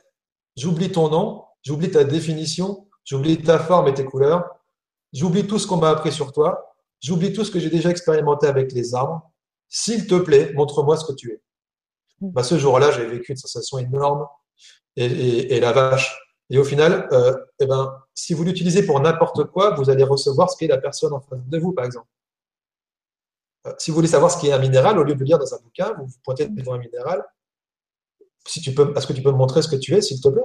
[0.55, 4.47] j'oublie ton nom, j'oublie ta définition, j'oublie ta forme et tes couleurs,
[5.11, 8.45] j'oublie tout ce qu'on m'a appris sur toi, j'oublie tout ce que j'ai déjà expérimenté
[8.45, 9.31] avec les arbres.
[9.69, 11.41] S'il te plaît, montre-moi ce que tu es.
[12.21, 14.27] Bah, ce jour-là, j'ai vécu une sensation énorme
[14.95, 16.15] et, la vache.
[16.49, 20.49] Et au final, euh, eh ben, si vous l'utilisez pour n'importe quoi, vous allez recevoir
[20.49, 22.07] ce qu'est la personne en face de vous, par exemple.
[23.67, 25.53] Euh, si vous voulez savoir ce qu'est un minéral, au lieu de le lire dans
[25.53, 27.23] un bouquin, vous vous pointez devant un minéral.
[28.47, 30.29] Si tu peux, est-ce que tu peux me montrer ce que tu es, s'il te
[30.29, 30.41] plaît?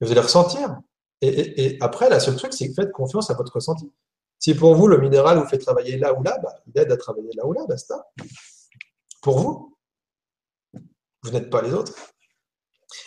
[0.00, 0.76] Vous allez ressentir.
[1.20, 3.90] Et, après, la seule truc, c'est que faites confiance à votre ressenti.
[4.38, 6.96] Si pour vous, le minéral vous fait travailler là ou là, bah, il aide à
[6.96, 8.06] travailler là ou là, basta.
[9.20, 9.76] Pour vous.
[11.22, 11.92] Vous n'êtes pas les autres.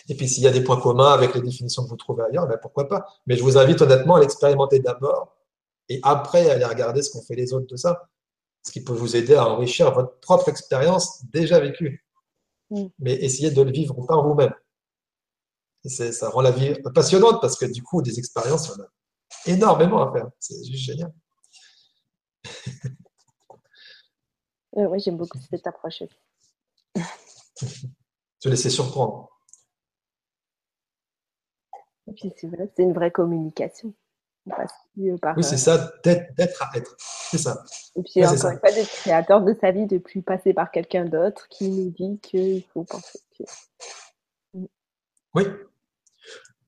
[0.09, 2.47] Et puis s'il y a des points communs avec les définitions que vous trouvez ailleurs,
[2.47, 3.05] ben pourquoi pas.
[3.25, 5.35] Mais je vous invite honnêtement à l'expérimenter d'abord
[5.89, 8.09] et après à aller regarder ce qu'ont fait les autres de ça.
[8.63, 12.05] Ce qui peut vous aider à enrichir votre propre expérience déjà vécue.
[12.69, 12.87] Mm.
[12.99, 14.53] Mais essayez de le vivre par vous-même.
[15.85, 18.89] ça rend la vie passionnante parce que du coup, des expériences, il y en a
[19.57, 20.29] énormément à faire.
[20.39, 21.11] C'est juste génial.
[24.77, 26.03] Euh, oui, j'aime beaucoup cette approche.
[28.39, 29.29] Se laisser surprendre
[32.17, 33.93] c'est une vraie communication.
[34.49, 34.53] Euh,
[34.97, 36.95] oui, c'est euh, ça, d'être à être.
[36.97, 37.63] C'est ça.
[37.95, 41.05] Et puis, encore une fois, d'être créateur de sa vie, de plus passer par quelqu'un
[41.05, 43.19] d'autre qui nous dit qu'il faut penser.
[44.53, 44.65] Mm.
[45.35, 45.43] Oui.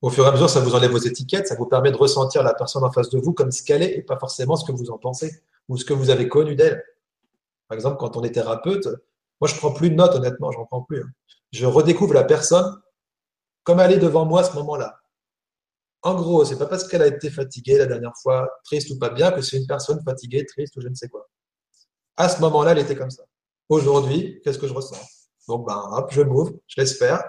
[0.02, 2.44] Au fur et à mesure, ça vous enlève vos étiquettes, ça vous permet de ressentir
[2.44, 4.74] la personne en face de vous comme ce qu'elle est et pas forcément ce que
[4.74, 5.32] vous en pensez
[5.70, 6.84] ou ce que vous avez connu d'elle.
[7.70, 8.88] Par exemple, quand on est thérapeute,
[9.42, 11.02] moi, je prends plus de notes, honnêtement, je n'en prends plus.
[11.02, 11.10] Hein.
[11.52, 12.80] Je redécouvre la personne
[13.64, 15.03] comme elle est devant moi à ce moment-là.
[16.04, 19.10] En gros, c'est pas parce qu'elle a été fatiguée la dernière fois, triste ou pas
[19.10, 21.30] bien, que c'est une personne fatiguée, triste ou je ne sais quoi.
[22.18, 23.24] À ce moment-là, elle était comme ça.
[23.70, 24.98] Aujourd'hui, qu'est-ce que je ressens?
[25.48, 27.24] Donc, ben, hop, je m'ouvre, je laisse faire.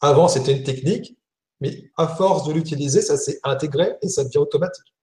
[0.00, 1.18] Avant, c'était une technique,
[1.60, 4.94] mais à force de l'utiliser, ça s'est intégré et ça devient automatique.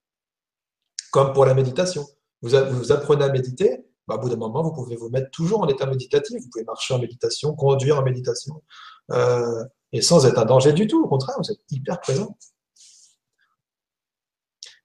[1.11, 2.05] Comme pour la méditation.
[2.41, 5.67] Vous, apprenez à méditer, ben, au bout d'un moment, vous pouvez vous mettre toujours en
[5.67, 6.41] état méditatif.
[6.41, 8.63] Vous pouvez marcher en méditation, conduire en méditation,
[9.11, 11.03] euh, et sans être un danger du tout.
[11.03, 12.35] Au contraire, vous êtes hyper présent.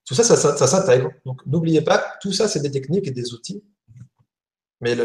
[0.05, 1.11] Tout ça, ça, s'intègre.
[1.25, 3.65] Donc, n'oubliez pas que tout ça, c'est des techniques et des outils.
[4.81, 4.97] Mais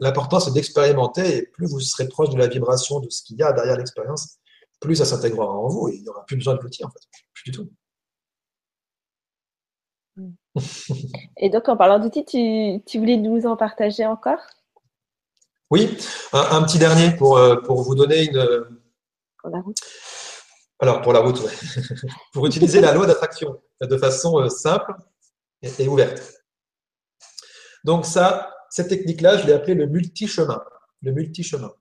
[0.00, 1.36] l'important, c'est d'expérimenter.
[1.36, 4.38] Et plus vous serez proche de la vibration, de ce qu'il y a derrière l'expérience,
[4.80, 5.88] plus ça s'intégrera en vous.
[5.88, 6.98] Et il n'y aura plus besoin de l'outil, en fait.
[7.32, 7.70] Plus du tout.
[11.36, 14.40] Et donc, en parlant d'outils, tu, voulais nous en partager encore?
[15.70, 15.96] Oui,
[16.32, 18.64] un, petit dernier pour, euh, pour vous donner une.
[20.80, 21.40] Alors, pour la route,
[22.32, 24.92] pour utiliser la loi d'attraction de façon euh, simple
[25.62, 26.20] et, ouverte.
[27.84, 30.62] Donc, ça, cette technique-là, je l'ai appelée le multi-chemin.
[31.02, 31.72] Le multi-chemin.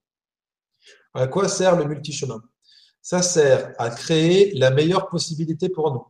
[1.14, 2.42] À quoi sert le multi-chemin?
[3.02, 6.06] Ça sert à créer la meilleure possibilité pour nous,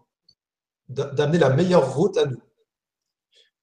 [0.88, 2.42] d'amener la meilleure route à nous.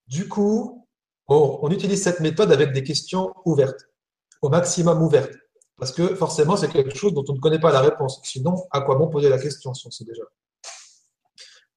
[0.06, 0.88] Du coup,
[1.28, 3.88] on utilise cette méthode avec des questions ouvertes,
[4.42, 5.36] au maximum ouvertes.
[5.81, 8.20] Parce que forcément, c'est quelque chose dont on ne connaît pas la réponse.
[8.23, 10.23] Sinon, à quoi bon poser la question si on sait déjà?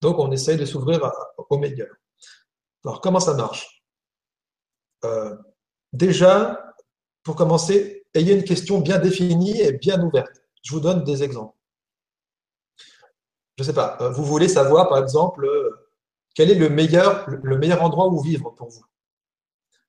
[0.02, 1.10] Donc, on essaye de s'ouvrir
[1.48, 1.88] au meilleur.
[2.84, 3.82] Alors, comment ça marche?
[5.06, 5.34] Euh,
[5.94, 6.74] Déjà,
[7.22, 10.42] pour commencer, ayez une question bien définie et bien ouverte.
[10.62, 11.56] Je vous donne des exemples.
[13.56, 15.70] Je ne sais pas, euh, vous voulez savoir, par exemple, euh,
[16.34, 18.84] quel est le meilleur, le meilleur endroit où vivre pour vous?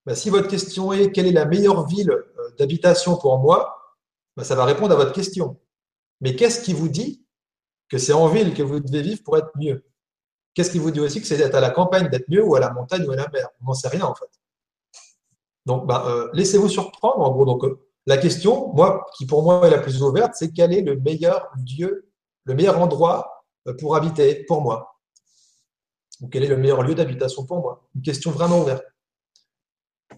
[0.06, 2.16] Ben, Si votre question est quelle est la meilleure ville
[2.60, 3.85] d'habitation pour moi,
[4.36, 5.60] ben, ça va répondre à votre question.
[6.22, 7.26] Mais qu'est-ce qui vous dit
[7.90, 9.86] que c'est en ville que vous devez vivre pour être mieux?
[10.54, 12.60] Qu'est-ce qui vous dit aussi que c'est d'être à la campagne d'être mieux ou à
[12.60, 13.50] la montagne ou à la mer?
[13.62, 14.30] On n'en sait rien en fait.
[15.66, 17.46] Donc, ben, euh, laissez-vous surprendre en gros.
[17.46, 20.82] Donc, euh, la question, moi, qui pour moi est la plus ouverte, c'est quel est
[20.82, 22.10] le meilleur lieu,
[22.44, 24.96] le meilleur endroit euh, pour habiter pour moi?
[26.22, 27.90] Ou quel est le meilleur lieu d'habitation pour moi?
[27.96, 28.84] Une question vraiment ouverte.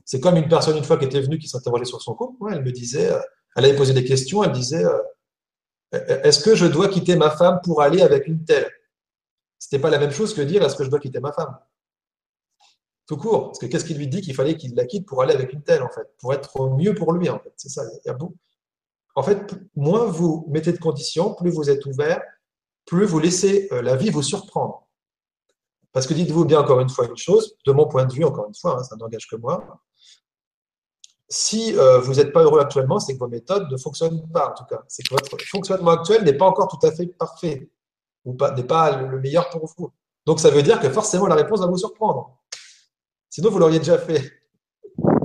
[0.05, 2.53] C'est comme une personne une fois qui était venue qui s'interrogeait sur son couple.
[2.53, 3.11] elle me disait,
[3.57, 5.01] elle avait posé des questions, elle disait euh,
[6.23, 8.71] Est-ce que je dois quitter ma femme pour aller avec une telle?
[9.57, 11.57] Ce n'était pas la même chose que dire Est-ce que je dois quitter ma femme?
[13.07, 13.47] Tout court.
[13.47, 15.63] Parce que qu'est-ce qui lui dit qu'il fallait qu'il la quitte pour aller avec une
[15.63, 17.51] telle, en fait Pour être mieux pour lui, en fait.
[17.57, 17.83] C'est ça.
[19.15, 22.21] En fait, moins vous mettez de conditions, plus vous êtes ouvert,
[22.85, 24.87] plus vous laissez euh, la vie vous surprendre.
[25.93, 28.47] Parce que dites-vous bien encore une fois une chose, de mon point de vue, encore
[28.47, 29.81] une fois, hein, ça n'engage que moi.
[31.29, 34.53] Si euh, vous n'êtes pas heureux actuellement, c'est que vos méthodes ne fonctionnent pas, en
[34.53, 34.83] tout cas.
[34.87, 37.69] C'est que votre fonctionnement actuel n'est pas encore tout à fait parfait,
[38.25, 39.91] ou n'est pas le meilleur pour vous.
[40.25, 42.37] Donc ça veut dire que forcément la réponse va vous surprendre.
[43.29, 44.41] Sinon, vous l'auriez déjà fait.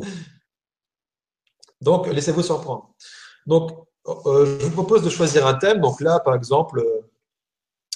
[1.80, 2.94] Donc, laissez-vous surprendre.
[3.46, 3.72] Donc,
[4.06, 5.80] euh, je vous propose de choisir un thème.
[5.80, 7.10] Donc là, par exemple, euh,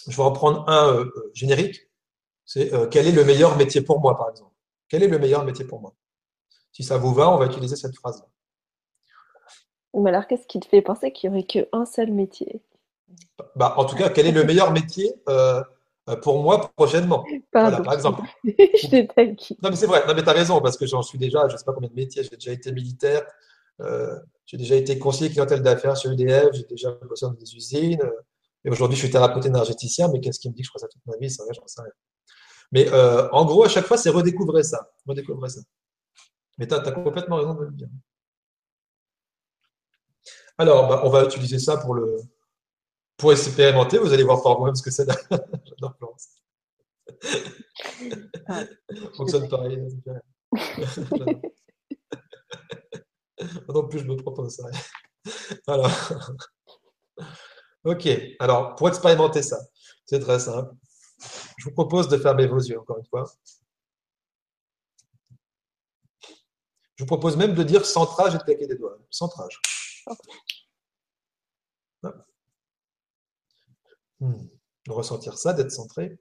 [0.09, 1.81] je vais en prendre un euh, générique.
[2.45, 4.55] C'est quel est le meilleur métier pour moi, par exemple?
[4.89, 5.95] Quel est le meilleur métier pour moi?
[6.77, 8.27] Si ça vous va, on va utiliser cette phrase-là.
[9.95, 12.61] Mais alors, qu'est-ce qui te fait penser qu'il n'y aurait qu'un seul métier?
[13.55, 15.11] Bah, En tout cas, quel est le meilleur métier
[16.21, 17.25] pour moi prochainement?
[17.51, 18.21] Voilà, par exemple.
[18.45, 19.09] je t'ai
[19.63, 20.07] Non, mais c'est vrai.
[20.07, 21.89] Non, mais tu as raison, parce que j'en suis déjà, je ne sais pas combien
[21.89, 22.23] de métiers.
[22.25, 23.23] J'ai déjà été militaire,
[23.81, 28.03] euh, j'ai déjà été conseiller clientèle d'affaires chez EDF, j'ai déjà bossé dans des usines.
[28.03, 28.11] Euh,
[28.67, 30.89] et aujourd'hui, je suis thérapeute énergéticien, mais qu'est-ce qui me dit que je ferai ça
[30.89, 31.31] toute ma vie?
[31.31, 31.93] C'est vrai, j'en sais rien.
[32.71, 34.91] Mais euh, en gros, à chaque fois, c'est redécouvrir ça.
[35.07, 35.61] Redécouvrir ça.
[36.59, 37.89] Mais tu as, complètement raison de le dire.
[40.59, 42.17] Alors, bah, on va utiliser ça pour le
[43.17, 43.99] pour expérimenter.
[43.99, 45.07] Vous allez voir par vous-même ce que c'est.
[45.31, 46.29] J'adore Florence.
[48.49, 48.65] Ah.
[49.17, 49.79] Fonctionne pareil.
[53.69, 54.65] non plus, je me propose ça.
[55.67, 55.91] Alors,
[57.85, 58.09] ok.
[58.39, 59.59] Alors, pour expérimenter ça,
[60.05, 60.75] c'est très simple.
[61.59, 63.25] Je vous propose de fermer vos yeux, encore une fois.
[66.97, 68.99] Je vous propose même de dire centrage et de claquer des doigts.
[69.11, 69.61] Centrage.
[74.21, 74.47] Hmm.
[74.89, 76.19] Ressentir ça, d'être centré.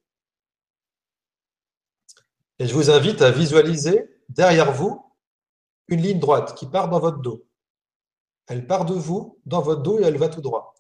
[2.60, 5.02] Et je vous invite à visualiser derrière vous
[5.88, 7.48] une ligne droite qui part dans votre dos.
[8.48, 10.76] Elle part de vous, dans votre dos, et elle va tout droit.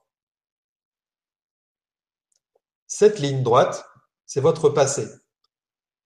[2.88, 3.85] Cette ligne droite,
[4.26, 5.07] c'est votre passé.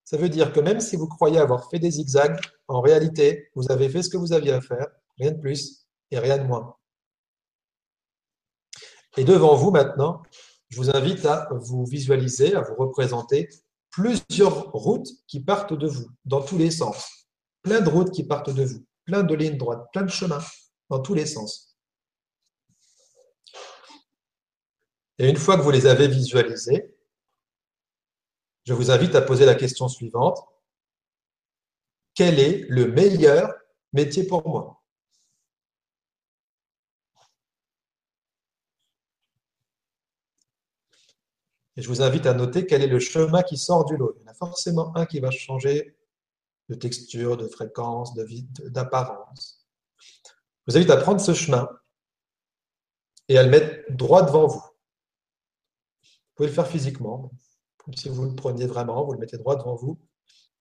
[0.10, 3.72] Ça veut dire que même si vous croyez avoir fait des zigzags, en réalité, vous
[3.72, 4.88] avez fait ce que vous aviez à faire,
[5.19, 6.76] rien de plus et rien de moins.
[9.18, 10.23] Et devant vous maintenant,
[10.69, 13.49] je vous invite à vous visualiser, à vous représenter
[13.91, 17.27] plusieurs routes qui partent de vous, dans tous les sens.
[17.61, 20.44] Plein de routes qui partent de vous plein de lignes droites, plein de chemins
[20.90, 21.77] dans tous les sens.
[25.19, 26.95] Et une fois que vous les avez visualisés,
[28.65, 30.40] je vous invite à poser la question suivante.
[32.14, 33.53] Quel est le meilleur
[33.94, 34.84] métier pour moi?
[41.77, 44.14] Et je vous invite à noter quel est le chemin qui sort du lot.
[44.18, 45.95] Il y en a forcément un qui va changer
[46.68, 49.65] de texture, de fréquence, d'apparence.
[50.68, 51.69] Je vous invite à prendre ce chemin
[53.30, 54.60] et à le mettre droit devant vous.
[56.02, 57.31] Vous pouvez le faire physiquement,
[57.95, 59.99] si vous le preniez vraiment, vous le mettez droit devant vous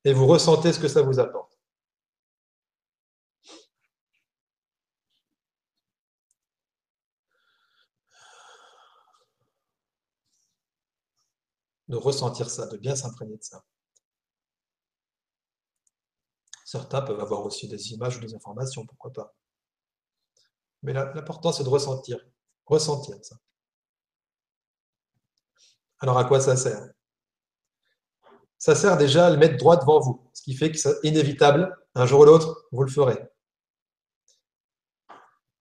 [0.05, 1.59] et vous ressentez ce que ça vous apporte.
[11.88, 13.64] de ressentir ça, de bien s'imprégner de ça.
[16.64, 19.34] Certains peuvent avoir aussi des images ou des informations, pourquoi pas.
[20.82, 22.18] Mais l'important, c'est de ressentir,
[22.66, 23.36] ressentir ça.
[26.00, 26.88] Alors, à quoi ça sert?
[28.59, 31.76] Ça sert déjà à le mettre droit devant vous, ce qui fait que c'est inévitable,
[31.94, 33.18] un jour ou l'autre, vous le ferez.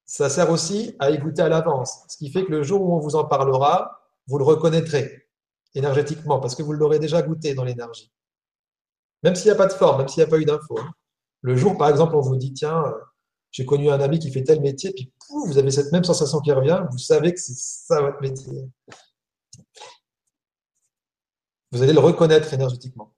[0.05, 2.99] Ça sert aussi à écouter à l'avance, ce qui fait que le jour où on
[2.99, 5.27] vous en parlera, vous le reconnaîtrez
[5.75, 8.11] énergétiquement, parce que vous l'aurez déjà goûté dans l'énergie.
[9.23, 10.79] Même s'il n'y a pas de forme, même s'il n'y a pas eu d'info.
[10.79, 10.91] Hein.
[11.41, 12.91] Le jour, par exemple, on vous dit, tiens, euh,
[13.51, 15.11] j'ai connu un ami qui fait tel métier, puis
[15.45, 18.69] vous avez cette même sensation qui revient, vous savez que c'est ça votre métier.
[21.77, 23.13] Vous allez le reconnaître énergétiquement.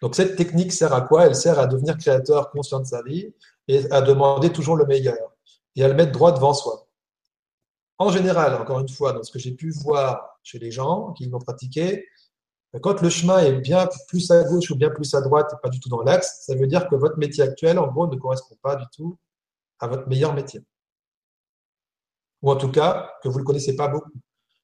[0.00, 1.26] Donc cette technique sert à quoi?
[1.26, 3.34] Elle sert à devenir créateur conscient de sa vie
[3.68, 5.36] et à demander toujours le meilleur
[5.76, 6.88] et à le mettre droit devant soi.
[7.98, 11.26] En général, encore une fois, dans ce que j'ai pu voir chez les gens qui
[11.26, 12.08] l'ont pratiqué,
[12.80, 15.68] quand le chemin est bien plus à gauche ou bien plus à droite et pas
[15.68, 18.56] du tout dans l'axe, ça veut dire que votre métier actuel, en gros, ne correspond
[18.62, 19.18] pas du tout
[19.80, 20.64] à votre meilleur métier.
[22.40, 24.12] Ou en tout cas, que vous ne le connaissez pas beaucoup.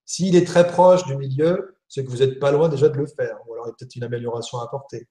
[0.07, 3.07] S'il est très proche du milieu, c'est que vous n'êtes pas loin déjà de le
[3.07, 3.39] faire.
[3.47, 5.09] Ou alors il y a peut-être une amélioration à apporter.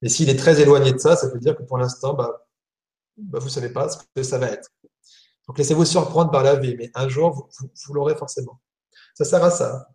[0.00, 2.46] Mais s'il est très éloigné de ça, ça veut dire que pour l'instant, bah,
[3.16, 4.70] bah, vous ne savez pas ce que ça va être.
[5.48, 7.48] Donc laissez-vous surprendre par la vie, mais un jour,
[7.86, 8.60] vous l'aurez forcément.
[9.14, 9.88] Ça sert à ça.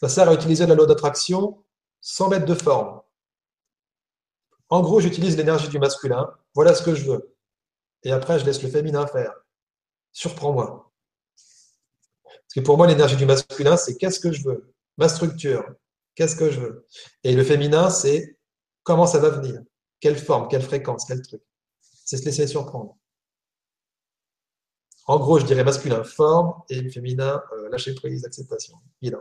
[0.00, 1.62] Ça sert à utiliser la loi d'attraction
[2.00, 3.02] sans mettre de forme.
[4.70, 6.30] En gros, j'utilise l'énergie du masculin.
[6.54, 7.36] Voilà ce que je veux.
[8.04, 9.34] Et après, je laisse le féminin faire.
[10.12, 10.90] Surprends-moi.
[11.34, 14.72] Parce que pour moi, l'énergie du masculin, c'est qu'est-ce que je veux?
[14.96, 15.64] Ma structure.
[16.14, 16.86] Qu'est-ce que je veux?
[17.24, 18.38] Et le féminin, c'est
[18.82, 19.60] comment ça va venir?
[20.00, 21.42] Quelle forme Quelle fréquence Quel truc?
[21.80, 22.96] C'est se laisser surprendre.
[25.06, 29.20] En gros, je dirais masculin, forme, et féminin, euh, lâcher prise, acceptation, bilan.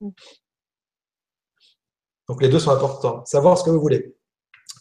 [0.00, 0.10] Mm.
[2.28, 3.24] Donc les deux sont importants.
[3.24, 4.16] Savoir ce que vous voulez.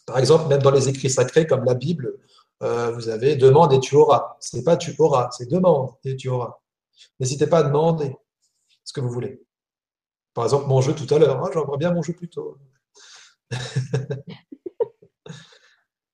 [0.05, 2.17] Par exemple, même dans les écrits sacrés comme la Bible,
[2.63, 4.37] euh, vous avez demande et tu auras.
[4.39, 6.59] Ce n'est pas tu auras, c'est demande et tu auras.
[7.19, 8.15] N'hésitez pas à demander
[8.83, 9.44] ce que vous voulez.
[10.35, 11.41] Par exemple, mon jeu tout à l'heure.
[11.43, 12.57] Ah, j'aimerais bien mon jeu plus tôt.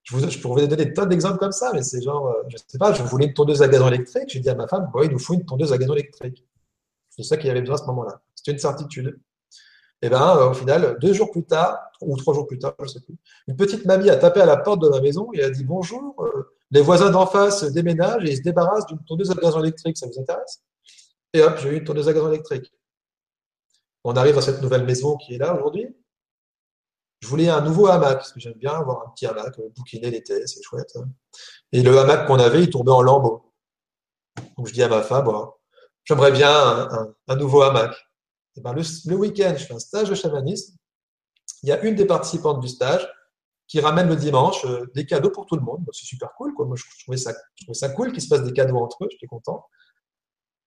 [0.03, 2.43] je, vous, je, pourrais vous donner des tonnes d'exemples comme ça, mais c'est genre, euh,
[2.47, 4.29] je ne sais pas, je voulais une tondeuse à gazon électrique.
[4.29, 6.45] J'ai dit à ma femme, il nous faut une tondeuse à gazon électrique.
[7.09, 8.21] C'est ça qu'il y avait besoin à ce moment-là.
[8.35, 9.19] C'était une certitude.
[10.03, 12.73] Et eh bien, euh, au final, deux jours plus tard, ou trois jours plus tard,
[12.79, 13.15] je ne sais plus,
[13.47, 16.15] une petite mamie a tapé à la porte de ma maison et a dit Bonjour,
[16.19, 19.97] euh, les voisins d'en face déménagent et ils se débarrassent d'une tondeuse à gazon électrique,
[19.97, 20.61] ça vous intéresse?
[21.33, 22.71] Et hop, j'ai eu une tondeuse à gazon électrique.
[24.03, 25.95] On arrive à cette nouvelle maison qui est là aujourd'hui.
[27.19, 30.09] Je voulais un nouveau hamac, parce que j'aime bien avoir un petit hamac, euh, bouquiner
[30.09, 30.91] l'été, c'est chouette.
[30.95, 31.07] Hein.
[31.71, 33.53] Et le hamac qu'on avait, il tombait en lambeaux.
[34.57, 35.29] Donc je dis à ma femme,
[36.03, 36.89] j'aimerais bien
[37.27, 37.95] un nouveau hamac.
[38.57, 40.75] Eh ben, le, week-end, je fais un stage de chamanisme.
[41.63, 43.07] Il y a une des participantes du stage
[43.67, 45.85] qui ramène le dimanche euh, des cadeaux pour tout le monde.
[45.93, 46.53] C'est super cool.
[46.53, 46.65] Quoi.
[46.65, 47.33] Moi, je trouvais, ça,
[47.71, 49.07] ça cool qu'il se passe des cadeaux entre eux.
[49.09, 49.65] J'étais content.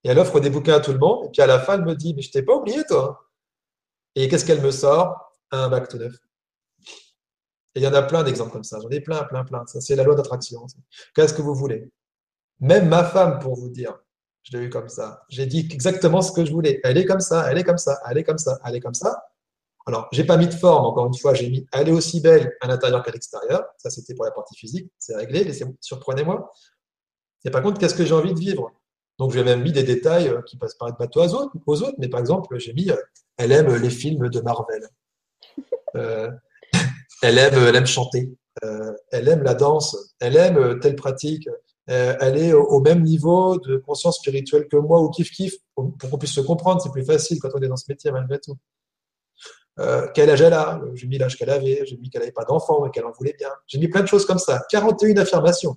[0.02, 1.26] Et elle offre des bouquins à tout le monde.
[1.26, 3.23] Et puis à la fin, elle me dit Mais je t'ai pas oublié, toi.
[4.14, 5.32] Et qu'est-ce qu'elle me sort?
[5.50, 6.14] Un bac tout neuf.
[7.74, 8.78] Et il y en a plein d'exemples comme ça.
[8.80, 9.66] J'en ai plein, plein, plein.
[9.66, 10.64] Ça, c'est la loi d'attraction.
[11.14, 11.90] Qu'est-ce que vous voulez?
[12.60, 13.98] Même ma femme, pour vous dire,
[14.42, 15.24] je l'ai eu comme ça.
[15.28, 16.80] J'ai dit exactement ce que je voulais.
[16.84, 18.94] Elle est comme ça, elle est comme ça, elle est comme ça, elle est comme
[18.94, 19.24] ça.
[19.86, 22.56] Alors, j'ai pas mis de forme, encore une fois, j'ai mis elle est aussi belle
[22.60, 23.64] à l'intérieur qu'à l'extérieur.
[23.76, 24.90] Ça, c'était pour la partie physique.
[24.98, 25.50] C'est réglé,
[25.80, 26.50] surprenez-moi.
[27.44, 28.70] Et par contre, qu'est-ce que j'ai envie de vivre?
[29.18, 31.82] Donc, j'ai même mis des détails euh, qui passent par être bateau aux autres, aux
[31.82, 31.96] autres.
[31.98, 32.96] Mais par exemple, j'ai mis euh,
[33.36, 34.88] elle aime les films de Marvel.
[35.96, 36.30] Euh,
[37.22, 38.32] elle, aime, elle aime chanter.
[39.10, 40.14] elle aime la danse.
[40.20, 41.48] Elle aime telle pratique.
[41.90, 45.92] Euh, elle est au, même niveau de conscience spirituelle que moi ou kiff kiff pour,
[45.98, 46.80] qu'on puisse se comprendre.
[46.80, 48.56] C'est plus facile quand on est dans ce métier malgré tout.
[50.14, 50.80] Quel âge elle a?
[50.94, 53.34] J'ai mis l'âge qu'elle avait, j'ai mis qu'elle n'avait pas d'enfant, mais qu'elle en voulait
[53.36, 53.50] bien.
[53.66, 54.64] J'ai mis plein de choses comme ça.
[54.70, 55.76] 41 affirmations.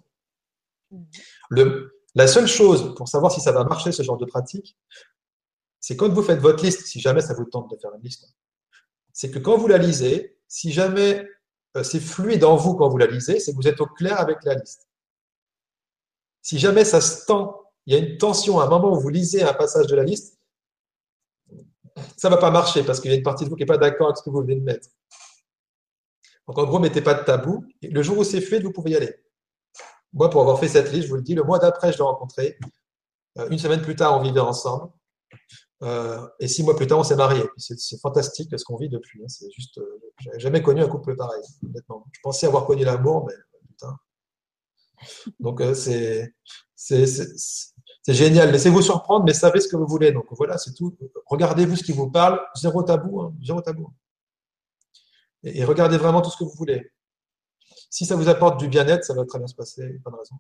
[1.50, 4.76] Le, la seule chose pour savoir si ça va marcher, ce genre de pratique,
[5.80, 8.27] c'est quand vous faites votre liste, si jamais ça vous tente de faire une liste,
[9.14, 11.30] c'est que quand vous la lisez, si jamais
[11.76, 14.19] euh, c'est fluide en vous quand vous la lisez, c'est que vous êtes au clair
[14.19, 14.89] avec la liste.
[16.41, 19.10] Si jamais ça se tend, il y a une tension à un moment où vous
[19.10, 20.39] lisez un passage de la liste,
[22.15, 23.68] ça ne va pas marcher parce qu'il y a une partie de vous qui n'est
[23.68, 24.89] pas d'accord avec ce que vous venez de mettre.
[26.48, 27.64] Donc en gros, mettez pas de tabou.
[27.84, 29.14] Le jour où c'est fait, vous pouvez y aller.
[30.14, 32.04] Moi, pour avoir fait cette liste, je vous le dis, le mois d'après, je l'ai
[32.04, 32.58] rencontré.
[33.38, 34.92] Euh, une semaine plus tard, on vivait ensemble.
[35.84, 37.46] Euh, et six mois plus tard, on s'est mariés.
[37.58, 39.22] C'est fantastique ce qu'on vit depuis.
[39.22, 39.28] Hein.
[39.28, 42.06] C'est juste, euh, j'avais jamais connu un couple pareil, honnêtement.
[42.12, 43.34] Je pensais avoir connu l'amour, mais
[43.68, 43.96] putain,
[45.40, 46.34] donc, euh, c'est
[48.08, 48.52] génial.
[48.52, 50.12] Laissez-vous surprendre, mais savez ce que vous voulez.
[50.12, 50.98] Donc, voilà, c'est tout.
[51.26, 52.40] Regardez-vous ce qui vous parle.
[52.56, 53.22] Zéro tabou.
[53.22, 53.94] Hein, zéro tabou.
[55.44, 56.92] Et, regardez vraiment tout ce que vous voulez.
[57.90, 60.00] Si ça vous apporte du bien-être, ça va très bien se passer.
[60.04, 60.36] Pas de raison.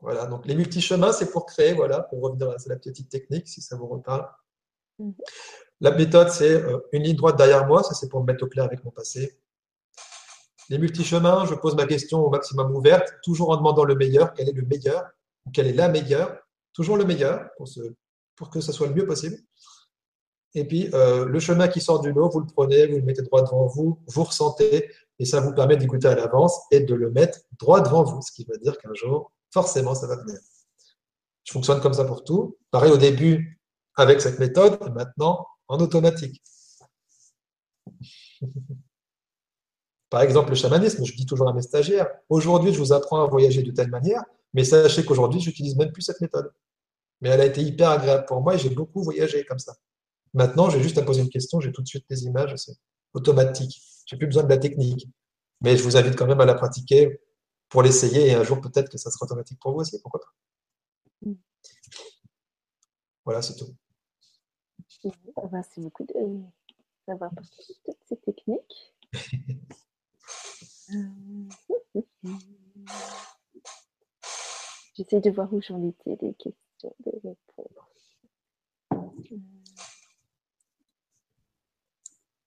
[0.00, 3.60] Voilà, donc les multi-chemins, c'est pour créer, voilà, pour revenir à la petite technique, si
[3.60, 4.28] ça vous reparle.
[5.00, 5.14] Mm-hmm.
[5.80, 8.48] La méthode, c'est euh, une ligne droite derrière moi, ça c'est pour me mettre au
[8.48, 9.40] clair avec mon passé.
[10.68, 14.48] Les multi-chemins, je pose ma question au maximum ouverte, toujours en demandant le meilleur, quel
[14.48, 15.04] est le meilleur,
[15.46, 16.36] ou quelle est la meilleure,
[16.72, 17.68] toujours le meilleur, pour,
[18.36, 19.36] pour que ça soit le mieux possible.
[20.54, 23.22] Et puis, euh, le chemin qui sort du lot, vous le prenez, vous le mettez
[23.22, 27.10] droit devant vous, vous ressentez, et ça vous permet d'écouter à l'avance et de le
[27.10, 30.38] mettre droit devant vous, ce qui veut dire qu'un jour, forcément, ça va venir.
[31.44, 32.56] Je fonctionne comme ça pour tout.
[32.70, 33.60] Pareil au début
[33.96, 36.42] avec cette méthode, et maintenant en automatique.
[40.10, 43.26] Par exemple, le chamanisme, je dis toujours à mes stagiaires, aujourd'hui, je vous apprends à
[43.26, 46.50] voyager de telle manière, mais sachez qu'aujourd'hui, je n'utilise même plus cette méthode.
[47.20, 49.74] Mais elle a été hyper agréable pour moi et j'ai beaucoup voyagé comme ça.
[50.34, 52.76] Maintenant, j'ai juste à poser une question, j'ai tout de suite des images, c'est
[53.14, 53.80] automatique.
[54.06, 55.08] J'ai plus besoin de la technique.
[55.60, 57.20] Mais je vous invite quand même à la pratiquer
[57.68, 60.32] pour l'essayer et un jour peut-être que ça sera automatique pour vous aussi, pourquoi pas.
[61.22, 61.34] Mm.
[63.24, 63.74] Voilà, c'est tout.
[65.52, 66.06] Merci beaucoup
[67.06, 68.94] d'avoir partagé toutes ces techniques.
[70.90, 71.48] Euh,
[74.94, 78.16] j'essaie de voir où j'en étais, des questions, des réponses.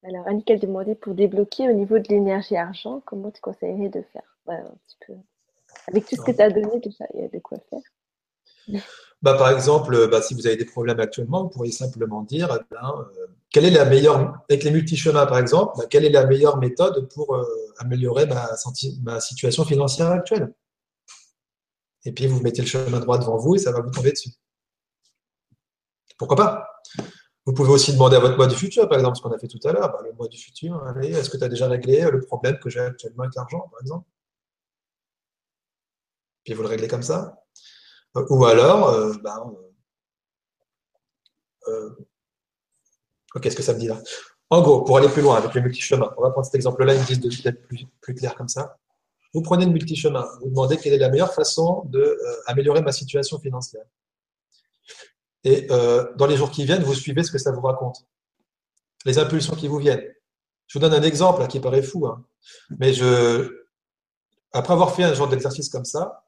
[0.03, 4.01] Alors, Annick, elle demandait pour débloquer au niveau de l'énergie argent, comment tu conseillerais de
[4.13, 4.23] faire?
[4.47, 5.13] Un petit peu
[5.87, 7.79] Avec tout ce que tu as donné, déjà, il y a de quoi faire.
[9.21, 12.75] bah, Par exemple, bah, si vous avez des problèmes actuellement, vous pourriez simplement dire, eh
[12.75, 16.57] euh, quelle est la meilleure, avec les multi-chemins par exemple, bah, quelle est la meilleure
[16.57, 17.45] méthode pour euh,
[17.77, 18.49] améliorer ma,
[19.03, 20.53] ma situation financière actuelle?
[22.05, 24.31] Et puis vous mettez le chemin droit devant vous et ça va vous tomber dessus.
[26.17, 26.67] Pourquoi pas?
[27.45, 29.47] Vous pouvez aussi demander à votre moi du futur, par exemple, ce qu'on a fait
[29.47, 29.91] tout à l'heure.
[29.91, 32.79] Bah, le mois du futur, est-ce que tu as déjà réglé le problème que j'ai
[32.79, 34.07] actuellement avec l'argent, par exemple?
[36.43, 37.43] Puis vous le réglez comme ça.
[38.15, 39.53] Ou alors, euh, ben,
[41.67, 41.89] euh,
[43.41, 44.01] qu'est-ce que ça me dit là
[44.49, 47.03] En gros, pour aller plus loin avec le multi-chemin, on va prendre cet exemple-là, une
[47.03, 48.77] liste d'être plus, plus clair comme ça.
[49.33, 53.39] Vous prenez le multi-chemin, vous demandez quelle est la meilleure façon d'améliorer euh, ma situation
[53.39, 53.85] financière.
[55.43, 58.05] Et dans les jours qui viennent, vous suivez ce que ça vous raconte.
[59.05, 60.03] Les impulsions qui vous viennent.
[60.67, 62.23] Je vous donne un exemple qui paraît fou, hein.
[62.79, 62.93] mais
[64.53, 66.23] après avoir fait un genre d'exercice comme ça,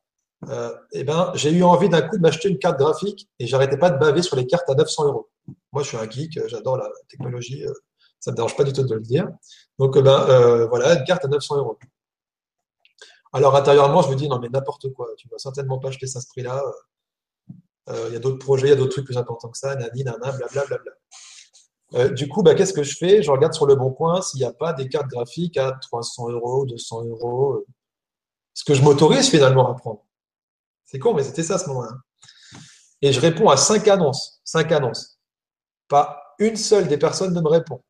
[0.50, 3.78] euh, eh ben, j'ai eu envie d'un coup de m'acheter une carte graphique et j'arrêtais
[3.78, 5.30] pas de baver sur les cartes à 900 euros.
[5.72, 7.74] Moi, je suis un geek, euh, j'adore la technologie, euh,
[8.20, 9.28] ça me dérange pas du tout de le dire.
[9.80, 11.78] Donc, ben, voilà, une carte à 900 euros.
[13.34, 16.20] Alors, intérieurement, je me dis, non, mais n'importe quoi, tu vas certainement pas acheter ça
[16.20, 16.64] à ce prix-là.
[17.90, 20.04] Il y a d'autres projets, il y a d'autres trucs plus importants que ça, nani,
[20.04, 20.92] nana, blablabla.
[21.96, 23.22] Euh, du coup, bah, qu'est-ce que je fais?
[23.22, 26.30] Je regarde sur le bon coin s'il n'y a pas des cartes graphiques à 300
[26.30, 27.66] euros, 200 euros.
[28.54, 30.06] Ce que je m'autorise finalement à prendre.
[30.86, 31.98] C'est con, mais c'était ça ce moment-là.
[33.02, 34.40] Et je réponds à cinq annonces.
[34.44, 35.20] Cinq annonces.
[35.88, 37.82] Pas une seule des personnes ne me répond.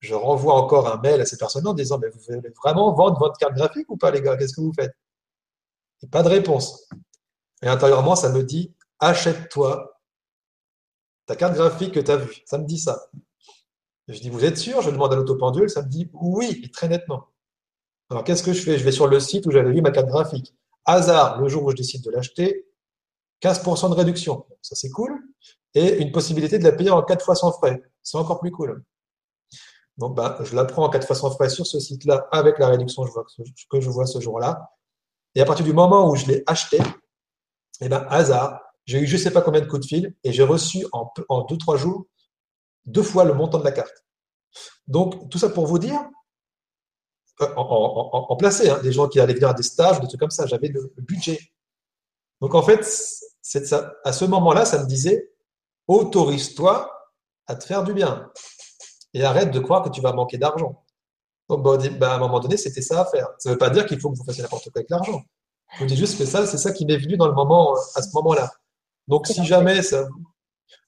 [0.00, 3.18] Je renvoie encore un mail à ces personnes en disant Mais vous voulez vraiment vendre
[3.18, 4.36] votre carte graphique ou pas, les gars?
[4.36, 4.92] Qu'est-ce que vous faites?
[6.10, 6.88] Pas de réponse.
[7.62, 10.00] Et intérieurement, ça me dit Achète-toi
[11.26, 12.42] ta carte graphique que tu as vue.
[12.46, 13.06] Ça me dit ça.
[14.08, 14.82] je dis Vous êtes sûr?
[14.82, 15.70] Je demande à l'autopendule.
[15.70, 17.28] Ça me dit Oui, très nettement.
[18.10, 18.78] Alors qu'est-ce que je fais?
[18.78, 20.54] Je vais sur le site où j'avais vu ma carte graphique
[20.84, 22.66] hasard, le jour où je décide de l'acheter,
[23.42, 24.46] 15% de réduction.
[24.62, 25.22] Ça, c'est cool.
[25.74, 27.82] Et une possibilité de la payer en 4 fois sans frais.
[28.02, 28.84] C'est encore plus cool.
[29.96, 32.68] Donc, ben, je la prends en 4 fois sans frais sur ce site-là avec la
[32.68, 34.70] réduction que je vois ce jour-là.
[35.34, 39.06] Et à partir du moment où je l'ai acheté, et eh ben, hasard, j'ai eu
[39.06, 42.06] je ne sais pas combien de coups de fil et j'ai reçu en 2-3 jours
[42.86, 44.04] deux fois le montant de la carte.
[44.86, 46.00] Donc, tout ça pour vous dire
[47.40, 50.20] euh, en, en, placé, hein, des gens qui allaient venir à des stages, des trucs
[50.20, 50.46] comme ça.
[50.46, 51.40] J'avais le, budget.
[52.40, 52.80] Donc en fait,
[54.04, 55.32] à ce moment-là, ça me disait
[55.88, 56.90] autorise-toi
[57.46, 58.30] à te faire du bien
[59.14, 60.84] et arrête de croire que tu vas manquer d'argent.
[61.48, 61.62] Donc
[61.98, 63.28] bah, à un moment donné, c'était ça à faire.
[63.38, 65.22] Ça ne veut pas dire qu'il faut que vous fassiez n'importe quoi avec l'argent.
[65.74, 68.02] Je vous dis juste que ça, c'est ça qui m'est venu dans le moment, à
[68.02, 68.52] ce moment-là.
[69.08, 70.08] Donc si jamais ça,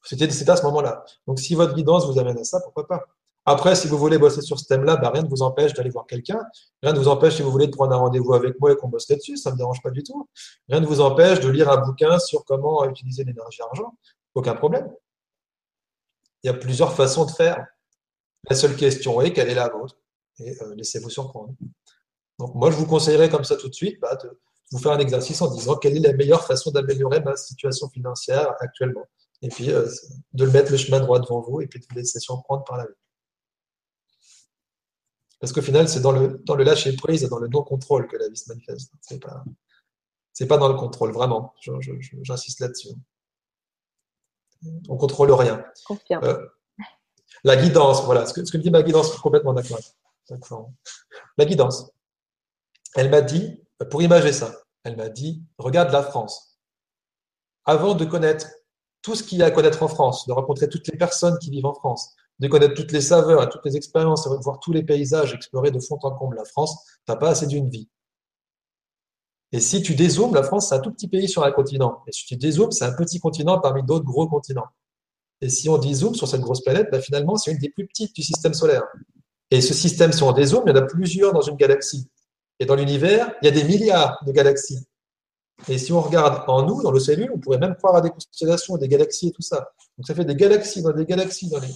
[0.02, 1.04] c'était à ce moment-là.
[1.26, 3.04] Donc si votre guidance vous amène à ça, pourquoi pas?
[3.48, 6.06] Après, si vous voulez bosser sur ce thème-là, bah, rien ne vous empêche d'aller voir
[6.06, 6.40] quelqu'un.
[6.82, 8.88] Rien ne vous empêche, si vous voulez, de prendre un rendez-vous avec moi et qu'on
[8.88, 9.36] bosse là-dessus.
[9.36, 10.28] Ça ne me dérange pas du tout.
[10.68, 13.96] Rien ne vous empêche de lire un bouquin sur comment utiliser l'énergie argent.
[14.34, 14.92] Aucun problème.
[16.42, 17.64] Il y a plusieurs façons de faire.
[18.50, 19.96] La seule question est quelle est la vôtre?
[20.40, 21.54] Et euh, laissez-vous surprendre.
[22.40, 24.40] Donc, moi, je vous conseillerais comme ça tout de suite bah, de
[24.72, 28.54] vous faire un exercice en disant quelle est la meilleure façon d'améliorer ma situation financière
[28.60, 29.06] actuellement.
[29.42, 29.86] Et puis, euh,
[30.32, 32.78] de le mettre le chemin droit devant vous et puis de vous laisser surprendre par
[32.78, 32.94] la vie.
[35.40, 38.16] Parce qu'au final, c'est dans le, dans le lâcher prise et dans le non-contrôle que
[38.16, 38.90] la vie se manifeste.
[39.02, 39.44] C'est pas,
[40.32, 41.54] c'est pas dans le contrôle, vraiment.
[42.22, 42.88] j'insiste là-dessus.
[44.88, 45.64] On contrôle rien.
[46.10, 46.46] Euh,
[47.44, 48.26] la guidance, voilà.
[48.26, 49.80] Ce que, ce que me dit ma guidance, je suis complètement d'accord.
[51.36, 51.90] La guidance.
[52.94, 54.52] Elle m'a dit, pour imager ça,
[54.84, 56.58] elle m'a dit, regarde la France.
[57.64, 58.48] Avant de connaître
[59.02, 61.50] tout ce qu'il y a à connaître en France, de rencontrer toutes les personnes qui
[61.50, 64.72] vivent en France, de connaître toutes les saveurs et toutes les expériences, de voir tous
[64.72, 67.88] les paysages, explorer de fond en comble la France, tu n'as pas assez d'une vie.
[69.52, 72.02] Et si tu dézoomes, la France, c'est un tout petit pays sur un continent.
[72.06, 74.66] Et si tu dézoomes, c'est un petit continent parmi d'autres gros continents.
[75.40, 78.14] Et si on dézoome sur cette grosse planète, bah, finalement, c'est une des plus petites
[78.14, 78.84] du système solaire.
[79.50, 82.08] Et ce système, si on dézoome, il y en a plusieurs dans une galaxie.
[82.58, 84.86] Et dans l'univers, il y a des milliards de galaxies.
[85.68, 88.10] Et si on regarde en nous, dans le cellule, on pourrait même croire à des
[88.10, 89.70] constellations, des galaxies et tout ça.
[89.96, 91.68] Donc ça fait des galaxies dans des galaxies dans les.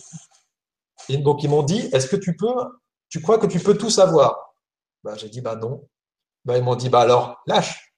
[1.08, 2.54] Et donc, ils m'ont dit, est-ce que tu peux,
[3.08, 4.54] tu crois que tu peux tout savoir?
[5.02, 5.88] Ben, J'ai dit, bah non.
[6.44, 7.94] Ben, ils m'ont dit, bah alors, lâche.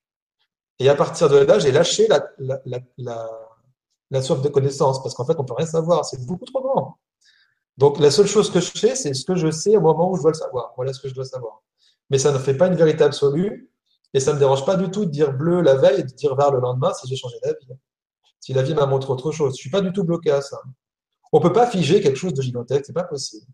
[0.78, 2.24] Et à partir de là, j'ai lâché la,
[4.10, 6.62] la, soif de connaissance, parce qu'en fait, on ne peut rien savoir, c'est beaucoup trop
[6.62, 6.98] grand.
[7.76, 10.16] Donc, la seule chose que je sais, c'est ce que je sais au moment où
[10.16, 10.72] je dois le savoir.
[10.76, 11.62] Voilà ce que je dois savoir.
[12.12, 13.70] Mais ça ne fait pas une vérité absolue,
[14.12, 16.12] et ça ne me dérange pas du tout de dire bleu la veille et de
[16.12, 17.66] dire vert le lendemain si j'ai changé d'avis.
[18.39, 19.52] Si la vie m'a montré autre chose.
[19.52, 20.60] Je ne suis pas du tout bloqué à ça.
[21.32, 23.47] On ne peut pas figer quelque chose de gigantesque, c'est pas possible.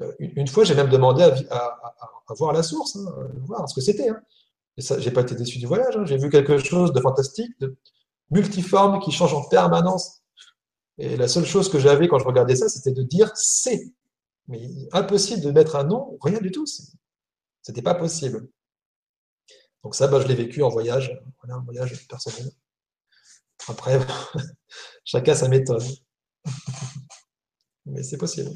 [0.00, 1.78] Euh, une fois, j'ai même demandé à,
[2.38, 3.12] voir la source, hein,
[3.46, 4.10] voir ce que c'était.
[4.10, 4.20] Hein.
[4.76, 5.96] Et ça, j'ai pas été déçu du voyage.
[5.96, 6.04] hein.
[6.04, 7.76] J'ai vu quelque chose de fantastique, de
[8.30, 10.22] multiforme, qui change en permanence.
[10.98, 13.92] Et la seule chose que j'avais quand je regardais ça, c'était de dire c'est.
[14.46, 16.64] Mais impossible de mettre un nom, rien du tout.
[17.68, 18.48] C'était pas possible.
[19.84, 22.50] Donc ça, bah, je l'ai vécu en voyage, voilà, un voyage personnel.
[23.68, 24.00] Après,
[25.04, 25.82] chacun sa méthode.
[27.84, 28.48] Mais c'est possible.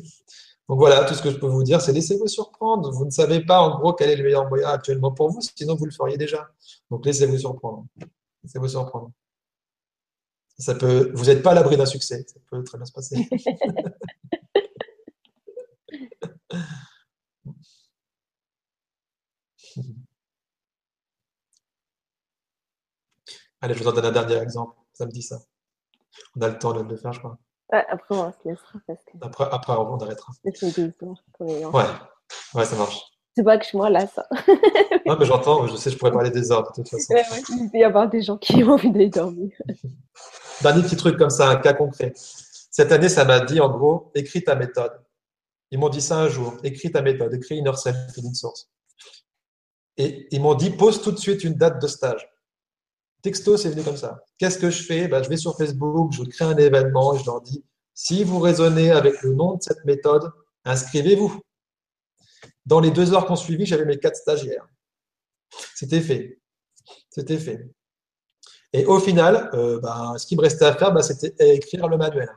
[0.66, 2.90] Donc voilà, tout ce que je peux vous dire, c'est laissez-vous surprendre.
[2.90, 5.74] Vous ne savez pas en gros quel est le meilleur moyen actuellement pour vous, sinon
[5.74, 6.48] vous le feriez déjà.
[6.90, 7.84] Donc laissez-vous surprendre.
[8.42, 9.12] Laissez-vous surprendre.
[10.56, 12.24] Ça peut, vous n'êtes pas à l'abri d'un succès.
[12.26, 13.28] Ça peut très bien se passer.
[23.60, 24.76] Allez, je vous en donne un dernier exemple.
[24.92, 25.38] Ça me dit ça.
[26.36, 27.38] On a le temps de le faire, je crois.
[27.72, 30.32] Ouais, après, on se laissera parce que Après, après on arrêtera.
[30.54, 30.72] c'est
[31.70, 31.84] Ouais,
[32.54, 33.00] ouais, ça marche.
[33.34, 34.26] C'est pas que je moi là, ça.
[35.06, 37.14] Non, mais j'entends, je sais, je pourrais parler des heures de toute façon.
[37.14, 37.42] Ouais, ouais.
[37.48, 39.50] Il peut y avoir des gens qui ont envie d'aller dormir.
[40.62, 42.12] Dernier petit truc comme ça, un cas concret.
[42.14, 44.92] Cette année, ça m'a dit en gros, écris ta méthode.
[45.70, 47.96] Ils m'ont dit ça un jour, écris ta méthode, écris une heure self
[48.34, 48.70] source.
[49.96, 52.28] Et ils m'ont dit, pose tout de suite une date de stage.
[53.22, 54.24] Texto, c'est venu comme ça.
[54.38, 55.06] Qu'est-ce que je fais?
[55.06, 57.64] Ben, Je vais sur Facebook, je crée un événement et je leur dis,
[57.94, 60.32] si vous raisonnez avec le nom de cette méthode,
[60.64, 61.40] inscrivez-vous.
[62.66, 64.66] Dans les deux heures qu'on suivi, j'avais mes quatre stagiaires.
[65.74, 66.40] C'était fait.
[67.10, 67.68] C'était fait.
[68.72, 71.98] Et au final, euh, ben, ce qui me restait à faire, ben, c'était écrire le
[71.98, 72.30] manuel.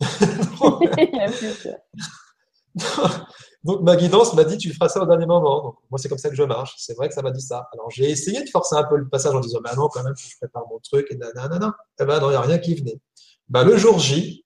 [3.64, 5.62] Donc ma guidance m'a dit tu feras ça au dernier moment.
[5.62, 6.74] Donc moi c'est comme ça que je marche.
[6.78, 7.68] C'est vrai que ça m'a dit ça.
[7.72, 10.14] Alors j'ai essayé de forcer un peu le passage en disant bah non quand même
[10.16, 11.74] je prépare mon truc et nanana.
[12.00, 13.00] Eh ben non il n'y a rien qui venait.
[13.48, 14.44] Ben, le jour J,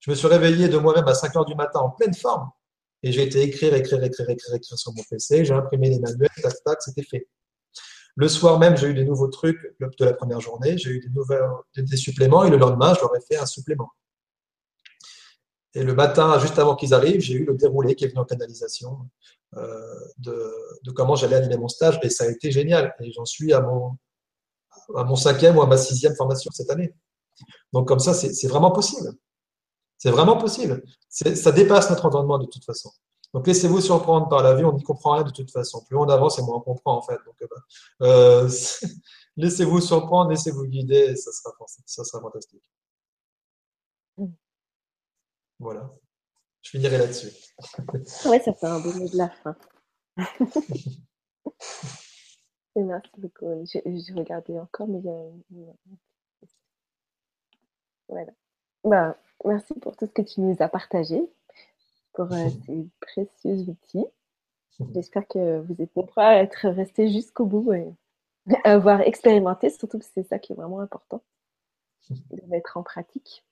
[0.00, 2.50] je me suis réveillé de moi-même à 5 heures du matin en pleine forme
[3.02, 5.44] et j'ai été écrire, écrire, écrire, écrire, écrire sur mon PC.
[5.44, 7.28] J'ai imprimé les manuels, tac, tac, c'était fait.
[8.16, 10.78] Le soir même, j'ai eu des nouveaux trucs de la première journée.
[10.78, 11.42] J'ai eu des, nouvelles,
[11.76, 13.90] des suppléments et le lendemain, je leur ai fait un supplément.
[15.74, 18.24] Et le matin, juste avant qu'ils arrivent, j'ai eu le déroulé qui est venu en
[18.24, 19.08] canalisation
[19.56, 21.98] euh, de, comment j'allais animer mon stage.
[22.02, 22.94] Et ça a été génial.
[23.00, 23.96] Et j'en suis à mon,
[25.16, 26.94] cinquième ou à ma sixième formation cette année.
[27.72, 29.12] Donc comme ça, c'est vraiment possible.
[29.98, 30.84] C'est vraiment possible.
[31.08, 32.90] Ça dépasse notre entendement de toute façon.
[33.32, 35.84] Donc laissez-vous surprendre par la vie, on n'y comprend rien de toute façon.
[35.88, 37.18] Plus on avance et moins on comprend en fait.
[37.26, 37.50] Donc
[38.02, 38.48] euh,
[39.36, 41.52] laissez-vous surprendre, laissez-vous guider, et ça sera,
[41.84, 42.62] ça sera fantastique.
[45.58, 45.90] Voilà.
[46.62, 47.28] Je finirai là-dessus.
[48.28, 49.56] Ouais, ça fait un beau mot de la fin.
[52.76, 53.64] Merci beaucoup.
[53.64, 55.74] J'ai regardé encore, mais il y a une...
[58.08, 58.32] Voilà.
[58.84, 61.20] Bah, merci pour tout ce que tu nous as partagé,
[62.12, 64.06] pour euh, ces précieux outils.
[64.92, 67.94] J'espère que vous êtes nombreux à être restés jusqu'au bout et
[68.64, 71.22] à avoir expérimenté, surtout que c'est ça qui est vraiment important,
[72.10, 73.44] de mettre en pratique.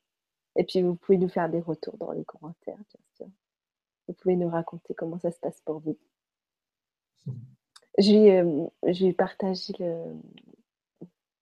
[0.56, 3.28] Et puis, vous pouvez nous faire des retours dans les commentaires, bien sûr.
[4.08, 5.96] Vous pouvez nous raconter comment ça se passe pour vous.
[7.98, 10.16] J'ai euh, partagé le,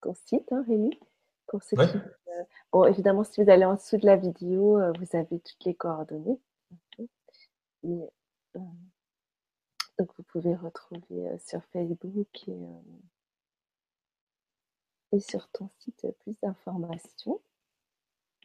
[0.00, 0.98] ton site, hein, Rémi,
[1.46, 1.88] pour ceux ouais.
[1.88, 1.96] qui.
[1.96, 5.64] Euh, bon, évidemment, si vous allez en dessous de la vidéo, euh, vous avez toutes
[5.64, 6.40] les coordonnées.
[7.84, 8.06] Euh,
[9.98, 12.56] donc, vous pouvez retrouver sur Facebook et,
[15.12, 17.40] et sur ton site plus d'informations.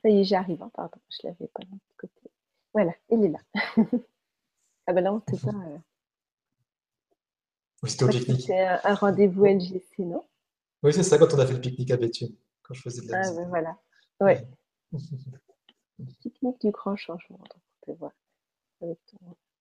[0.06, 2.30] Ça y est, j'arrive, hein, pardon, je ne l'avais pas de l'autre côté.
[2.74, 3.40] Voilà, il est là.
[4.86, 5.58] ah ben là, on ne sait pas.
[5.58, 5.80] Euh...
[7.82, 8.42] Oui, c'était au pique-nique.
[8.42, 10.24] C'était un, un rendez-vous LGC, non?
[10.84, 13.12] Oui, c'est ça, quand on a fait le pique-nique à Béthune, quand je faisais de
[13.12, 13.36] la Ah musique.
[13.38, 13.80] ben voilà,
[14.22, 14.48] ouais.
[16.20, 18.12] Pique-nique du grand changement, donc on peut voir
[18.82, 19.18] avec ton,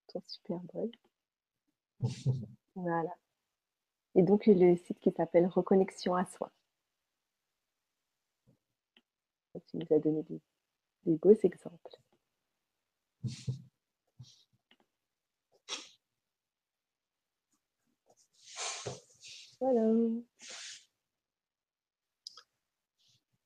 [0.08, 0.90] ton super bol.
[2.74, 3.16] voilà.
[4.14, 6.52] Et donc, le site qui s'appelle Reconnexion à soi.
[9.66, 10.40] Tu nous as donné des,
[11.06, 11.96] des beaux exemples.
[19.60, 19.80] Voilà.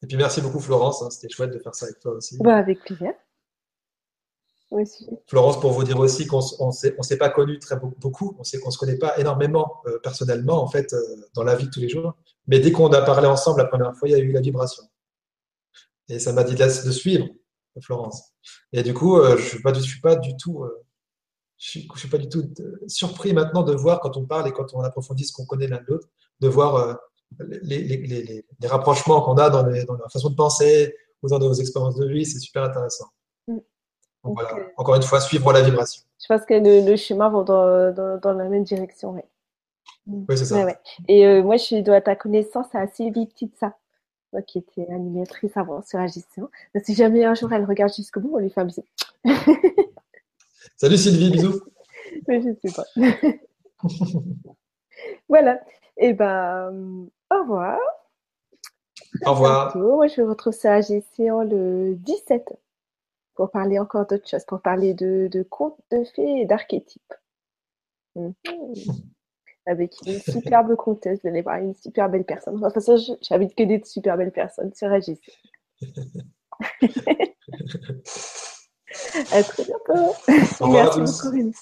[0.03, 2.39] Et puis merci beaucoup Florence, hein, c'était chouette de faire ça avec toi aussi.
[2.39, 3.13] Bah, avec plaisir.
[4.71, 5.09] Aussi.
[5.27, 8.69] Florence, pour vous dire aussi qu'on ne s'est pas connu très beaucoup, on sait qu'on
[8.69, 11.01] ne se connaît pas énormément euh, personnellement en fait euh,
[11.35, 12.15] dans la vie de tous les jours,
[12.47, 14.85] mais dès qu'on a parlé ensemble la première fois, il y a eu la vibration.
[16.09, 17.27] Et ça m'a dit de, de, suivre
[17.81, 18.33] Florence.
[18.73, 20.65] Et du coup, euh, je ne suis, suis, pas du tout,
[21.59, 22.43] je suis, je suis pas du tout
[22.87, 25.79] surpris maintenant de voir quand on parle et quand on approfondit ce qu'on connaît l'un
[25.79, 26.09] de l'autre,
[26.41, 26.99] de voir
[27.39, 31.39] les, les, les, les, rapprochements qu'on a dans, dans, la façon de penser ou dans
[31.39, 33.07] nos expériences de vie, c'est super intéressant.
[33.47, 33.59] Mm.
[34.25, 34.73] Donc, voilà, okay.
[34.77, 36.03] encore une fois, suivre la vibration.
[36.21, 39.13] Je pense que le, le chemin va dans, dans, dans, la même direction.
[39.13, 39.25] Ouais.
[40.07, 40.67] Oui, c'est ça.
[41.07, 43.77] Et euh, moi, je dois ta connaissance à Sylvie Petitsa,
[44.47, 46.51] qui était animatrice avant sur Agistion.
[46.83, 48.85] Si jamais un jour elle regarde jusqu'au bout, on lui fait un bisou.
[50.77, 51.61] Salut Sylvie, bisous.
[52.29, 52.85] Mais je sais pas.
[55.29, 55.61] voilà.
[55.97, 57.79] Et eh ben, au revoir.
[59.27, 59.77] Au revoir.
[59.77, 62.53] Moi, je vous retrouve sur Agistion le 17
[63.35, 67.15] pour parler encore d'autres choses, pour parler de, de contes de fées et d'archétypes.
[68.15, 68.35] Mhm.
[69.69, 72.57] Avec une superbe comtesse, allez voir, une super belle personne.
[72.57, 75.21] De toute façon, j'habite que des super belles personnes sur Agis.
[79.33, 80.15] à très bientôt.
[80.61, 81.53] Au revoir Merci beaucoup,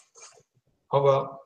[0.92, 1.45] Au revoir.